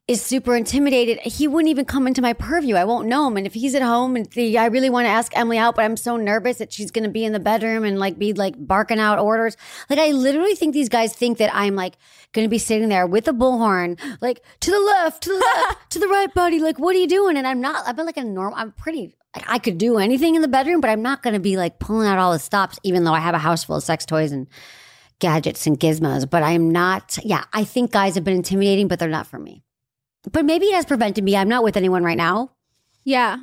is 0.08 0.22
super 0.22 0.56
intimidated, 0.56 1.18
he 1.22 1.48
wouldn't 1.48 1.70
even 1.70 1.84
come 1.84 2.06
into 2.06 2.22
my 2.22 2.34
purview. 2.34 2.76
I 2.76 2.84
won't 2.84 3.08
know 3.08 3.28
him. 3.28 3.38
And 3.38 3.48
if 3.48 3.56
he's 3.56 3.74
at 3.74 3.82
home 3.82 4.16
and 4.16 4.28
the, 4.28 4.56
I 4.56 4.66
really 4.66 4.92
want 4.92 5.06
to 5.06 5.10
ask 5.10 5.36
Emily 5.36 5.58
out, 5.58 5.76
but 5.76 5.84
I'm 5.84 5.98
so 5.98 6.16
nervous 6.16 6.60
that 6.60 6.72
she's 6.72 6.92
going 6.92 7.06
to 7.06 7.10
be 7.10 7.26
in 7.26 7.34
the 7.34 7.40
bedroom 7.40 7.84
and 7.84 7.98
like 7.98 8.20
be 8.20 8.34
like 8.34 8.54
barking 8.56 9.00
out 9.00 9.18
orders. 9.18 9.58
Like 9.90 9.98
I 9.98 10.12
literally 10.12 10.54
think 10.54 10.74
these 10.74 10.90
guys 10.90 11.14
think 11.14 11.40
that 11.40 11.50
I'm 11.56 11.74
like 11.74 11.98
going 12.34 12.46
to 12.46 12.50
be 12.50 12.60
sitting 12.60 12.90
there 12.90 13.08
with 13.08 13.28
a 13.28 13.32
bullhorn, 13.32 14.00
like 14.22 14.44
to 14.60 14.70
the 14.70 14.80
left, 14.80 15.24
to 15.24 15.30
the 15.30 15.38
left, 15.38 15.90
to 15.92 16.00
the 16.00 16.08
right, 16.08 16.32
buddy. 16.36 16.60
Like, 16.60 16.78
what 16.78 16.96
are 16.96 17.00
you 17.00 17.08
doing? 17.08 17.36
And 17.36 17.48
I'm 17.48 17.60
not, 17.60 17.88
I've 17.88 17.96
been 17.96 18.06
like 18.06 18.18
a 18.18 18.24
normal, 18.24 18.60
I'm 18.60 18.74
pretty, 18.74 19.16
like, 19.36 19.46
I 19.48 19.58
could 19.58 19.80
do 19.80 19.98
anything 19.98 20.36
in 20.36 20.44
the 20.44 20.48
bedroom, 20.48 20.82
but 20.82 20.92
I'm 20.92 21.02
not 21.02 21.24
going 21.24 21.34
to 21.34 21.40
be 21.40 21.58
like 21.58 21.80
pulling 21.80 22.08
out 22.08 22.20
all 22.20 22.32
the 22.32 22.38
stops, 22.38 22.78
even 22.84 23.06
though 23.06 23.14
I 23.14 23.22
have 23.22 23.34
a 23.34 23.40
house 23.40 23.64
full 23.64 23.78
of 23.78 23.84
sex 23.84 24.06
toys 24.06 24.32
and 24.32 24.46
gadgets 25.18 25.66
and 25.66 25.80
gizmos. 25.80 26.30
But 26.30 26.44
I'm 26.44 26.70
not, 26.70 27.18
yeah, 27.24 27.46
I 27.54 27.64
think 27.64 27.92
guys 27.92 28.14
have 28.14 28.24
been 28.24 28.36
intimidating, 28.36 28.88
but 28.88 29.00
they're 29.00 29.10
not 29.10 29.26
for 29.26 29.40
me. 29.40 29.64
But 30.32 30.46
maybe 30.46 30.66
it 30.68 30.76
has 30.76 30.86
prevented 30.86 31.24
me. 31.24 31.36
I'm 31.36 31.50
not 31.50 31.64
with 31.64 31.78
anyone 31.78 32.04
right 32.04 32.18
now. 32.18 32.52
Yeah. 33.04 33.38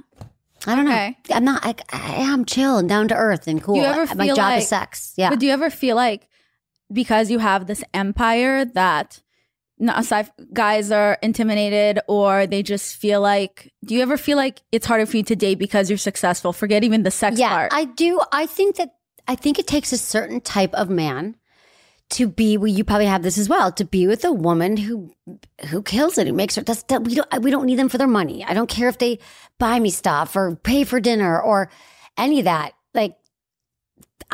I 0.67 0.77
don't 0.77 0.87
Okay. 0.89 1.17
know. 1.29 1.37
I'm 1.37 1.45
not, 1.45 1.65
I, 1.65 1.75
I 1.93 2.15
am 2.23 2.45
chill 2.45 2.79
and 2.79 2.89
down 2.89 3.09
to 3.09 3.15
earth 3.17 3.47
and 3.49 3.63
cool. 3.63 3.75
Do 3.75 3.81
you 3.81 3.87
ever 3.87 4.15
My 4.15 4.29
job 4.29 4.39
like- 4.39 4.63
is 4.63 4.69
sex. 4.69 5.13
Yeah. 5.17 5.31
But 5.31 5.41
do 5.41 5.47
you 5.47 5.53
ever 5.53 5.71
feel 5.71 5.97
like 5.97 6.29
because 6.93 7.31
you 7.31 7.39
have 7.39 7.67
this 7.67 7.83
empire 7.95 8.65
that 8.65 9.21
not 9.79 9.99
aside 9.99 10.31
guys 10.53 10.93
are 10.93 11.19
intimidated 11.23 11.99
or 12.07 12.47
they 12.47 12.63
just 12.63 12.95
feel 12.97 13.21
like 13.21 13.73
do 13.85 13.95
you 13.95 14.03
ever 14.03 14.17
feel 14.17 14.37
like 14.37 14.63
it's 14.71 14.87
harder 14.87 15.07
for 15.07 15.17
you 15.17 15.23
to 15.25 15.35
date 15.35 15.59
because 15.59 15.91
you're 15.91 15.97
successful? 15.99 16.53
Forget 16.53 16.85
even 16.85 17.03
the 17.03 17.11
sex 17.11 17.39
yeah, 17.39 17.49
part. 17.49 17.73
I 17.75 17.87
do. 17.87 18.21
I 18.31 18.47
think 18.47 18.77
that 18.77 18.95
I 19.27 19.35
think 19.35 19.59
it 19.59 19.67
takes 19.67 19.93
a 19.93 19.99
certain 19.99 20.41
type 20.41 20.73
of 20.75 20.89
man 20.91 21.35
to 22.11 22.27
be. 22.29 22.57
Well, 22.57 22.67
you 22.69 22.85
probably 22.85 23.07
have 23.07 23.23
this 23.23 23.39
as 23.39 23.49
well. 23.49 23.73
To 23.73 23.85
be 23.85 24.07
with 24.07 24.25
a 24.25 24.33
woman 24.33 24.77
who 24.77 25.15
who 25.71 25.83
kills 25.83 26.19
it, 26.19 26.27
who 26.27 26.33
makes 26.33 26.57
her. 26.57 26.63
That's, 26.63 26.83
that 26.85 27.05
we 27.05 27.15
don't 27.15 27.43
we 27.43 27.51
don't 27.51 27.67
need 27.67 27.79
them 27.79 27.89
for 27.89 27.99
their 27.99 28.07
money. 28.07 28.45
I 28.45 28.55
don't 28.55 28.69
care 28.69 28.89
if 28.89 28.99
they 28.99 29.19
buy 29.59 29.79
me 29.79 29.91
stuff 29.91 30.37
or 30.37 30.57
pay 30.57 30.85
for 30.85 31.01
dinner 31.01 31.41
or 31.41 31.71
any 32.17 32.39
of 32.41 32.45
that. 32.45 32.73
Like. 32.95 33.17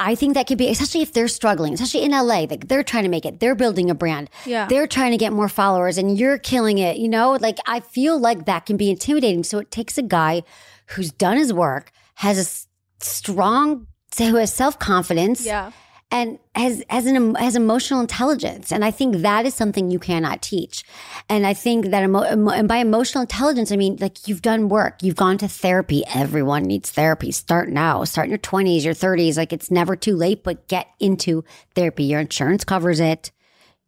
I 0.01 0.15
think 0.15 0.35
that 0.35 0.47
could 0.47 0.59
be, 0.59 0.69
especially 0.69 1.01
if 1.03 1.13
they're 1.13 1.27
struggling, 1.27 1.73
especially 1.73 2.05
in 2.05 2.13
LA, 2.13 2.47
like 2.49 2.69
they're 2.69 2.85
trying 2.85 3.03
to 3.03 3.09
make 3.09 3.25
it, 3.27 3.41
they're 3.41 3.57
building 3.57 3.91
a 3.91 3.97
brand, 3.97 4.31
Yeah. 4.47 4.67
they're 4.69 4.87
trying 4.87 5.11
to 5.11 5.17
get 5.17 5.33
more 5.33 5.49
followers, 5.49 5.99
and 5.99 6.17
you're 6.17 6.39
killing 6.39 6.79
it. 6.79 6.99
You 6.99 7.09
know, 7.09 7.33
like 7.33 7.59
I 7.67 7.81
feel 7.81 8.17
like 8.17 8.45
that 8.47 8.65
can 8.65 8.77
be 8.77 8.91
intimidating. 8.91 9.43
So 9.43 9.59
it 9.59 9.73
takes 9.73 9.99
a 9.99 10.03
guy 10.03 10.45
who's 10.91 11.11
done 11.11 11.37
his 11.37 11.53
work, 11.53 11.91
has 12.17 12.39
a 12.39 13.05
strong, 13.05 13.89
who 14.17 14.37
has 14.37 14.53
self 14.53 14.79
confidence, 14.79 15.45
yeah. 15.45 15.73
And 16.11 16.39
has 16.55 16.83
has 16.89 17.07
an 17.07 17.35
has 17.35 17.55
emotional 17.57 18.01
intelligence. 18.01 18.73
And 18.73 18.85
i 18.85 18.91
think 18.91 19.17
that 19.19 19.47
is 19.47 19.55
something 19.55 19.91
you 19.91 19.99
cannot 19.99 20.43
teach. 20.43 20.85
And 21.29 21.47
i 21.47 21.55
think 21.55 21.87
that 21.87 22.03
emo- 22.03 22.25
emo- 22.25 22.51
and 22.51 22.69
by 22.69 22.79
emotional 22.79 23.23
intelligence 23.23 23.71
i 23.71 23.77
mean 23.77 23.97
like 24.01 24.27
you've 24.27 24.43
done 24.43 24.69
work. 24.69 25.03
You've 25.03 25.17
gone 25.17 25.39
to 25.39 25.49
therapy. 25.49 26.03
Everyone 26.15 26.63
needs 26.63 26.91
therapy. 26.91 27.31
Start 27.31 27.69
now. 27.69 28.05
Start 28.05 28.27
in 28.27 28.31
your 28.31 28.39
20s 28.39 28.85
your 28.85 28.95
30s 28.95 29.37
like 29.37 29.53
it's 29.53 29.71
never 29.71 29.97
too 29.97 30.17
late 30.17 30.43
but 30.45 30.69
get 30.69 30.89
into 30.99 31.45
therapy. 31.75 32.05
Your 32.05 32.21
insurance 32.21 32.65
covers 32.65 33.01
it. 33.01 33.31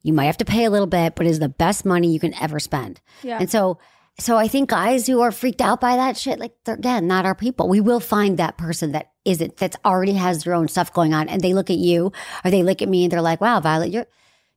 You 0.03 0.13
might 0.13 0.27
have 0.27 0.39
to 0.39 0.45
pay 0.45 0.65
a 0.65 0.71
little 0.71 0.87
bit 0.87 1.15
but 1.15 1.27
it's 1.27 1.39
the 1.39 1.49
best 1.49 1.85
money 1.85 2.13
you 2.13 2.21
can 2.21 2.35
ever 2.35 2.61
spend. 2.61 3.01
Yeah. 3.23 3.39
and 3.41 3.51
so 3.51 3.79
so 4.19 4.37
I 4.37 4.49
think 4.49 4.69
guys 4.69 5.07
who 5.07 5.23
are 5.23 5.33
freaked 5.33 5.63
out 5.63 5.81
by 5.81 5.97
that 5.97 6.17
shit, 6.17 6.39
like 6.39 6.53
they're 6.65 6.75
again 6.75 7.07
not 7.07 7.25
our 7.25 7.35
people. 7.35 7.69
We 7.69 7.81
will 7.81 8.01
find 8.01 8.37
that 8.37 8.59
person 8.59 8.93
that 8.93 9.10
isn't, 9.25 9.57
that's 9.59 9.77
already 9.85 10.13
has 10.15 10.45
their 10.45 10.55
own 10.55 10.69
stuff 10.69 10.93
going 10.93 11.13
on, 11.15 11.29
and 11.29 11.41
they 11.43 11.55
look 11.55 11.71
at 11.71 11.77
you 11.79 12.13
or 12.45 12.51
they 12.51 12.63
look 12.63 12.81
at 12.83 12.89
me 12.89 13.05
and 13.05 13.13
they're 13.13 13.21
like, 13.23 13.41
"Wow, 13.41 13.61
Violet, 13.61 13.91
you're 13.91 14.07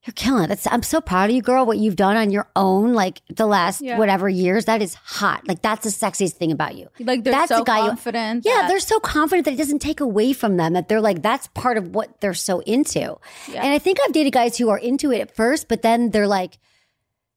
you're 0.06 0.14
killing 0.16 0.44
it. 0.44 0.48
That's, 0.48 0.68
I'm 0.68 0.84
so 0.84 1.00
proud 1.00 1.30
of 1.30 1.36
you, 1.36 1.42
girl. 1.42 1.66
What 1.66 1.78
you've 1.78 1.96
done 1.96 2.18
on 2.18 2.30
your 2.30 2.50
own, 2.58 2.94
like 2.94 3.22
the 3.34 3.46
last 3.46 3.80
Yeah. 3.80 3.98
whatever 3.98 4.28
years, 4.28 4.66
that 4.66 4.82
is 4.82 4.96
hot. 4.96 5.48
Like 5.48 5.62
that's 5.62 5.86
the 5.86 5.90
sexiest 6.08 6.34
thing 6.34 6.52
about 6.52 6.76
you. 6.76 6.90
Like 7.00 7.24
they're 7.24 7.32
That's 7.32 7.48
so 7.48 7.60
the 7.60 7.64
guy 7.64 7.86
you- 7.86 7.92
Yeah, 7.96 8.42
that- 8.44 8.68
they're 8.68 8.82
so 8.82 9.00
confident 9.00 9.46
that 9.46 9.54
it 9.54 9.58
doesn't 9.58 9.80
take 9.80 10.02
away 10.02 10.34
from 10.34 10.58
them. 10.58 10.74
That 10.74 10.90
they're 10.90 11.00
like 11.00 11.22
that's 11.22 11.48
part 11.54 11.78
of 11.78 11.96
what 11.96 12.20
they're 12.20 12.34
so 12.34 12.60
into. 12.62 13.18
And 13.56 13.74
I 13.74 13.80
think 13.80 13.98
I've 14.04 14.12
dated 14.12 14.34
guys 14.34 14.58
who 14.58 14.68
are 14.70 14.78
into 14.78 15.12
it 15.14 15.22
at 15.22 15.34
first, 15.38 15.70
but 15.70 15.84
then 15.84 16.10
they're 16.10 16.28
like 16.28 16.58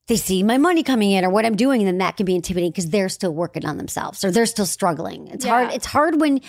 they 0.09 0.17
see 0.17 0.43
my 0.43 0.59
money 0.59 0.83
coming 0.83 1.11
in 1.13 1.25
or 1.25 1.31
what 1.31 1.45
I'm 1.45 1.57
doing, 1.57 1.81
and 1.83 1.87
then 1.89 1.99
that 1.99 2.17
can 2.17 2.27
be 2.27 2.35
intimidating 2.35 2.71
because 2.73 2.91
they're 2.91 3.09
still 3.09 3.33
working 3.33 3.65
on 3.65 3.77
themselves 3.77 4.25
or 4.25 4.31
they're 4.33 4.47
still 4.47 4.67
struggling. 4.67 5.29
It's 5.29 5.45
hard. 5.45 5.73
It's 5.73 5.87
hard 5.87 6.21
when 6.21 6.41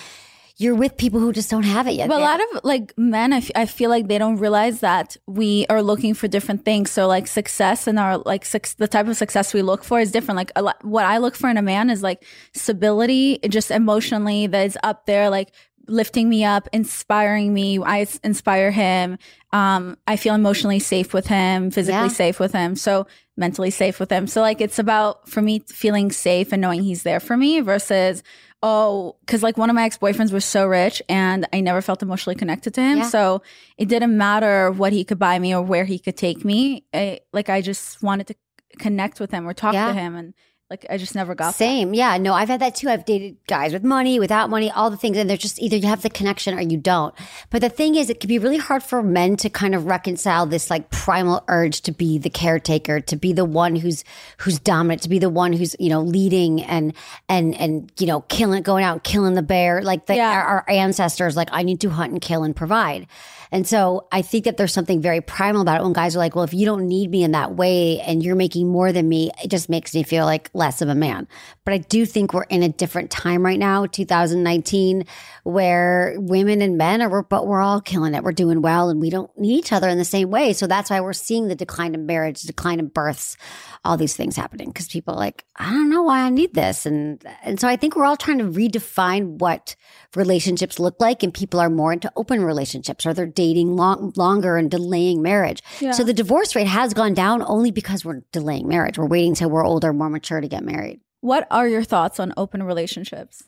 you're 0.60 0.74
with 0.74 0.98
people 0.98 1.20
who 1.20 1.32
just 1.32 1.52
don't 1.52 1.64
have 1.64 1.86
it 1.88 1.92
yet. 1.94 2.08
But 2.10 2.20
a 2.20 2.24
lot 2.24 2.40
of 2.42 2.64
like 2.64 2.98
men, 2.98 3.32
I, 3.32 3.38
f- 3.38 3.52
I 3.56 3.66
feel 3.68 3.92
like 3.92 4.08
they 4.08 4.18
don't 4.18 4.38
realize 4.38 4.80
that 4.80 5.16
we 5.28 5.68
are 5.70 5.84
looking 5.84 6.16
for 6.16 6.28
different 6.28 6.66
things. 6.66 6.90
So 6.90 7.06
like 7.08 7.28
success 7.28 7.86
and 7.86 8.00
our 8.00 8.18
like 8.18 8.44
suc 8.44 8.66
the 8.78 8.88
type 8.88 9.08
of 9.08 9.16
success 9.18 9.54
we 9.54 9.62
look 9.62 9.84
for 9.84 10.00
is 10.00 10.12
different. 10.12 10.36
Like 10.38 10.52
a 10.56 10.64
lot, 10.64 10.84
what 10.84 11.06
I 11.06 11.20
look 11.20 11.36
for 11.36 11.48
in 11.50 11.58
a 11.58 11.62
man 11.62 11.92
is 11.92 12.02
like 12.02 12.26
stability, 12.54 13.40
just 13.48 13.72
emotionally 13.72 14.48
that 14.48 14.66
is 14.66 14.78
up 14.84 15.06
there, 15.06 15.30
like 15.30 15.52
lifting 15.88 16.28
me 16.28 16.44
up, 16.44 16.68
inspiring 16.74 17.54
me. 17.54 17.80
I 17.82 18.06
inspire 18.24 18.72
him. 18.72 19.18
Um, 19.54 19.98
I 20.06 20.18
feel 20.18 20.36
emotionally 20.36 20.80
safe 20.80 21.14
with 21.14 21.28
him, 21.28 21.72
physically 21.72 22.02
Yeah. 22.02 22.08
safe 22.10 22.40
with 22.40 22.52
him. 22.52 22.76
So 22.76 23.08
mentally 23.38 23.70
safe 23.70 24.00
with 24.00 24.10
him. 24.12 24.28
So 24.28 24.42
like 24.42 24.60
it's 24.60 24.80
about 24.80 25.30
for 25.30 25.42
me 25.42 25.60
feeling 25.68 26.12
safe 26.12 26.52
and 26.52 26.62
knowing 26.62 26.84
he's 26.84 27.04
there 27.04 27.20
for 27.22 27.38
me 27.38 27.62
versus 27.62 28.22
oh 28.64 29.16
because 29.22 29.44
like 29.44 29.58
one 29.58 29.70
of 29.70 29.76
my 29.76 29.84
ex-boyfriends 29.84 30.32
was 30.32 30.44
so 30.46 30.66
rich 30.66 31.02
and 31.08 31.48
I 31.54 31.62
never 31.62 31.82
felt 31.82 32.02
emotionally 32.02 32.36
connected 32.36 32.74
to 32.76 32.82
him. 32.82 32.98
Yeah. 33.00 33.10
So 33.10 33.42
it 33.78 33.88
didn't 33.88 34.18
matter 34.18 34.72
what 34.72 34.94
he 34.94 35.04
could 35.04 35.20
buy 35.20 35.38
me 35.40 35.54
or 35.54 35.62
where 35.62 35.86
he 35.86 36.00
could 36.00 36.18
take 36.18 36.44
me. 36.44 36.86
I, 36.94 37.20
like 37.34 37.50
I 37.50 37.62
just 37.62 38.02
wanted 38.02 38.28
to 38.28 38.36
connect 38.80 39.20
with 39.20 39.32
him 39.32 39.48
or 39.48 39.54
talk 39.54 39.74
Yeah. 39.74 39.88
to 39.88 39.94
him 39.94 40.16
and 40.16 40.34
Like 40.70 40.86
I 40.90 40.98
just 40.98 41.16
never 41.16 41.34
got 41.34 41.48
that. 41.52 41.56
Same. 41.56 41.94
Yeah. 41.94 42.18
No, 42.18 42.34
I've 42.34 42.50
had 42.50 42.60
that 42.60 42.76
too. 42.76 42.90
I've 42.90 43.06
dated 43.06 43.38
guys 43.48 43.72
with 43.72 43.86
money, 43.86 44.20
without 44.20 44.50
money, 44.50 44.70
all 44.70 44.90
the 44.90 44.98
things. 44.98 45.16
And 45.16 45.30
they're 45.30 45.38
just 45.38 45.62
either 45.62 45.78
you 45.78 45.88
have 45.88 46.02
the 46.02 46.10
connection 46.10 46.58
or 46.60 46.62
you 46.62 46.76
don't. 46.78 47.16
But 47.50 47.62
the 47.62 47.70
thing 47.70 47.96
is, 47.96 48.10
it 48.10 48.20
can 48.20 48.28
be 48.28 48.38
really 48.38 48.58
hard 48.58 48.84
for 48.84 49.02
men 49.02 49.38
to 49.38 49.50
kind 49.50 49.74
of 49.74 49.86
reconcile 49.86 50.46
this 50.46 50.70
like 50.70 50.90
primal 50.90 51.42
urge 51.48 51.80
to 51.82 51.94
be 51.94 52.18
the 52.18 52.30
caretaker, 52.30 53.00
to 53.00 53.16
be 53.16 53.32
the 53.32 53.46
one 53.46 53.78
who's, 53.78 54.04
who's 54.40 54.60
dominant, 54.60 55.04
to 55.04 55.10
be 55.10 55.20
the 55.20 55.30
one 55.30 55.54
who's, 55.54 55.74
you 55.80 55.88
know, 55.88 56.02
leading 56.02 56.62
and, 56.64 56.94
and, 57.30 57.56
and, 57.56 57.90
you 57.98 58.06
know, 58.06 58.20
killing, 58.22 58.62
going 58.62 58.84
out 58.84 58.92
and 58.94 59.04
killing 59.04 59.36
the 59.36 59.42
bear. 59.42 59.82
Like 59.82 60.08
the, 60.08 60.16
Yeah. 60.18 60.32
our, 60.34 60.46
our 60.48 60.66
ancestors, 60.70 61.38
like, 61.38 61.48
I 61.54 61.64
need 61.64 61.80
to 61.80 61.92
hunt 61.92 62.12
and 62.12 62.22
kill 62.22 62.44
and 62.44 62.54
provide. 62.54 63.08
And 63.52 63.68
so 63.68 64.08
I 64.12 64.22
think 64.22 64.46
that 64.46 64.58
there's 64.58 64.74
something 64.74 65.02
very 65.02 65.22
primal 65.22 65.62
about 65.62 65.82
it 65.82 65.84
when 65.84 65.94
guys 65.94 66.16
are 66.16 66.20
like, 66.20 66.36
well, 66.36 66.44
if 66.44 66.54
you 66.54 66.66
don't 66.66 66.88
need 66.88 67.10
me 67.10 67.24
in 67.24 67.32
that 67.32 67.56
way 67.56 68.00
and 68.02 68.24
you're 68.24 68.36
making 68.36 68.68
more 68.68 68.92
than 68.92 69.08
me, 69.08 69.32
it 69.44 69.50
just 69.50 69.70
makes 69.70 69.94
me 69.94 70.04
feel 70.04 70.26
like 70.26 70.50
less 70.54 70.82
of 70.82 70.90
a 70.90 70.96
man. 70.96 71.28
But 71.68 71.74
I 71.74 71.80
do 71.80 72.06
think 72.06 72.34
we're 72.34 72.44
in 72.44 72.64
a 72.64 72.70
different 72.70 73.12
time 73.12 73.44
right 73.44 73.60
now, 73.60 73.88
2019, 73.88 75.04
where 75.44 76.16
women 76.18 76.62
and 76.62 76.78
men 76.78 77.02
are, 77.02 77.24
but 77.24 77.46
we're 77.46 77.60
all 77.60 77.82
killing 77.82 78.14
it. 78.14 78.24
We're 78.24 78.32
doing 78.32 78.62
well 78.62 78.88
and 78.88 79.02
we 79.02 79.10
don't 79.10 79.38
need 79.38 79.58
each 79.58 79.74
other 79.74 79.90
in 79.90 79.98
the 79.98 80.06
same 80.06 80.30
way. 80.30 80.54
So 80.54 80.66
that's 80.66 80.90
why 80.90 81.02
we're 81.02 81.12
seeing 81.12 81.50
the 81.50 81.56
decline 81.56 81.94
in 81.94 82.06
marriage, 82.06 82.42
decline 82.44 82.80
in 82.80 82.88
births, 82.88 83.36
all 83.84 83.98
these 83.98 84.16
things 84.16 84.38
happening 84.38 84.70
because 84.70 84.88
people 84.88 85.16
are 85.16 85.18
like, 85.18 85.44
I 85.58 85.72
don't 85.72 85.90
know 85.90 86.04
why 86.04 86.22
I 86.22 86.30
need 86.30 86.54
this. 86.54 86.86
And, 86.86 87.22
and 87.44 87.60
so 87.60 87.68
I 87.68 87.76
think 87.76 87.98
we're 87.98 88.06
all 88.06 88.16
trying 88.16 88.38
to 88.38 88.46
redefine 88.46 89.38
what 89.40 89.76
relationships 90.16 90.80
look 90.80 91.02
like 91.02 91.22
and 91.22 91.34
people 91.34 91.60
are 91.60 91.70
more 91.70 91.92
into 91.92 92.10
open 92.16 92.46
relationships 92.46 93.06
or 93.06 93.14
they're 93.14 93.26
dating 93.26 93.76
long, 93.76 94.14
longer 94.16 94.56
and 94.56 94.72
delaying 94.72 95.22
marriage. 95.22 95.62
Yeah. 95.82 95.92
So 95.92 96.06
the 96.06 96.14
divorce 96.14 96.56
rate 96.56 96.68
has 96.68 96.94
gone 96.94 97.14
down 97.14 97.42
only 97.42 97.72
because 97.72 98.06
we're 98.06 98.22
delaying 98.32 98.70
marriage. 98.70 98.98
We're 98.98 99.06
waiting 99.06 99.36
till 99.36 99.50
we're 99.50 99.66
older, 99.66 99.92
more 99.92 100.10
mature 100.10 100.40
to 100.40 100.48
get 100.48 100.64
married. 100.64 101.02
What 101.22 101.48
are 101.50 101.68
your 101.68 101.84
thoughts 101.84 102.20
on 102.20 102.34
open 102.38 102.64
relationships? 102.64 103.44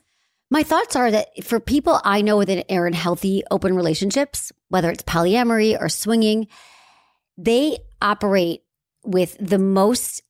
My 0.50 0.62
thoughts 0.64 0.96
are 0.96 1.10
that 1.10 1.28
for 1.44 1.60
people 1.60 2.00
I 2.04 2.22
know 2.22 2.44
that 2.44 2.70
are 2.70 2.86
in 2.86 2.92
healthy 2.92 3.44
open 3.50 3.76
relationships, 3.76 4.50
whether 4.68 4.90
it's 4.90 5.04
polyamory 5.04 5.80
or 5.80 5.88
swinging, 5.88 6.48
they 7.38 7.78
operate 8.02 8.62
with 9.04 9.36
the 9.40 9.58
most 9.58 10.22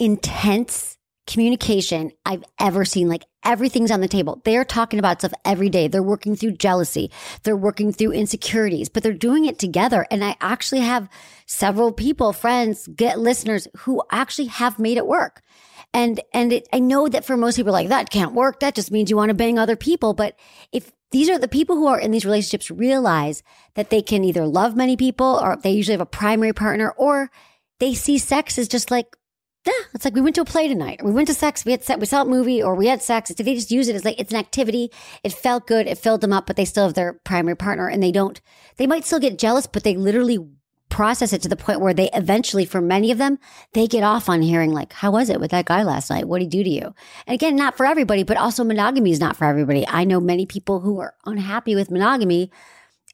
intense 0.00 0.98
communication 1.26 2.10
I've 2.26 2.42
ever 2.58 2.84
seen. 2.84 3.08
Like 3.08 3.24
everything's 3.44 3.92
on 3.92 4.00
the 4.00 4.08
table. 4.08 4.42
They're 4.44 4.64
talking 4.64 4.98
about 4.98 5.20
stuff 5.20 5.32
every 5.44 5.68
day. 5.68 5.86
They're 5.86 6.02
working 6.02 6.34
through 6.34 6.52
jealousy. 6.52 7.10
They're 7.44 7.56
working 7.56 7.92
through 7.92 8.12
insecurities, 8.12 8.88
but 8.88 9.02
they're 9.02 9.12
doing 9.12 9.44
it 9.44 9.58
together. 9.58 10.06
And 10.10 10.24
I 10.24 10.36
actually 10.40 10.80
have 10.80 11.08
several 11.46 11.92
people, 11.92 12.32
friends, 12.32 12.88
get 12.88 13.20
listeners 13.20 13.68
who 13.78 14.02
actually 14.10 14.48
have 14.48 14.78
made 14.78 14.96
it 14.96 15.06
work. 15.06 15.42
And, 15.94 16.20
and 16.32 16.52
it, 16.52 16.68
I 16.72 16.78
know 16.78 17.06
that 17.08 17.24
for 17.24 17.36
most 17.36 17.56
people, 17.56 17.72
like 17.72 17.88
that 17.88 18.10
can't 18.10 18.32
work. 18.32 18.60
That 18.60 18.74
just 18.74 18.90
means 18.90 19.10
you 19.10 19.16
want 19.16 19.28
to 19.28 19.34
bang 19.34 19.58
other 19.58 19.76
people. 19.76 20.14
But 20.14 20.36
if 20.72 20.90
these 21.10 21.28
are 21.28 21.38
the 21.38 21.48
people 21.48 21.76
who 21.76 21.86
are 21.86 22.00
in 22.00 22.10
these 22.10 22.24
relationships 22.24 22.70
realize 22.70 23.42
that 23.74 23.90
they 23.90 24.00
can 24.00 24.24
either 24.24 24.46
love 24.46 24.74
many 24.74 24.96
people 24.96 25.38
or 25.42 25.56
they 25.56 25.72
usually 25.72 25.92
have 25.92 26.00
a 26.00 26.06
primary 26.06 26.54
partner 26.54 26.90
or 26.96 27.30
they 27.78 27.92
see 27.94 28.16
sex 28.16 28.58
as 28.58 28.68
just 28.68 28.90
like, 28.90 29.14
yeah, 29.66 29.72
it's 29.94 30.04
like 30.04 30.14
we 30.14 30.20
went 30.20 30.34
to 30.34 30.40
a 30.40 30.46
play 30.46 30.66
tonight. 30.66 31.04
We 31.04 31.12
went 31.12 31.28
to 31.28 31.34
sex. 31.34 31.64
We 31.64 31.72
had 31.72 31.84
sex. 31.84 32.00
We 32.00 32.06
saw 32.06 32.22
a 32.22 32.24
movie 32.24 32.62
or 32.62 32.74
we 32.74 32.86
had 32.88 33.02
sex. 33.02 33.30
It's, 33.30 33.40
they 33.40 33.54
just 33.54 33.70
use 33.70 33.86
it 33.86 33.94
as 33.94 34.04
like, 34.04 34.18
it's 34.18 34.32
an 34.32 34.38
activity. 34.38 34.90
It 35.22 35.32
felt 35.32 35.66
good. 35.66 35.86
It 35.86 35.98
filled 35.98 36.20
them 36.22 36.32
up, 36.32 36.46
but 36.46 36.56
they 36.56 36.64
still 36.64 36.84
have 36.86 36.94
their 36.94 37.20
primary 37.24 37.56
partner 37.56 37.88
and 37.88 38.02
they 38.02 38.10
don't, 38.10 38.40
they 38.76 38.86
might 38.86 39.04
still 39.04 39.20
get 39.20 39.38
jealous, 39.38 39.66
but 39.66 39.84
they 39.84 39.94
literally 39.94 40.38
process 40.92 41.32
it 41.32 41.40
to 41.40 41.48
the 41.48 41.56
point 41.56 41.80
where 41.80 41.94
they 41.94 42.10
eventually, 42.12 42.66
for 42.66 42.82
many 42.82 43.10
of 43.10 43.16
them, 43.16 43.38
they 43.72 43.86
get 43.86 44.04
off 44.04 44.28
on 44.28 44.42
hearing 44.42 44.72
like, 44.72 44.92
how 44.92 45.10
was 45.10 45.30
it 45.30 45.40
with 45.40 45.50
that 45.50 45.64
guy 45.64 45.82
last 45.82 46.10
night? 46.10 46.28
What 46.28 46.38
did 46.38 46.52
he 46.52 46.58
do 46.58 46.64
to 46.64 46.70
you? 46.70 46.94
And 47.26 47.34
again, 47.34 47.56
not 47.56 47.78
for 47.78 47.86
everybody, 47.86 48.24
but 48.24 48.36
also 48.36 48.62
monogamy 48.62 49.10
is 49.10 49.18
not 49.18 49.34
for 49.34 49.46
everybody. 49.46 49.88
I 49.88 50.04
know 50.04 50.20
many 50.20 50.44
people 50.44 50.80
who 50.80 51.00
are 51.00 51.14
unhappy 51.24 51.74
with 51.74 51.90
monogamy. 51.90 52.50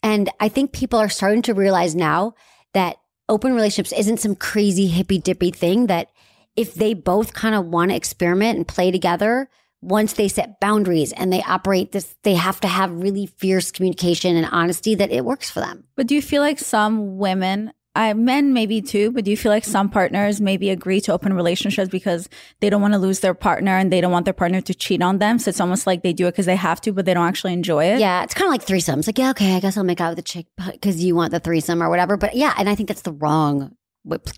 And 0.02 0.28
I 0.40 0.48
think 0.48 0.72
people 0.72 0.98
are 0.98 1.08
starting 1.08 1.42
to 1.42 1.54
realize 1.54 1.94
now 1.94 2.34
that 2.74 2.96
open 3.28 3.54
relationships 3.54 3.96
isn't 3.96 4.18
some 4.18 4.34
crazy 4.34 4.88
hippy 4.88 5.18
dippy 5.18 5.52
thing 5.52 5.86
that 5.86 6.10
if 6.56 6.74
they 6.74 6.94
both 6.94 7.32
kind 7.32 7.54
of 7.54 7.66
want 7.66 7.92
to 7.92 7.96
experiment 7.96 8.56
and 8.56 8.66
play 8.66 8.90
together, 8.90 9.48
once 9.80 10.14
they 10.14 10.28
set 10.28 10.60
boundaries 10.60 11.12
and 11.12 11.32
they 11.32 11.42
operate 11.42 11.92
this, 11.92 12.16
they 12.22 12.34
have 12.34 12.60
to 12.60 12.68
have 12.68 12.90
really 12.90 13.26
fierce 13.26 13.70
communication 13.70 14.36
and 14.36 14.46
honesty 14.50 14.94
that 14.96 15.10
it 15.10 15.24
works 15.24 15.50
for 15.50 15.60
them. 15.60 15.84
But 15.96 16.06
do 16.06 16.14
you 16.14 16.22
feel 16.22 16.42
like 16.42 16.58
some 16.58 17.16
women, 17.18 17.72
I 17.94 18.12
men 18.12 18.52
maybe 18.52 18.80
too, 18.80 19.12
but 19.12 19.24
do 19.24 19.30
you 19.30 19.36
feel 19.36 19.50
like 19.50 19.64
some 19.64 19.88
partners 19.88 20.40
maybe 20.40 20.70
agree 20.70 21.00
to 21.02 21.12
open 21.12 21.32
relationships 21.32 21.88
because 21.90 22.28
they 22.60 22.70
don't 22.70 22.82
want 22.82 22.94
to 22.94 22.98
lose 22.98 23.20
their 23.20 23.34
partner 23.34 23.76
and 23.76 23.92
they 23.92 24.00
don't 24.00 24.12
want 24.12 24.24
their 24.24 24.34
partner 24.34 24.60
to 24.60 24.74
cheat 24.74 25.02
on 25.02 25.18
them? 25.18 25.38
So 25.38 25.48
it's 25.48 25.60
almost 25.60 25.86
like 25.86 26.02
they 26.02 26.12
do 26.12 26.26
it 26.26 26.32
because 26.32 26.46
they 26.46 26.56
have 26.56 26.80
to, 26.82 26.92
but 26.92 27.04
they 27.04 27.14
don't 27.14 27.26
actually 27.26 27.52
enjoy 27.52 27.84
it. 27.86 28.00
Yeah, 28.00 28.24
it's 28.24 28.34
kind 28.34 28.46
of 28.46 28.52
like 28.52 28.66
threesomes. 28.66 29.06
Like, 29.06 29.18
yeah, 29.18 29.30
okay, 29.30 29.54
I 29.54 29.60
guess 29.60 29.76
I'll 29.76 29.84
make 29.84 30.00
out 30.00 30.10
with 30.10 30.16
the 30.16 30.22
chick 30.22 30.46
because 30.72 31.02
you 31.02 31.14
want 31.14 31.30
the 31.30 31.40
threesome 31.40 31.82
or 31.82 31.88
whatever. 31.88 32.16
But 32.16 32.34
yeah, 32.34 32.54
and 32.58 32.68
I 32.68 32.74
think 32.74 32.88
that's 32.88 33.02
the 33.02 33.12
wrong. 33.12 33.76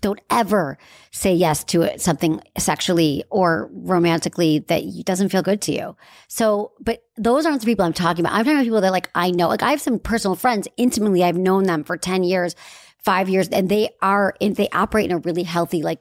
Don't 0.01 0.19
ever 0.29 0.77
say 1.11 1.33
yes 1.33 1.63
to 1.65 1.97
something 1.97 2.41
sexually 2.57 3.23
or 3.29 3.69
romantically 3.71 4.59
that 4.67 4.83
doesn't 5.05 5.29
feel 5.29 5.41
good 5.41 5.61
to 5.61 5.71
you. 5.71 5.95
So, 6.27 6.73
but 6.79 7.03
those 7.17 7.45
aren't 7.45 7.61
the 7.61 7.65
people 7.65 7.85
I'm 7.85 7.93
talking 7.93 8.25
about. 8.25 8.33
I'm 8.33 8.45
talking 8.45 8.57
about 8.57 8.63
people 8.63 8.81
that 8.81 8.91
like 8.91 9.09
I 9.15 9.31
know. 9.31 9.47
Like 9.47 9.63
I 9.63 9.71
have 9.71 9.81
some 9.81 9.99
personal 9.99 10.35
friends 10.35 10.67
intimately. 10.77 11.23
I've 11.23 11.37
known 11.37 11.63
them 11.63 11.83
for 11.83 11.97
ten 11.97 12.23
years, 12.23 12.55
five 12.97 13.29
years, 13.29 13.47
and 13.49 13.69
they 13.69 13.89
are 14.01 14.35
in. 14.39 14.53
They 14.53 14.69
operate 14.69 15.05
in 15.05 15.15
a 15.15 15.19
really 15.19 15.43
healthy 15.43 15.81
like 15.81 15.99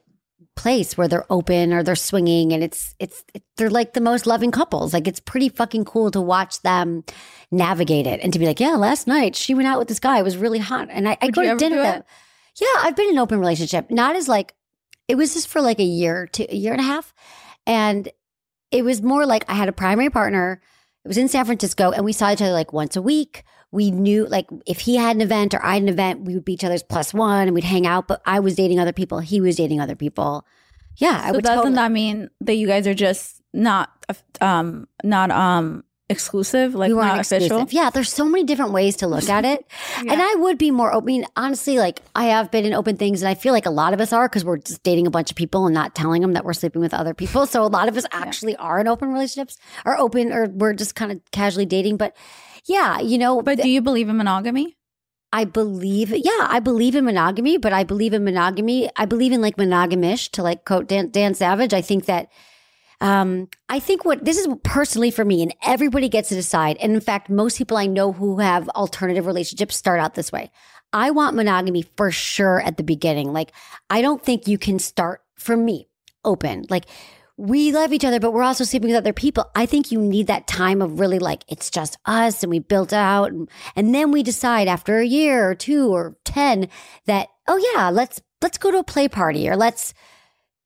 place 0.56 0.96
where 0.96 1.08
they're 1.08 1.24
open 1.30 1.72
or 1.72 1.82
they're 1.82 1.96
swinging 1.96 2.52
and 2.52 2.62
it's 2.62 2.94
it's 2.98 3.24
it, 3.32 3.42
they're 3.56 3.70
like 3.70 3.94
the 3.94 4.00
most 4.00 4.26
loving 4.26 4.50
couples 4.50 4.92
like 4.92 5.08
it's 5.08 5.20
pretty 5.20 5.48
fucking 5.48 5.84
cool 5.86 6.10
to 6.10 6.20
watch 6.20 6.60
them 6.62 7.02
navigate 7.50 8.06
it 8.06 8.20
and 8.20 8.32
to 8.32 8.38
be 8.38 8.44
like 8.44 8.60
yeah 8.60 8.74
last 8.74 9.06
night 9.06 9.34
she 9.34 9.54
went 9.54 9.66
out 9.66 9.78
with 9.78 9.88
this 9.88 10.00
guy 10.00 10.18
it 10.18 10.22
was 10.22 10.36
really 10.36 10.58
hot 10.58 10.88
and 10.90 11.08
i, 11.08 11.16
I 11.22 11.30
go 11.30 11.42
to 11.42 11.56
dinner 11.56 11.80
them 11.80 12.02
yeah 12.60 12.66
i've 12.78 12.96
been 12.96 13.06
in 13.06 13.12
an 13.14 13.18
open 13.18 13.38
relationship 13.38 13.90
not 13.90 14.16
as 14.16 14.28
like 14.28 14.54
it 15.08 15.16
was 15.16 15.34
just 15.34 15.48
for 15.48 15.60
like 15.60 15.80
a 15.80 15.84
year 15.84 16.26
to 16.28 16.44
a 16.52 16.56
year 16.56 16.72
and 16.72 16.80
a 16.80 16.84
half 16.84 17.12
and 17.66 18.08
it 18.70 18.84
was 18.84 19.02
more 19.02 19.26
like 19.26 19.44
i 19.48 19.54
had 19.54 19.68
a 19.68 19.72
primary 19.72 20.10
partner 20.10 20.60
it 21.04 21.08
was 21.08 21.18
in 21.18 21.28
san 21.28 21.44
francisco 21.44 21.90
and 21.90 22.04
we 22.04 22.12
saw 22.12 22.30
each 22.32 22.42
other 22.42 22.52
like 22.52 22.72
once 22.72 22.96
a 22.96 23.02
week. 23.02 23.42
We 23.72 23.92
knew 23.92 24.26
like 24.26 24.48
if 24.66 24.80
he 24.80 24.96
had 24.96 25.14
an 25.14 25.22
event 25.22 25.54
or 25.54 25.64
i 25.64 25.74
had 25.74 25.82
an 25.82 25.88
event 25.88 26.22
we 26.22 26.34
would 26.34 26.44
be 26.44 26.54
each 26.54 26.64
other's 26.64 26.82
plus 26.82 27.14
one 27.14 27.46
and 27.46 27.54
we'd 27.54 27.62
hang 27.64 27.86
out 27.86 28.08
but 28.08 28.20
i 28.26 28.40
was 28.40 28.56
dating 28.56 28.80
other 28.80 28.92
people 28.92 29.20
he 29.20 29.40
was 29.40 29.56
dating 29.56 29.80
other 29.80 29.94
people. 29.94 30.44
Yeah 30.96 31.20
i 31.22 31.30
would 31.30 31.44
doesn't 31.44 31.56
totally- 31.58 31.74
that 31.76 31.92
mean 31.92 32.30
that 32.40 32.54
you 32.54 32.66
guys 32.66 32.86
are 32.88 32.94
just 32.94 33.40
not, 33.54 33.90
um, 34.40 34.86
not, 35.04 35.30
um, 35.30 35.84
exclusive, 36.10 36.74
like 36.74 36.88
we 36.88 36.94
not 36.94 37.20
official? 37.20 37.46
exclusive. 37.46 37.72
Yeah, 37.72 37.90
there's 37.90 38.12
so 38.12 38.24
many 38.24 38.44
different 38.44 38.72
ways 38.72 38.96
to 38.96 39.06
look 39.06 39.28
at 39.28 39.44
it. 39.44 39.64
And 40.00 40.20
I 40.20 40.34
would 40.36 40.58
be 40.58 40.70
more 40.70 40.92
open. 40.92 41.04
I 41.04 41.06
mean, 41.06 41.26
honestly, 41.36 41.78
like 41.78 42.00
I 42.14 42.24
have 42.24 42.50
been 42.50 42.64
in 42.64 42.74
open 42.74 42.96
things, 42.96 43.22
and 43.22 43.28
I 43.28 43.34
feel 43.34 43.52
like 43.52 43.66
a 43.66 43.70
lot 43.70 43.94
of 43.94 44.00
us 44.00 44.12
are 44.12 44.28
because 44.28 44.44
we're 44.44 44.58
just 44.58 44.82
dating 44.82 45.06
a 45.06 45.10
bunch 45.10 45.30
of 45.30 45.36
people 45.36 45.66
and 45.66 45.74
not 45.74 45.94
telling 45.94 46.22
them 46.22 46.32
that 46.34 46.44
we're 46.44 46.52
sleeping 46.52 46.80
with 46.80 46.92
other 46.92 47.14
people. 47.14 47.46
So 47.46 47.62
a 47.62 47.68
lot 47.68 47.88
of 47.88 47.96
us 47.96 48.06
actually 48.12 48.56
are 48.56 48.80
in 48.80 48.88
open 48.88 49.12
relationships, 49.12 49.58
or 49.84 49.98
open, 49.98 50.32
or 50.32 50.46
we're 50.48 50.74
just 50.74 50.94
kind 50.94 51.12
of 51.12 51.20
casually 51.30 51.66
dating. 51.66 51.96
But 51.96 52.16
yeah, 52.66 53.00
you 53.00 53.18
know, 53.18 53.42
But 53.42 53.58
do 53.58 53.68
you 53.68 53.80
believe 53.80 54.08
in 54.08 54.16
monogamy? 54.16 54.76
I 55.32 55.44
believe, 55.44 56.10
yeah, 56.10 56.48
I 56.48 56.58
believe 56.58 56.96
in 56.96 57.04
monogamy, 57.04 57.56
but 57.56 57.72
I 57.72 57.84
believe 57.84 58.14
in 58.14 58.24
monogamy. 58.24 58.90
I 58.96 59.04
believe 59.04 59.32
in 59.32 59.40
like 59.40 59.56
monogamish 59.56 60.30
to 60.32 60.42
like 60.42 60.64
quote 60.64 60.88
Dan, 60.88 61.10
Dan 61.10 61.34
Savage. 61.34 61.72
I 61.72 61.82
think 61.82 62.06
that, 62.06 62.28
um, 63.00 63.48
I 63.68 63.80
think 63.80 64.04
what 64.04 64.24
this 64.24 64.36
is 64.36 64.46
personally 64.62 65.10
for 65.10 65.24
me, 65.24 65.42
and 65.42 65.54
everybody 65.64 66.08
gets 66.08 66.28
to 66.28 66.34
decide. 66.34 66.76
And 66.78 66.92
in 66.92 67.00
fact, 67.00 67.30
most 67.30 67.56
people 67.56 67.76
I 67.76 67.86
know 67.86 68.12
who 68.12 68.38
have 68.38 68.68
alternative 68.70 69.26
relationships 69.26 69.76
start 69.76 70.00
out 70.00 70.14
this 70.14 70.30
way. 70.30 70.50
I 70.92 71.10
want 71.10 71.36
monogamy 71.36 71.82
for 71.96 72.10
sure 72.10 72.60
at 72.60 72.76
the 72.76 72.82
beginning. 72.82 73.32
Like, 73.32 73.52
I 73.88 74.02
don't 74.02 74.22
think 74.22 74.48
you 74.48 74.58
can 74.58 74.78
start 74.78 75.22
for 75.36 75.56
me 75.56 75.88
open. 76.24 76.66
Like, 76.68 76.86
we 77.36 77.72
love 77.72 77.94
each 77.94 78.04
other, 78.04 78.20
but 78.20 78.32
we're 78.32 78.42
also 78.42 78.64
sleeping 78.64 78.90
with 78.90 78.98
other 78.98 79.14
people. 79.14 79.50
I 79.54 79.64
think 79.64 79.90
you 79.90 79.98
need 79.98 80.26
that 80.26 80.46
time 80.46 80.82
of 80.82 81.00
really 81.00 81.18
like, 81.18 81.42
it's 81.48 81.70
just 81.70 81.96
us 82.04 82.42
and 82.42 82.50
we 82.50 82.58
built 82.58 82.92
out. 82.92 83.32
And, 83.32 83.48
and 83.74 83.94
then 83.94 84.10
we 84.10 84.22
decide 84.22 84.68
after 84.68 84.98
a 84.98 85.06
year 85.06 85.48
or 85.48 85.54
two 85.54 85.88
or 85.88 86.18
10 86.26 86.68
that, 87.06 87.28
oh 87.48 87.56
yeah, 87.74 87.88
let's, 87.88 88.20
let's 88.42 88.58
go 88.58 88.70
to 88.70 88.78
a 88.78 88.84
play 88.84 89.08
party 89.08 89.48
or 89.48 89.56
let's 89.56 89.94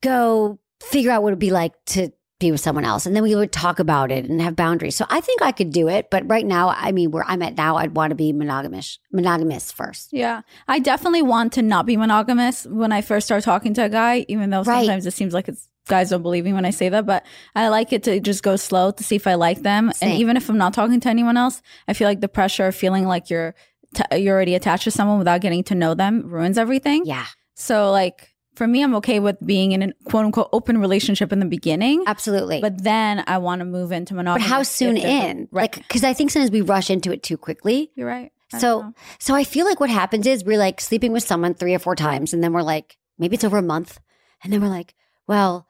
go 0.03 0.59
figure 0.83 1.13
out 1.13 1.23
what 1.23 1.29
it'd 1.29 1.39
be 1.39 1.53
like 1.53 1.73
to 1.87 2.11
be 2.41 2.51
with 2.51 2.61
someone 2.61 2.85
else. 2.85 3.07
And 3.07 3.15
then 3.15 3.23
we 3.23 3.35
would 3.35 3.53
talk 3.53 3.79
about 3.79 4.11
it 4.11 4.25
and 4.25 4.41
have 4.43 4.57
boundaries. 4.57 4.97
So 4.97 5.07
I 5.09 5.21
think 5.21 5.41
I 5.41 5.53
could 5.53 5.71
do 5.73 5.89
it. 5.89 6.11
But 6.11 6.29
right 6.29 6.45
now, 6.45 6.71
I 6.71 6.91
mean, 6.93 7.11
where 7.13 7.25
I'm 7.27 7.43
at 7.43 7.57
now, 7.57 7.77
I'd 7.77 7.95
want 7.95 8.11
to 8.11 8.17
be 8.17 8.33
monogamish, 8.33 8.99
monogamous 9.13 9.71
first. 9.71 10.09
Yeah. 10.13 10.43
I 10.67 10.81
definitely 10.81 11.23
want 11.23 11.53
to 11.55 11.63
not 11.63 11.87
be 11.87 11.97
monogamous 11.97 12.67
when 12.67 12.91
I 12.91 13.03
first 13.03 13.27
start 13.27 13.45
talking 13.45 13.73
to 13.75 13.85
a 13.85 13.89
guy, 13.89 14.27
even 14.29 14.51
though 14.51 14.63
Right. 14.63 14.81
sometimes 14.81 15.07
it 15.07 15.13
seems 15.13 15.33
like 15.33 15.49
it's 15.49 15.69
guys 15.87 16.11
don't 16.11 16.23
believe 16.23 16.45
me 16.45 16.53
when 16.53 16.65
I 16.65 16.71
say 16.71 16.89
that, 16.89 17.07
but 17.07 17.25
I 17.55 17.69
like 17.69 17.93
it 17.93 18.03
to 18.05 18.19
just 18.19 18.43
go 18.43 18.57
slow 18.57 18.91
to 18.91 19.05
see 19.05 19.17
if 19.17 19.27
I 19.27 19.35
like 19.35 19.63
them. 19.63 19.93
Same. 19.93 20.11
And 20.11 20.19
even 20.19 20.37
if 20.37 20.49
I'm 20.49 20.59
not 20.59 20.75
talking 20.75 20.99
to 21.01 21.09
anyone 21.09 21.37
else, 21.37 21.63
I 21.87 21.93
feel 21.93 22.09
like 22.09 22.21
the 22.21 22.29
pressure 22.29 22.67
of 22.67 22.75
feeling 22.75 23.07
like 23.07 23.31
you're 23.31 23.55
t- 23.95 24.19
you're 24.19 24.35
already 24.35 24.55
attached 24.57 24.85
to 24.85 24.91
someone 24.91 25.19
without 25.19 25.41
getting 25.41 25.63
to 25.65 25.75
know 25.75 25.95
them 25.95 26.23
ruins 26.29 26.59
everything. 26.59 27.03
Yeah. 27.05 27.27
So 27.55 27.93
like 27.93 28.34
for 28.55 28.67
me, 28.67 28.83
I'm 28.83 28.95
okay 28.97 29.21
with 29.21 29.37
being 29.45 29.73
in 29.73 29.83
a 29.83 29.93
quote 30.05 30.25
unquote 30.25 30.49
open 30.53 30.79
relationship 30.79 31.33
in 31.33 31.41
the 31.41 31.47
beginning. 31.47 32.05
Absolutely. 32.07 32.61
But 32.61 32.83
then 32.83 33.25
I 33.27 33.39
want 33.39 33.61
to 33.61 33.65
move 33.65 33.93
into 33.93 34.15
monogamy. 34.15 34.43
But 34.45 34.49
how 34.49 34.63
soon 34.63 34.97
if 34.97 35.03
there's 35.03 35.25
a- 35.25 35.29
in? 35.31 35.39
Right. 35.51 35.63
Like, 35.63 35.77
because 35.89 36.05
I 36.05 36.13
think 36.13 36.31
sometimes 36.31 36.51
we 36.51 36.61
rush 36.61 36.91
into 36.91 37.13
it 37.13 37.23
too 37.23 37.37
quickly. 37.37 37.91
You're 37.95 38.07
right. 38.09 38.31
I 38.53 38.59
So, 38.59 38.93
so 39.19 39.35
I 39.35 39.45
feel 39.45 39.67
like 39.67 39.81
what 39.81 39.91
happens 39.91 40.27
is 40.27 40.45
we're 40.45 40.59
like 40.59 40.81
sleeping 40.81 41.13
with 41.13 41.25
someone 41.25 41.55
three 41.55 41.75
or 41.75 41.79
four 41.79 41.97
times, 41.97 42.33
and 42.33 42.43
then 42.45 42.53
we're 42.53 42.63
like, 42.63 42.97
maybe 43.19 43.35
it's 43.35 43.45
over 43.45 43.59
a 43.59 43.63
month, 43.63 43.99
and 44.43 44.53
then 44.53 44.61
we're 44.61 44.69
like, 44.69 44.95
well, 45.27 45.67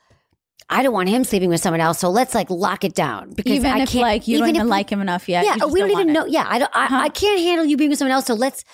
I 0.69 0.83
don't 0.83 0.93
want 0.95 1.09
him 1.09 1.25
sleeping 1.25 1.51
with 1.51 1.61
someone 1.61 1.81
else, 1.81 1.99
so 1.99 2.11
let's 2.11 2.35
like 2.35 2.51
lock 2.51 2.85
it 2.85 2.95
down 2.95 3.31
because 3.35 3.53
even 3.53 3.71
I 3.71 3.81
if 3.81 3.91
can't. 3.91 4.03
like 4.03 4.27
you 4.29 4.39
don't 4.39 4.49
even 4.49 4.57
even 4.57 4.67
if- 4.67 4.71
like 4.71 4.91
him 4.91 5.01
enough 5.01 5.29
yet. 5.29 5.45
yeah, 5.45 5.55
oh, 5.57 5.59
just 5.61 5.73
we 5.73 5.81
don't, 5.81 5.91
even 5.91 6.07
want 6.09 6.11
know. 6.11 6.25
it. 6.25 6.31
Yeah, 6.33 6.47
I 6.49 6.59
don't. 6.59 6.71
I, 6.75 6.87
Huh. 6.87 6.97
I 6.97 7.09
can't 7.11 7.41
handle 7.41 7.65
you 7.67 7.77
being 7.77 7.91
with 7.91 7.99
someone 7.99 8.13
else, 8.13 8.27
so 8.27 8.35
let's 8.35 8.65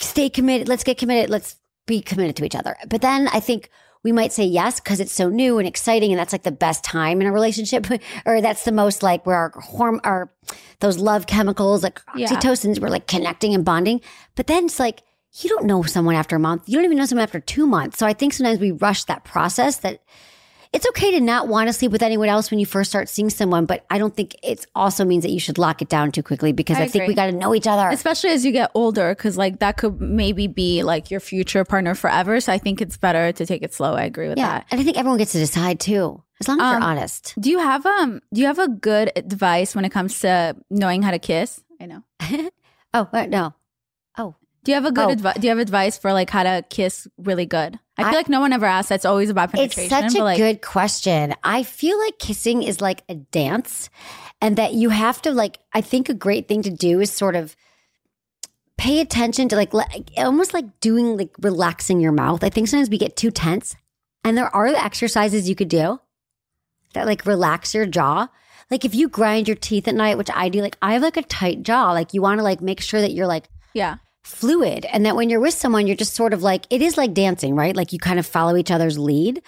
stay 0.00 0.28
committed. 0.28 0.68
Let's 0.68 0.84
get 0.84 0.98
committed. 0.98 1.30
Let's 1.30 1.56
be 1.86 2.00
committed 2.00 2.36
to 2.36 2.44
each 2.44 2.54
other. 2.54 2.76
But 2.88 3.00
then 3.00 3.28
I 3.28 3.40
think 3.40 3.70
we 4.04 4.10
might 4.12 4.32
say 4.32 4.44
yes 4.44 4.80
because 4.80 4.98
it's 4.98 5.12
so 5.12 5.28
new 5.28 5.58
and 5.58 5.68
exciting, 5.68 6.10
and 6.12 6.18
that's 6.18 6.32
like 6.32 6.42
the 6.42 6.50
best 6.50 6.82
time 6.82 7.20
in 7.20 7.26
a 7.26 7.32
relationship, 7.32 7.86
or 8.26 8.40
that's 8.40 8.64
the 8.64 8.72
most 8.72 9.02
like 9.02 9.24
where 9.26 9.36
our 9.36 9.50
horm 9.52 10.00
our 10.04 10.30
those 10.80 10.98
love 10.98 11.26
chemicals 11.26 11.82
like 11.82 12.00
Yeah. 12.16 12.26
oxytocins, 12.28 12.80
we're 12.80 12.88
like 12.88 13.06
connecting 13.06 13.54
and 13.54 13.64
bonding. 13.64 14.00
But 14.34 14.46
then 14.48 14.64
it's 14.66 14.80
like 14.80 15.02
you 15.40 15.48
don't 15.48 15.64
know 15.64 15.82
someone 15.82 16.14
after 16.14 16.36
a 16.36 16.40
month. 16.40 16.64
You 16.68 16.74
don't 16.76 16.84
even 16.84 16.98
know 16.98 17.06
someone 17.06 17.22
after 17.22 17.40
two 17.40 17.66
months. 17.66 17.96
So 17.98 18.06
I 18.06 18.12
think 18.12 18.32
sometimes 18.34 18.58
we 18.58 18.70
rush 18.72 19.04
that 19.04 19.24
process 19.24 19.78
that 19.78 20.02
it's 20.72 20.86
okay 20.88 21.10
to 21.12 21.20
not 21.20 21.48
want 21.48 21.68
to 21.68 21.72
sleep 21.72 21.92
with 21.92 22.02
anyone 22.02 22.28
else 22.28 22.50
when 22.50 22.58
you 22.58 22.66
first 22.66 22.90
start 22.90 23.08
seeing 23.08 23.28
someone, 23.30 23.66
but 23.66 23.84
I 23.90 23.98
don't 23.98 24.14
think 24.16 24.36
it 24.42 24.66
also 24.74 25.04
means 25.04 25.22
that 25.24 25.30
you 25.30 25.38
should 25.40 25.58
lock 25.58 25.82
it 25.82 25.88
down 25.88 26.12
too 26.12 26.22
quickly 26.22 26.52
because 26.52 26.78
I, 26.78 26.84
I 26.84 26.88
think 26.88 27.06
we 27.08 27.14
got 27.14 27.26
to 27.26 27.32
know 27.32 27.54
each 27.54 27.66
other. 27.66 27.88
especially 27.90 28.30
as 28.30 28.44
you 28.44 28.52
get 28.52 28.70
older 28.74 29.14
because 29.14 29.36
like 29.36 29.58
that 29.58 29.76
could 29.76 30.00
maybe 30.00 30.46
be 30.46 30.82
like 30.82 31.10
your 31.10 31.20
future 31.20 31.64
partner 31.64 31.94
forever 31.94 32.40
so 32.40 32.52
i 32.52 32.58
think 32.58 32.80
it's 32.80 32.96
better 32.96 33.32
to 33.32 33.44
take 33.46 33.62
it 33.62 33.74
slow. 33.74 33.92
I 33.94 34.04
agree 34.04 34.28
with 34.28 34.38
yeah, 34.38 34.48
that. 34.60 34.66
and 34.70 34.80
I 34.80 34.84
think 34.84 34.96
everyone 34.96 35.18
gets 35.18 35.32
to 35.32 35.38
decide 35.38 35.78
too, 35.78 36.22
as 36.40 36.48
long 36.48 36.58
as 36.60 36.64
Um, 36.66 36.72
you're 36.80 36.90
honest. 36.90 37.34
do 37.38 37.50
you 37.50 37.58
have 37.58 37.84
um 37.84 38.20
do 38.32 38.40
you 38.40 38.46
have 38.46 38.58
a 38.58 38.68
good 38.68 39.12
advice 39.14 39.74
when 39.74 39.84
it 39.84 39.90
comes 39.90 40.20
to 40.20 40.56
knowing 40.70 41.02
how 41.02 41.10
to 41.10 41.18
kiss? 41.18 41.62
I 41.80 41.86
know. 41.86 42.02
Oh 42.94 43.08
no, 43.28 43.54
do 44.64 44.70
you 44.70 44.74
have 44.76 44.84
a 44.84 44.92
good 44.92 45.06
Oh. 45.08 45.10
advice 45.10 45.34
do 45.36 45.42
you 45.42 45.48
have 45.50 45.58
advice 45.58 45.98
for 45.98 46.12
like 46.12 46.30
how 46.30 46.42
to 46.44 46.64
kiss 46.70 47.08
really 47.18 47.46
good 47.46 47.78
i 47.98 48.02
feel 48.04 48.12
I- 48.12 48.16
like 48.16 48.28
no 48.28 48.40
one 48.40 48.52
ever 48.52 48.66
asks 48.66 48.88
that's 48.88 49.04
always 49.04 49.28
about 49.30 49.52
penetration. 49.52 49.84
it's 49.84 50.12
such 50.14 50.20
a 50.20 50.24
like 50.24 50.38
good 50.38 50.62
question. 50.62 51.34
I 51.44 51.62
feel 51.62 51.98
like 51.98 52.18
kissing 52.18 52.62
is 52.62 52.80
like 52.80 53.02
a 53.08 53.14
dance, 53.16 53.90
and 54.40 54.56
that 54.56 54.74
you 54.74 54.88
have 54.90 55.20
to 55.22 55.30
like. 55.32 55.58
I 55.72 55.80
think 55.82 56.08
a 56.08 56.14
great 56.14 56.48
thing 56.48 56.62
to 56.62 56.70
do 56.70 57.00
is 57.00 57.10
sort 57.12 57.36
of 57.36 57.54
pay 58.78 59.00
attention 59.00 59.48
to 59.48 59.56
like, 59.56 59.72
like 59.74 60.10
almost 60.16 60.54
like 60.54 60.80
doing 60.80 61.16
like 61.16 61.30
relaxing 61.40 62.00
your 62.00 62.12
mouth. 62.12 62.42
I 62.42 62.48
think 62.48 62.68
sometimes 62.68 62.90
we 62.90 62.98
get 62.98 63.16
too 63.16 63.30
tense, 63.30 63.76
and 64.24 64.36
there 64.36 64.54
are 64.54 64.66
exercises 64.66 65.48
you 65.48 65.54
could 65.54 65.68
do 65.68 66.00
that 66.94 67.06
like 67.06 67.26
relax 67.26 67.74
your 67.74 67.86
jaw. 67.86 68.28
Like 68.70 68.84
if 68.84 68.94
you 68.94 69.08
grind 69.08 69.48
your 69.48 69.56
teeth 69.56 69.86
at 69.86 69.94
night, 69.94 70.16
which 70.18 70.30
I 70.34 70.48
do, 70.48 70.60
like 70.62 70.76
I 70.82 70.94
have 70.94 71.02
like 71.02 71.16
a 71.16 71.22
tight 71.22 71.62
jaw. 71.62 71.92
Like 71.92 72.14
you 72.14 72.22
want 72.22 72.38
to 72.38 72.42
like 72.44 72.60
make 72.62 72.80
sure 72.80 73.00
that 73.00 73.12
you're 73.12 73.26
like 73.26 73.48
yeah 73.74 73.96
fluid 74.22 74.86
and 74.86 75.04
that 75.04 75.16
when 75.16 75.28
you're 75.28 75.40
with 75.40 75.54
someone 75.54 75.86
you're 75.86 75.96
just 75.96 76.14
sort 76.14 76.32
of 76.32 76.42
like 76.42 76.66
it 76.70 76.80
is 76.80 76.96
like 76.96 77.12
dancing 77.12 77.56
right? 77.56 77.76
Like 77.76 77.92
you 77.92 77.98
kind 77.98 78.18
of 78.18 78.26
follow 78.26 78.56
each 78.56 78.70
other's 78.70 78.98
lead. 78.98 79.42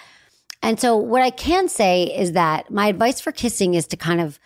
And 0.63 0.81
so 0.81 0.97
what 0.97 1.23
i 1.23 1.31
can 1.31 1.69
say 1.69 2.05
is 2.05 2.33
that 2.33 2.71
my 2.71 2.89
advice 2.89 3.21
for 3.21 3.33
kissing 3.33 3.75
is 3.75 3.87
to 3.89 3.97
kind 3.97 4.21
of 4.21 4.39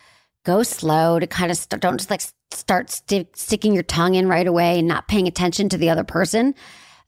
go 0.44 0.62
slow 0.62 1.18
to 1.18 1.26
kind 1.26 1.50
of 1.50 1.56
st- 1.56 1.80
don't 1.80 1.98
just 1.98 2.10
like 2.10 2.22
start 2.52 2.90
sti- 2.90 3.28
sticking 3.34 3.72
your 3.72 3.82
tongue 3.82 4.14
in 4.14 4.28
right 4.28 4.46
away 4.46 4.78
and 4.78 4.88
not 4.88 5.08
paying 5.08 5.28
attention 5.28 5.68
to 5.68 5.78
the 5.78 5.90
other 5.90 6.04
person. 6.04 6.54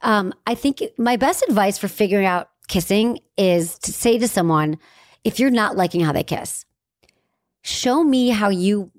Um, 0.03 0.33
i 0.47 0.55
think 0.55 0.83
my 0.97 1.17
best 1.17 1.45
advice 1.49 1.77
for 1.77 1.89
figuring 1.89 2.27
out 2.27 2.49
kissing 2.69 3.19
is 3.37 3.79
to 3.81 3.93
say 3.93 4.17
to 4.17 4.29
someone 4.29 4.79
if 5.25 5.41
you're 5.41 5.51
not 5.51 5.77
liking 5.77 6.01
how 6.01 6.13
they 6.13 6.23
kiss 6.23 6.65
show 7.63 8.03
me 8.03 8.29
how 8.31 8.49
you 8.49 8.91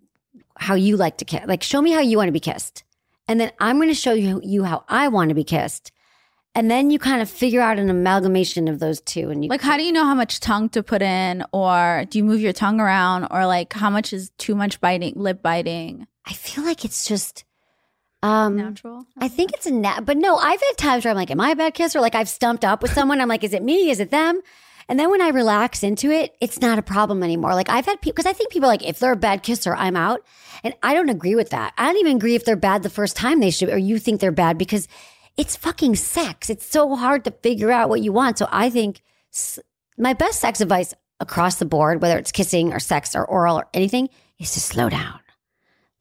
how 0.57 0.75
you 0.75 0.97
like 0.97 1.17
to 1.17 1.25
kiss 1.25 1.41
like 1.47 1.63
show 1.63 1.81
me 1.81 1.91
how 1.91 2.01
you 2.01 2.17
want 2.17 2.27
to 2.27 2.33
be 2.33 2.39
kissed 2.39 2.83
and 3.31 3.39
then 3.39 3.53
I'm 3.61 3.77
going 3.77 3.87
to 3.87 3.95
show 3.95 4.11
you, 4.11 4.41
you 4.43 4.65
how 4.65 4.83
I 4.89 5.07
want 5.07 5.29
to 5.29 5.35
be 5.35 5.45
kissed. 5.45 5.93
And 6.53 6.69
then 6.69 6.91
you 6.91 6.99
kind 6.99 7.21
of 7.21 7.29
figure 7.29 7.61
out 7.61 7.79
an 7.79 7.89
amalgamation 7.89 8.67
of 8.67 8.79
those 8.79 8.99
two. 8.99 9.29
And 9.29 9.41
you 9.41 9.49
like 9.49 9.61
how 9.61 9.77
do 9.77 9.83
you 9.83 9.93
know 9.93 10.03
how 10.03 10.13
much 10.13 10.41
tongue 10.41 10.67
to 10.69 10.83
put 10.83 11.01
in 11.01 11.45
or 11.53 12.03
do 12.09 12.17
you 12.17 12.25
move 12.25 12.41
your 12.41 12.51
tongue 12.51 12.81
around 12.81 13.27
or 13.31 13.45
like 13.45 13.71
how 13.71 13.89
much 13.89 14.11
is 14.11 14.31
too 14.31 14.53
much 14.53 14.81
biting 14.81 15.13
lip 15.15 15.41
biting 15.41 16.07
I 16.25 16.33
feel 16.33 16.65
like 16.65 16.83
it's 16.83 17.05
just, 17.05 17.45
um, 18.21 18.57
natural 18.57 19.05
I 19.17 19.29
think 19.29 19.53
it's 19.53 19.65
a 19.65 19.71
nat, 19.71 20.01
but 20.01 20.17
no, 20.17 20.35
I've 20.35 20.59
had 20.59 20.77
times 20.77 21.05
where 21.05 21.11
I'm 21.11 21.17
like, 21.17 21.31
am 21.31 21.39
I 21.39 21.51
a 21.51 21.55
bad 21.55 21.73
kisser? 21.73 22.01
Like 22.01 22.15
I've 22.15 22.27
stumped 22.27 22.65
up 22.65 22.81
with 22.83 22.91
someone. 22.91 23.21
I'm 23.21 23.29
like, 23.29 23.45
is 23.45 23.53
it 23.53 23.63
me? 23.63 23.89
Is 23.89 24.01
it 24.01 24.11
them? 24.11 24.41
And 24.91 24.99
then 24.99 25.09
when 25.09 25.21
I 25.21 25.29
relax 25.29 25.83
into 25.83 26.11
it, 26.11 26.35
it's 26.41 26.59
not 26.59 26.77
a 26.77 26.81
problem 26.81 27.23
anymore. 27.23 27.55
Like 27.55 27.69
I've 27.69 27.85
had 27.85 28.01
people, 28.01 28.11
because 28.11 28.29
I 28.29 28.33
think 28.33 28.51
people 28.51 28.67
are 28.67 28.73
like, 28.73 28.85
if 28.85 28.99
they're 28.99 29.13
a 29.13 29.15
bad 29.15 29.41
kisser, 29.41 29.73
I'm 29.73 29.95
out. 29.95 30.19
And 30.65 30.73
I 30.83 30.93
don't 30.93 31.07
agree 31.07 31.33
with 31.33 31.51
that. 31.51 31.71
I 31.77 31.85
don't 31.85 32.01
even 32.01 32.17
agree 32.17 32.35
if 32.35 32.43
they're 32.43 32.57
bad 32.57 32.83
the 32.83 32.89
first 32.89 33.15
time 33.15 33.39
they 33.39 33.51
should, 33.51 33.69
or 33.69 33.77
you 33.77 33.99
think 33.99 34.19
they're 34.19 34.33
bad 34.33 34.57
because 34.57 34.89
it's 35.37 35.55
fucking 35.55 35.95
sex. 35.95 36.49
It's 36.49 36.65
so 36.65 36.97
hard 36.97 37.23
to 37.23 37.31
figure 37.31 37.71
out 37.71 37.87
what 37.87 38.01
you 38.01 38.11
want. 38.11 38.37
So 38.37 38.49
I 38.51 38.69
think 38.69 39.01
my 39.97 40.11
best 40.11 40.41
sex 40.41 40.59
advice 40.59 40.93
across 41.21 41.55
the 41.55 41.63
board, 41.63 42.01
whether 42.01 42.17
it's 42.17 42.33
kissing 42.33 42.73
or 42.73 42.79
sex 42.81 43.15
or 43.15 43.23
oral 43.23 43.59
or 43.59 43.69
anything, 43.73 44.09
is 44.39 44.51
to 44.55 44.59
slow 44.59 44.89
down. 44.89 45.21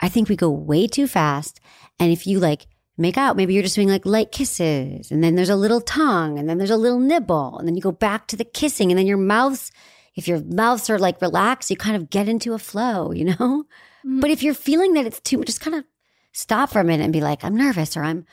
I 0.01 0.09
think 0.09 0.29
we 0.29 0.35
go 0.35 0.51
way 0.51 0.89
too 0.89 1.07
fast. 1.07 1.61
And 2.01 2.11
if 2.11 2.27
you 2.27 2.41
like 2.41 2.67
make 3.01 3.17
out, 3.17 3.37
maybe 3.37 3.55
you're 3.55 3.63
just 3.63 3.75
doing 3.75 3.89
like 3.89 4.05
light 4.07 4.31
kisses, 4.33 5.11
and 5.11 5.23
then 5.25 5.35
there's 5.35 5.49
a 5.51 5.57
little 5.57 5.81
tongue, 5.81 6.39
and 6.39 6.49
then 6.49 6.59
there's 6.59 6.71
a 6.71 6.77
little 6.77 7.01
nibble, 7.01 7.59
and 7.59 7.67
then 7.67 7.75
you 7.75 7.83
go 7.83 7.93
back 7.93 8.27
to 8.29 8.37
the 8.37 8.45
kissing, 8.45 8.91
and 8.91 8.99
then 8.99 9.07
your 9.07 9.17
mouths, 9.17 9.73
if 10.15 10.29
your 10.29 10.41
mouths 10.45 10.89
are 10.91 10.99
like 10.99 11.21
relaxed, 11.23 11.71
you 11.71 11.77
kind 11.77 11.97
of 11.97 12.11
get 12.11 12.29
into 12.29 12.53
a 12.55 12.59
flow, 12.59 13.13
you 13.13 13.25
know? 13.25 13.65
Mhm. 14.07 14.21
But 14.21 14.31
if 14.31 14.43
you're 14.43 14.55
feeling 14.55 14.93
that 14.95 15.07
it's 15.07 15.21
too, 15.21 15.43
just 15.45 15.61
kind 15.61 15.77
of 15.77 15.85
stop 16.33 16.71
for 16.71 16.81
a 16.81 16.85
minute 16.85 17.05
and 17.05 17.13
be 17.13 17.21
like, 17.21 17.45
I'm 17.45 17.57
nervous, 17.57 17.97
or 17.97 18.03
I'm, 18.03 18.25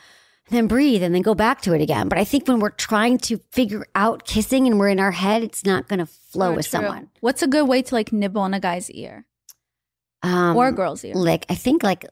then 0.50 0.68
breathe, 0.68 1.04
and 1.04 1.14
then 1.14 1.22
go 1.24 1.36
back 1.36 1.62
to 1.62 1.74
it 1.74 1.82
again. 1.82 2.08
But 2.08 2.20
I 2.20 2.24
think 2.24 2.48
when 2.48 2.60
we're 2.60 2.70
trying 2.70 3.18
to 3.20 3.40
figure 3.52 3.86
out 3.96 4.26
kissing 4.26 4.66
and 4.68 4.80
we're 4.80 4.90
in 4.90 5.00
our 5.00 5.12
head, 5.12 5.44
it's 5.44 5.66
not 5.66 5.88
going 5.90 6.00
to 6.00 6.06
flow 6.06 6.52
Oh, 6.52 6.56
with 6.56 6.66
true. 6.70 6.80
someone. 6.80 7.10
what's 7.20 7.42
a 7.42 7.48
good 7.48 7.68
way 7.68 7.82
to 7.82 7.94
like 7.96 8.14
nibble 8.14 8.42
on 8.42 8.54
a 8.54 8.60
guy's 8.60 8.90
ear 8.92 9.26
Um, 10.24 10.56
or 10.56 10.68
a 10.68 10.72
girl's 10.72 11.04
ear 11.04 11.14
Like, 11.16 11.46
I 11.50 11.56
think 11.56 11.84
like 11.84 12.06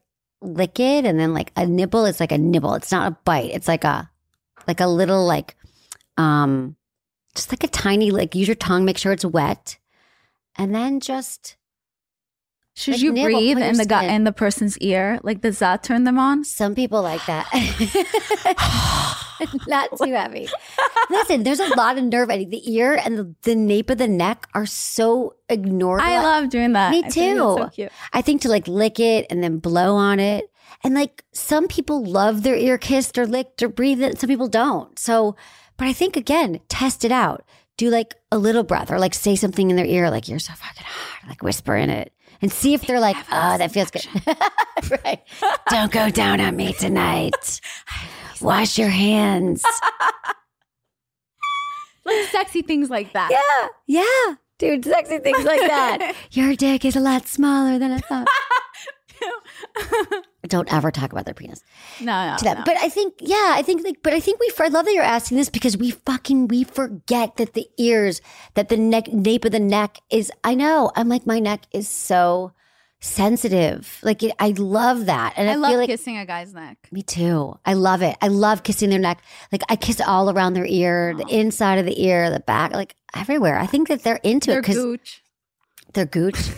lick 0.46 0.80
it 0.80 1.06
and 1.06 1.20
then 1.20 1.34
like 1.34 1.52
a 1.56 1.66
nibble 1.66 2.06
is 2.06 2.20
like 2.20 2.32
a 2.32 2.38
nibble. 2.38 2.74
It's 2.76 2.92
not 2.92 3.12
a 3.12 3.18
bite. 3.26 3.52
It's 3.52 3.68
like 3.68 3.84
a 3.84 4.10
like 4.68 4.80
a 4.80 4.88
little 4.88 5.26
like 5.26 5.56
um 6.18 6.76
just 7.36 7.52
like 7.52 7.64
a 7.64 7.68
tiny 7.68 8.12
like 8.12 8.36
use 8.36 8.48
your 8.48 8.56
tongue, 8.56 8.86
make 8.86 8.98
sure 8.98 9.12
it's 9.12 9.26
wet. 9.26 9.78
And 10.56 10.74
then 10.74 11.00
just 11.00 11.58
should 12.76 12.96
like 12.96 13.02
you 13.02 13.14
nibble, 13.14 13.40
breathe 13.40 13.58
in 13.58 13.78
the 13.78 13.86
guy 13.86 14.04
in 14.04 14.26
the 14.26 14.34
person's 14.34 14.78
ear 14.80 15.20
like 15.24 15.42
does 15.42 15.60
that 15.60 15.82
turn 15.82 16.04
them 16.04 16.20
on 16.20 16.44
some 16.44 16.76
people 16.76 17.02
like 17.02 17.26
that. 17.26 17.46
not 19.68 19.90
too 19.98 20.12
heavy. 20.12 20.48
Listen, 21.10 21.44
there's 21.44 21.60
a 21.60 21.76
lot 21.76 21.98
of 21.98 22.04
nerve. 22.04 22.30
Think 22.30 22.52
The 22.52 22.74
ear 22.74 23.00
and 23.04 23.18
the, 23.18 23.36
the 23.44 23.56
nape 23.56 23.90
of 23.90 23.98
the 23.98 24.08
neck 24.08 24.48
are 24.54 24.66
so 24.66 25.36
ignored. 25.50 26.02
i 26.02 26.22
love 26.22 26.50
doing 26.50 26.74
that 26.74 26.92
Me 26.92 27.04
I 27.04 27.10
think 27.10 27.38
so 27.38 27.70
too. 27.70 27.88
I 28.14 28.22
think 28.22 28.42
to 28.42 28.50
like 28.50 28.68
lick 28.68 29.00
it 29.00 29.26
and 29.30 29.44
then 29.44 29.60
blow 29.60 29.96
on 29.96 30.20
it. 30.20 30.52
And 30.84 30.94
like 30.94 31.24
some 31.32 31.68
people 31.68 32.04
love 32.04 32.44
their 32.44 32.56
ear 32.56 32.78
kissed 32.78 33.18
or 33.18 33.26
licked 33.26 33.64
or 33.64 33.70
breathed 33.70 34.02
it. 34.02 34.20
Some 34.20 34.30
people 34.30 34.48
don't. 34.48 34.98
So, 35.00 35.36
but 35.78 35.88
I 35.88 35.94
think 35.94 36.16
again, 36.16 36.60
test 36.68 37.06
it 37.06 37.12
out. 37.12 37.44
Do 37.78 37.90
like 37.90 38.16
a 38.32 38.38
little 38.38 38.64
breath 38.64 38.92
or 38.92 39.00
like 39.00 39.14
say 39.14 39.36
something 39.36 39.70
in 39.70 39.76
their 39.76 39.86
ear, 39.86 40.10
like 40.10 40.28
you're 40.28 40.40
so 40.40 40.54
fucking 40.54 40.84
hot, 40.86 41.28
like 41.28 41.44
whisper 41.44 41.76
in 41.76 41.90
it 41.90 42.14
and 42.46 42.54
see 42.54 42.76
if 42.76 42.86
they're 42.86 43.00
like, 43.00 43.18
oh, 43.32 43.58
that 43.58 43.72
feels 43.72 43.90
good. 43.90 44.06
right. 45.04 45.20
Don't 45.70 45.92
go 45.92 46.12
down 46.12 46.40
on 46.40 46.56
me 46.56 46.74
tonight. 46.74 47.60
Wash 48.40 48.78
your 48.78 48.90
hands. 48.90 49.64
like 52.06 52.28
sexy 52.28 52.62
things 52.62 52.92
like 52.92 53.14
that 53.14 53.32
yeah. 53.32 53.68
Yeah. 53.88 54.36
Dude, 54.60 54.86
sexy 54.86 55.18
things 55.18 55.44
like 55.44 55.62
that. 55.62 56.14
Your 56.34 56.56
dick 56.56 56.86
is 56.86 56.96
a 56.96 57.00
lot 57.00 57.28
smaller 57.28 57.80
than 57.80 57.92
I 57.92 57.98
thought. 57.98 58.28
Don't 60.48 60.72
ever 60.72 60.92
talk 60.92 61.12
about 61.12 61.26
their 61.26 61.34
penis. 61.34 61.64
no 62.02 62.32
no, 62.32 62.38
to 62.38 62.44
that. 62.44 62.58
no. 62.60 62.64
But 62.66 62.78
I 62.78 62.90
think, 62.90 63.16
yeah, 63.20 63.54
I 63.56 63.62
think 63.62 63.84
like, 63.84 63.98
but 64.04 64.14
I 64.14 64.20
think 64.20 64.40
we, 64.40 64.52
I 64.60 64.68
love 64.68 64.86
that 64.86 64.94
you're 64.94 65.04
asking 65.04 65.38
this 65.38 65.50
because 65.50 65.78
we 65.78 65.92
fucking, 65.92 66.48
we 66.48 66.64
forget 66.64 67.38
that 67.38 67.54
the 67.54 67.68
ears, 67.78 68.22
that 68.54 68.70
the 68.70 68.78
neck, 68.78 69.12
nape 69.12 69.46
of 69.46 69.52
the 69.52 69.60
neck 69.60 69.98
is, 70.10 70.32
I 70.44 70.56
know, 70.56 70.92
I'm 70.96 71.10
like, 71.10 71.26
my 71.26 71.40
neck 71.40 71.66
is 71.72 71.88
so 71.88 72.54
sensitive. 73.00 74.00
Like, 74.04 74.22
it, 74.24 74.34
I 74.40 74.50
love 74.58 75.08
that. 75.08 75.34
And 75.36 75.50
I, 75.50 75.54
i 75.54 75.56
love 75.56 75.72
feel 75.72 75.80
like, 75.80 75.90
kissing 75.90 76.18
a 76.18 76.26
guy's 76.26 76.54
neck 76.54 76.78
me 76.92 77.02
too. 77.02 77.58
I 77.66 77.74
love 77.74 78.02
it. 78.02 78.16
I 78.22 78.28
love 78.28 78.64
kissing 78.64 78.90
their 78.90 79.00
neck. 79.00 79.22
Like, 79.52 79.64
I 79.70 79.76
kiss 79.76 80.00
all 80.00 80.30
around 80.30 80.54
their 80.54 80.66
ear, 80.66 81.16
the 81.16 81.28
inside 81.28 81.80
of 81.80 81.86
the 81.86 82.04
ear, 82.04 82.30
the 82.30 82.40
back, 82.40 82.74
like 82.74 82.96
everywhere. 83.16 83.58
I 83.58 83.66
think 83.66 83.88
that 83.88 84.04
they're 84.04 84.20
into 84.24 84.52
it. 84.52 84.54
They're 84.54 84.60
it 84.60 84.62
because 84.62 84.78
gooch 84.78 85.22
they're 85.96 86.06
gooch. 86.06 86.52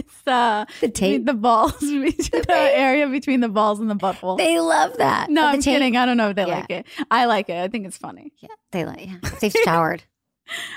It's 0.00 0.26
uh, 0.26 0.64
The 0.80 0.88
tape? 0.88 1.26
the 1.26 1.34
balls, 1.34 1.78
the, 1.80 2.44
area 2.48 3.06
between 3.08 3.40
the 3.40 3.48
balls 3.48 3.80
and 3.80 3.90
the 3.90 3.94
butthole. 3.94 4.38
They 4.38 4.58
love 4.60 4.96
that. 4.98 5.28
no, 5.30 5.42
Oh, 5.42 5.46
I'm 5.48 5.60
tape? 5.60 5.74
kidding. 5.74 5.96
I 5.96 6.06
don't 6.06 6.16
know 6.16 6.30
if 6.30 6.36
they 6.36 6.46
Yeah. 6.46 6.58
like 6.60 6.70
it. 6.70 6.86
I 7.10 7.24
like 7.26 7.48
it. 7.48 7.58
I 7.62 7.68
think 7.68 7.86
it's 7.86 7.98
funny. 7.98 8.32
Yeah, 8.38 8.48
they 8.72 8.84
like. 8.84 9.06
Yeah. 9.06 9.16
They've 9.40 9.52
showered. 9.64 10.02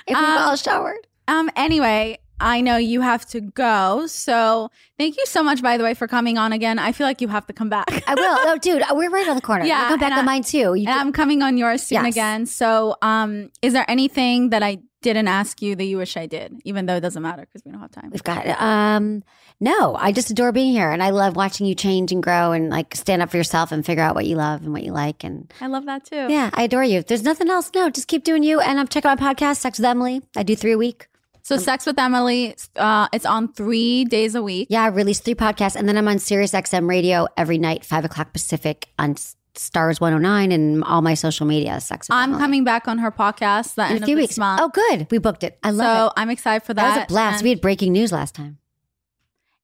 If 0.07 0.17
we've 0.17 0.17
Um, 0.17 0.37
all 0.49 0.55
showered. 0.55 1.07
Um. 1.27 1.49
Anyway, 1.55 2.19
I 2.39 2.61
know 2.61 2.77
you 2.77 3.01
have 3.01 3.25
to 3.27 3.39
go, 3.41 4.05
so 4.07 4.69
thank 4.99 5.17
you 5.17 5.25
so 5.25 5.41
much, 5.41 5.61
by 5.63 5.77
the 5.77 5.83
way, 5.83 5.93
for 5.93 6.07
coming 6.07 6.37
on 6.37 6.51
again. 6.53 6.77
I 6.77 6.91
feel 6.91 7.07
like 7.07 7.21
you 7.21 7.27
have 7.29 7.45
to 7.47 7.53
come 7.53 7.69
back. 7.69 7.87
I 8.07 8.13
will. 8.13 8.37
Oh, 8.49 8.57
dude, 8.61 8.83
we're 8.91 9.09
right 9.09 9.27
on 9.27 9.35
the 9.35 9.41
corner. 9.41 9.65
Yeah, 9.65 9.83
I'll 9.83 9.89
come 9.89 9.99
back 9.99 10.11
on 10.13 10.19
I- 10.19 10.33
mine 10.33 10.43
too. 10.43 10.75
You 10.75 10.87
and 10.89 10.99
I'm 10.99 11.11
coming 11.13 11.41
on 11.41 11.57
yours 11.57 11.81
soon 11.83 12.03
Yes. 12.03 12.13
again. 12.13 12.45
So, 12.45 12.95
um, 13.01 13.49
is 13.61 13.71
there 13.73 13.85
anything 13.89 14.49
that 14.49 14.61
I 14.61 14.79
didn't 15.03 15.27
ask 15.27 15.61
you 15.61 15.75
that 15.75 15.83
you 15.83 15.97
wish 15.97 16.17
I 16.17 16.25
did, 16.25 16.59
even 16.63 16.85
though 16.87 16.95
it 16.95 17.01
doesn't 17.01 17.21
matter 17.21 17.41
because 17.43 17.63
we 17.63 17.71
don't 17.71 17.81
have 17.81 17.91
time? 17.91 18.09
We've 18.11 18.23
got 18.23 18.47
um 18.59 19.23
no, 19.59 19.95
I 19.95 20.11
just 20.11 20.29
adore 20.31 20.51
being 20.51 20.71
here 20.71 20.89
and 20.89 21.03
I 21.03 21.11
love 21.11 21.35
watching 21.35 21.67
you 21.67 21.75
change 21.75 22.11
and 22.11 22.23
grow 22.23 22.51
and 22.51 22.69
like 22.69 22.95
stand 22.95 23.21
up 23.21 23.29
for 23.29 23.37
yourself 23.37 23.71
and 23.71 23.85
figure 23.85 24.03
out 24.03 24.15
what 24.15 24.25
you 24.25 24.35
love 24.35 24.63
and 24.63 24.73
what 24.73 24.83
you 24.83 24.91
like 24.91 25.23
and 25.23 25.53
I 25.61 25.67
love 25.67 25.85
that 25.85 26.05
too. 26.05 26.27
yeah, 26.29 26.49
I 26.53 26.63
adore 26.63 26.83
you. 26.83 26.99
If 26.99 27.07
there's 27.07 27.23
nothing 27.23 27.49
else, 27.49 27.69
no, 27.75 27.89
just 27.89 28.07
keep 28.07 28.23
doing 28.23 28.43
you 28.43 28.59
and 28.59 28.79
I'm 28.79 28.87
checking 28.87 29.09
my 29.09 29.15
podcast, 29.15 29.57
Sex 29.57 29.77
with 29.77 29.85
Emily. 29.85 30.21
I 30.35 30.43
do 30.43 30.55
three 30.55 30.71
a 30.73 30.77
week. 30.77 31.07
So, 31.45 31.57
Sex 31.57 31.85
with 31.85 31.99
Emily, 31.99 32.55
uh, 32.77 33.09
it's 33.11 33.25
on 33.25 33.51
three 33.51 34.05
days 34.05 34.33
a 34.33 34.41
week. 34.41 34.67
Yeah, 34.71 34.83
I 34.83 34.87
release 34.87 35.19
three 35.19 35.35
podcasts 35.35 35.75
and 35.75 35.89
then 35.89 35.97
I'm 35.97 36.07
on 36.07 36.17
Sirius 36.19 36.53
XM 36.53 36.87
radio 36.89 37.27
every 37.35 37.57
night, 37.57 37.83
five 37.83 38.05
o'clock 38.05 38.31
Pacific 38.31 38.87
on 38.97 39.15
Stars 39.55 40.01
109 40.01 40.51
and 40.51 40.83
all 40.83 41.01
my 41.01 41.13
social 41.13 41.45
media. 41.45 41.79
Sex 41.79 42.07
I'm 42.09 42.29
Emily. 42.31 42.41
coming 42.41 42.63
back 42.63 42.87
on 42.87 42.97
her 42.99 43.11
podcast 43.11 43.75
the 43.75 43.89
in 43.95 44.01
a 44.01 44.05
few 44.05 44.15
weeks. 44.17 44.37
month. 44.37 44.61
Oh, 44.61 44.69
good. 44.69 45.07
We 45.11 45.17
booked 45.19 45.43
it. 45.43 45.59
I 45.63 45.71
love 45.71 45.85
it 45.85 45.99
so 45.99 46.07
it. 46.07 46.13
I'm 46.17 46.29
excited 46.29 46.65
for 46.65 46.73
that. 46.73 46.81
That 46.81 46.95
was 46.97 47.03
a 47.03 47.07
blast. 47.07 47.35
And- 47.37 47.43
we 47.43 47.49
had 47.51 47.61
breaking 47.61 47.91
news 47.93 48.11
last 48.11 48.33
time. 48.35 48.57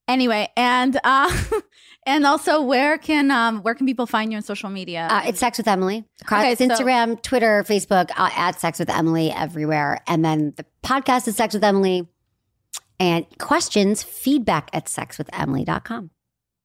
anyway, 0.08 0.48
and 0.58 1.00
uh, 1.04 1.32
and 2.06 2.26
also, 2.26 2.62
where 2.62 2.98
can 2.98 3.32
um, 3.32 3.62
where 3.64 3.74
can 3.76 3.86
people 3.86 4.06
find 4.06 4.32
you 4.32 4.38
on 4.38 4.44
social 4.44 4.70
media? 4.70 5.08
Uh, 5.10 5.22
it's 5.26 5.40
Sex 5.40 5.58
with 5.58 5.68
Emily. 5.68 6.06
Across 6.22 6.42
Okay, 6.44 6.56
so- 6.56 6.68
Instagram, 6.68 7.22
Twitter, 7.22 7.64
Facebook, 7.68 8.10
uh, 8.18 8.30
at 8.36 8.60
Sex 8.60 8.80
with 8.80 8.90
Emily 8.90 9.32
everywhere. 9.32 10.02
And 10.08 10.24
then 10.24 10.54
the 10.56 10.66
podcast 10.84 11.28
is 11.28 11.36
Sex 11.36 11.54
with 11.54 11.64
Emily. 11.64 12.08
And 13.02 13.26
questions, 13.40 14.04
feedback 14.04 14.70
at 14.74 14.88
sexwithemily.com. 14.88 16.10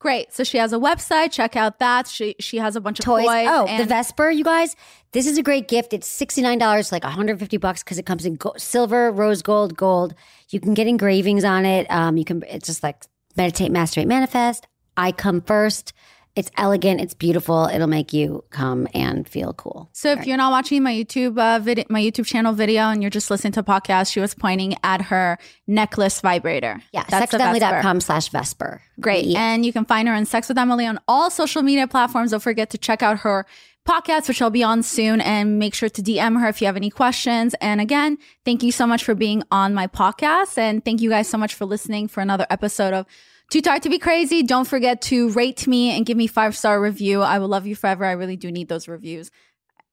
Great. 0.04 0.34
So 0.34 0.44
she 0.44 0.58
has 0.58 0.74
a 0.74 0.76
website. 0.76 1.32
Check 1.32 1.56
out 1.56 1.78
that. 1.78 2.06
She 2.06 2.36
she 2.38 2.58
has 2.58 2.76
a 2.76 2.80
bunch 2.82 2.98
of 2.98 3.06
Toys. 3.06 3.24
toys. 3.24 3.46
oh, 3.48 3.78
the 3.78 3.86
Vesper, 3.86 4.30
you 4.30 4.44
guys. 4.44 4.76
This 5.12 5.26
is 5.26 5.38
a 5.38 5.42
great 5.42 5.66
gift. 5.66 5.94
It's 5.94 6.06
$69, 6.20 6.92
like 6.92 7.04
150 7.04 7.56
bucks 7.56 7.82
because 7.82 7.98
it 7.98 8.04
comes 8.04 8.26
in 8.26 8.34
go- 8.34 8.52
silver, 8.58 9.10
rose 9.10 9.40
gold, 9.40 9.78
gold. 9.78 10.14
You 10.50 10.60
can 10.60 10.74
get 10.74 10.86
engravings 10.88 11.42
on 11.42 11.64
it. 11.64 11.90
Um, 11.90 12.18
you 12.18 12.26
can, 12.26 12.42
it's 12.46 12.66
just 12.66 12.82
like 12.82 13.02
meditate, 13.34 13.72
masturbate, 13.72 14.06
manifest. 14.06 14.66
I 14.94 15.10
come 15.10 15.40
first. 15.40 15.94
It's 16.36 16.50
elegant. 16.56 17.00
It's 17.00 17.14
beautiful. 17.14 17.66
It'll 17.66 17.86
make 17.86 18.12
you 18.12 18.42
come 18.50 18.88
and 18.92 19.28
feel 19.28 19.52
cool. 19.52 19.88
So 19.92 20.10
if 20.10 20.26
you're 20.26 20.36
not 20.36 20.50
watching 20.50 20.82
my 20.82 20.92
YouTube 20.92 21.38
uh, 21.38 21.60
video, 21.60 21.84
my 21.88 22.00
YouTube 22.00 22.26
channel 22.26 22.52
video, 22.52 22.82
and 22.84 23.02
you're 23.02 23.10
just 23.10 23.30
listening 23.30 23.52
to 23.52 23.60
a 23.60 23.62
podcast, 23.62 24.12
she 24.12 24.18
was 24.18 24.34
pointing 24.34 24.74
at 24.82 25.00
her 25.02 25.38
necklace 25.68 26.20
vibrator. 26.20 26.80
Yeah, 26.92 27.04
That's 27.08 27.30
the 27.30 27.38
Vesper. 27.38 27.60
sexwithemily.com 27.60 28.00
slash 28.00 28.28
Vesper. 28.30 28.82
Great. 28.98 29.26
Yeah. 29.26 29.44
And 29.54 29.64
you 29.64 29.72
can 29.72 29.84
find 29.84 30.08
her 30.08 30.14
on 30.14 30.24
Sex 30.24 30.48
with 30.48 30.58
Emily 30.58 30.86
on 30.86 30.98
all 31.06 31.30
social 31.30 31.62
media 31.62 31.86
platforms. 31.86 32.32
Don't 32.32 32.40
forget 32.40 32.70
to 32.70 32.78
check 32.78 33.00
out 33.00 33.20
her 33.20 33.46
podcast, 33.86 34.26
which 34.26 34.42
I'll 34.42 34.50
be 34.50 34.64
on 34.64 34.82
soon. 34.82 35.20
And 35.20 35.60
make 35.60 35.74
sure 35.74 35.88
to 35.88 36.02
DM 36.02 36.40
her 36.40 36.48
if 36.48 36.60
you 36.60 36.66
have 36.66 36.76
any 36.76 36.90
questions. 36.90 37.54
And 37.60 37.80
again, 37.80 38.18
thank 38.44 38.64
you 38.64 38.72
so 38.72 38.88
much 38.88 39.04
for 39.04 39.14
being 39.14 39.44
on 39.52 39.72
my 39.72 39.86
podcast. 39.86 40.58
And 40.58 40.84
thank 40.84 41.00
you 41.00 41.10
guys 41.10 41.28
so 41.28 41.38
much 41.38 41.54
for 41.54 41.64
listening 41.64 42.08
for 42.08 42.22
another 42.22 42.46
episode 42.50 42.92
of 42.92 43.06
Too 43.50 43.60
Tired 43.60 43.82
to 43.82 43.88
Be 43.88 43.98
Crazy. 43.98 44.42
Don't 44.42 44.66
forget 44.66 45.02
to 45.02 45.30
rate 45.30 45.66
me 45.66 45.96
and 45.96 46.04
give 46.04 46.16
me 46.16 46.26
five 46.26 46.56
star 46.56 46.80
review. 46.80 47.22
I 47.22 47.38
will 47.38 47.48
love 47.48 47.66
you 47.66 47.76
forever. 47.76 48.04
I 48.04 48.12
really 48.12 48.36
do 48.36 48.50
need 48.50 48.68
those 48.68 48.88
reviews. 48.88 49.30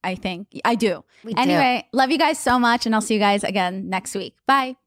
I 0.03 0.15
think 0.15 0.47
I 0.65 0.75
do. 0.75 1.03
We 1.23 1.33
do. 1.33 1.41
anyway, 1.41 1.87
love 1.93 2.09
you 2.09 2.17
guys 2.17 2.39
so 2.39 2.57
much. 2.57 2.85
And 2.85 2.95
I'll 2.95 3.01
see 3.01 3.13
you 3.13 3.19
guys 3.19 3.43
again 3.43 3.89
next 3.89 4.15
week. 4.15 4.35
Bye. 4.47 4.77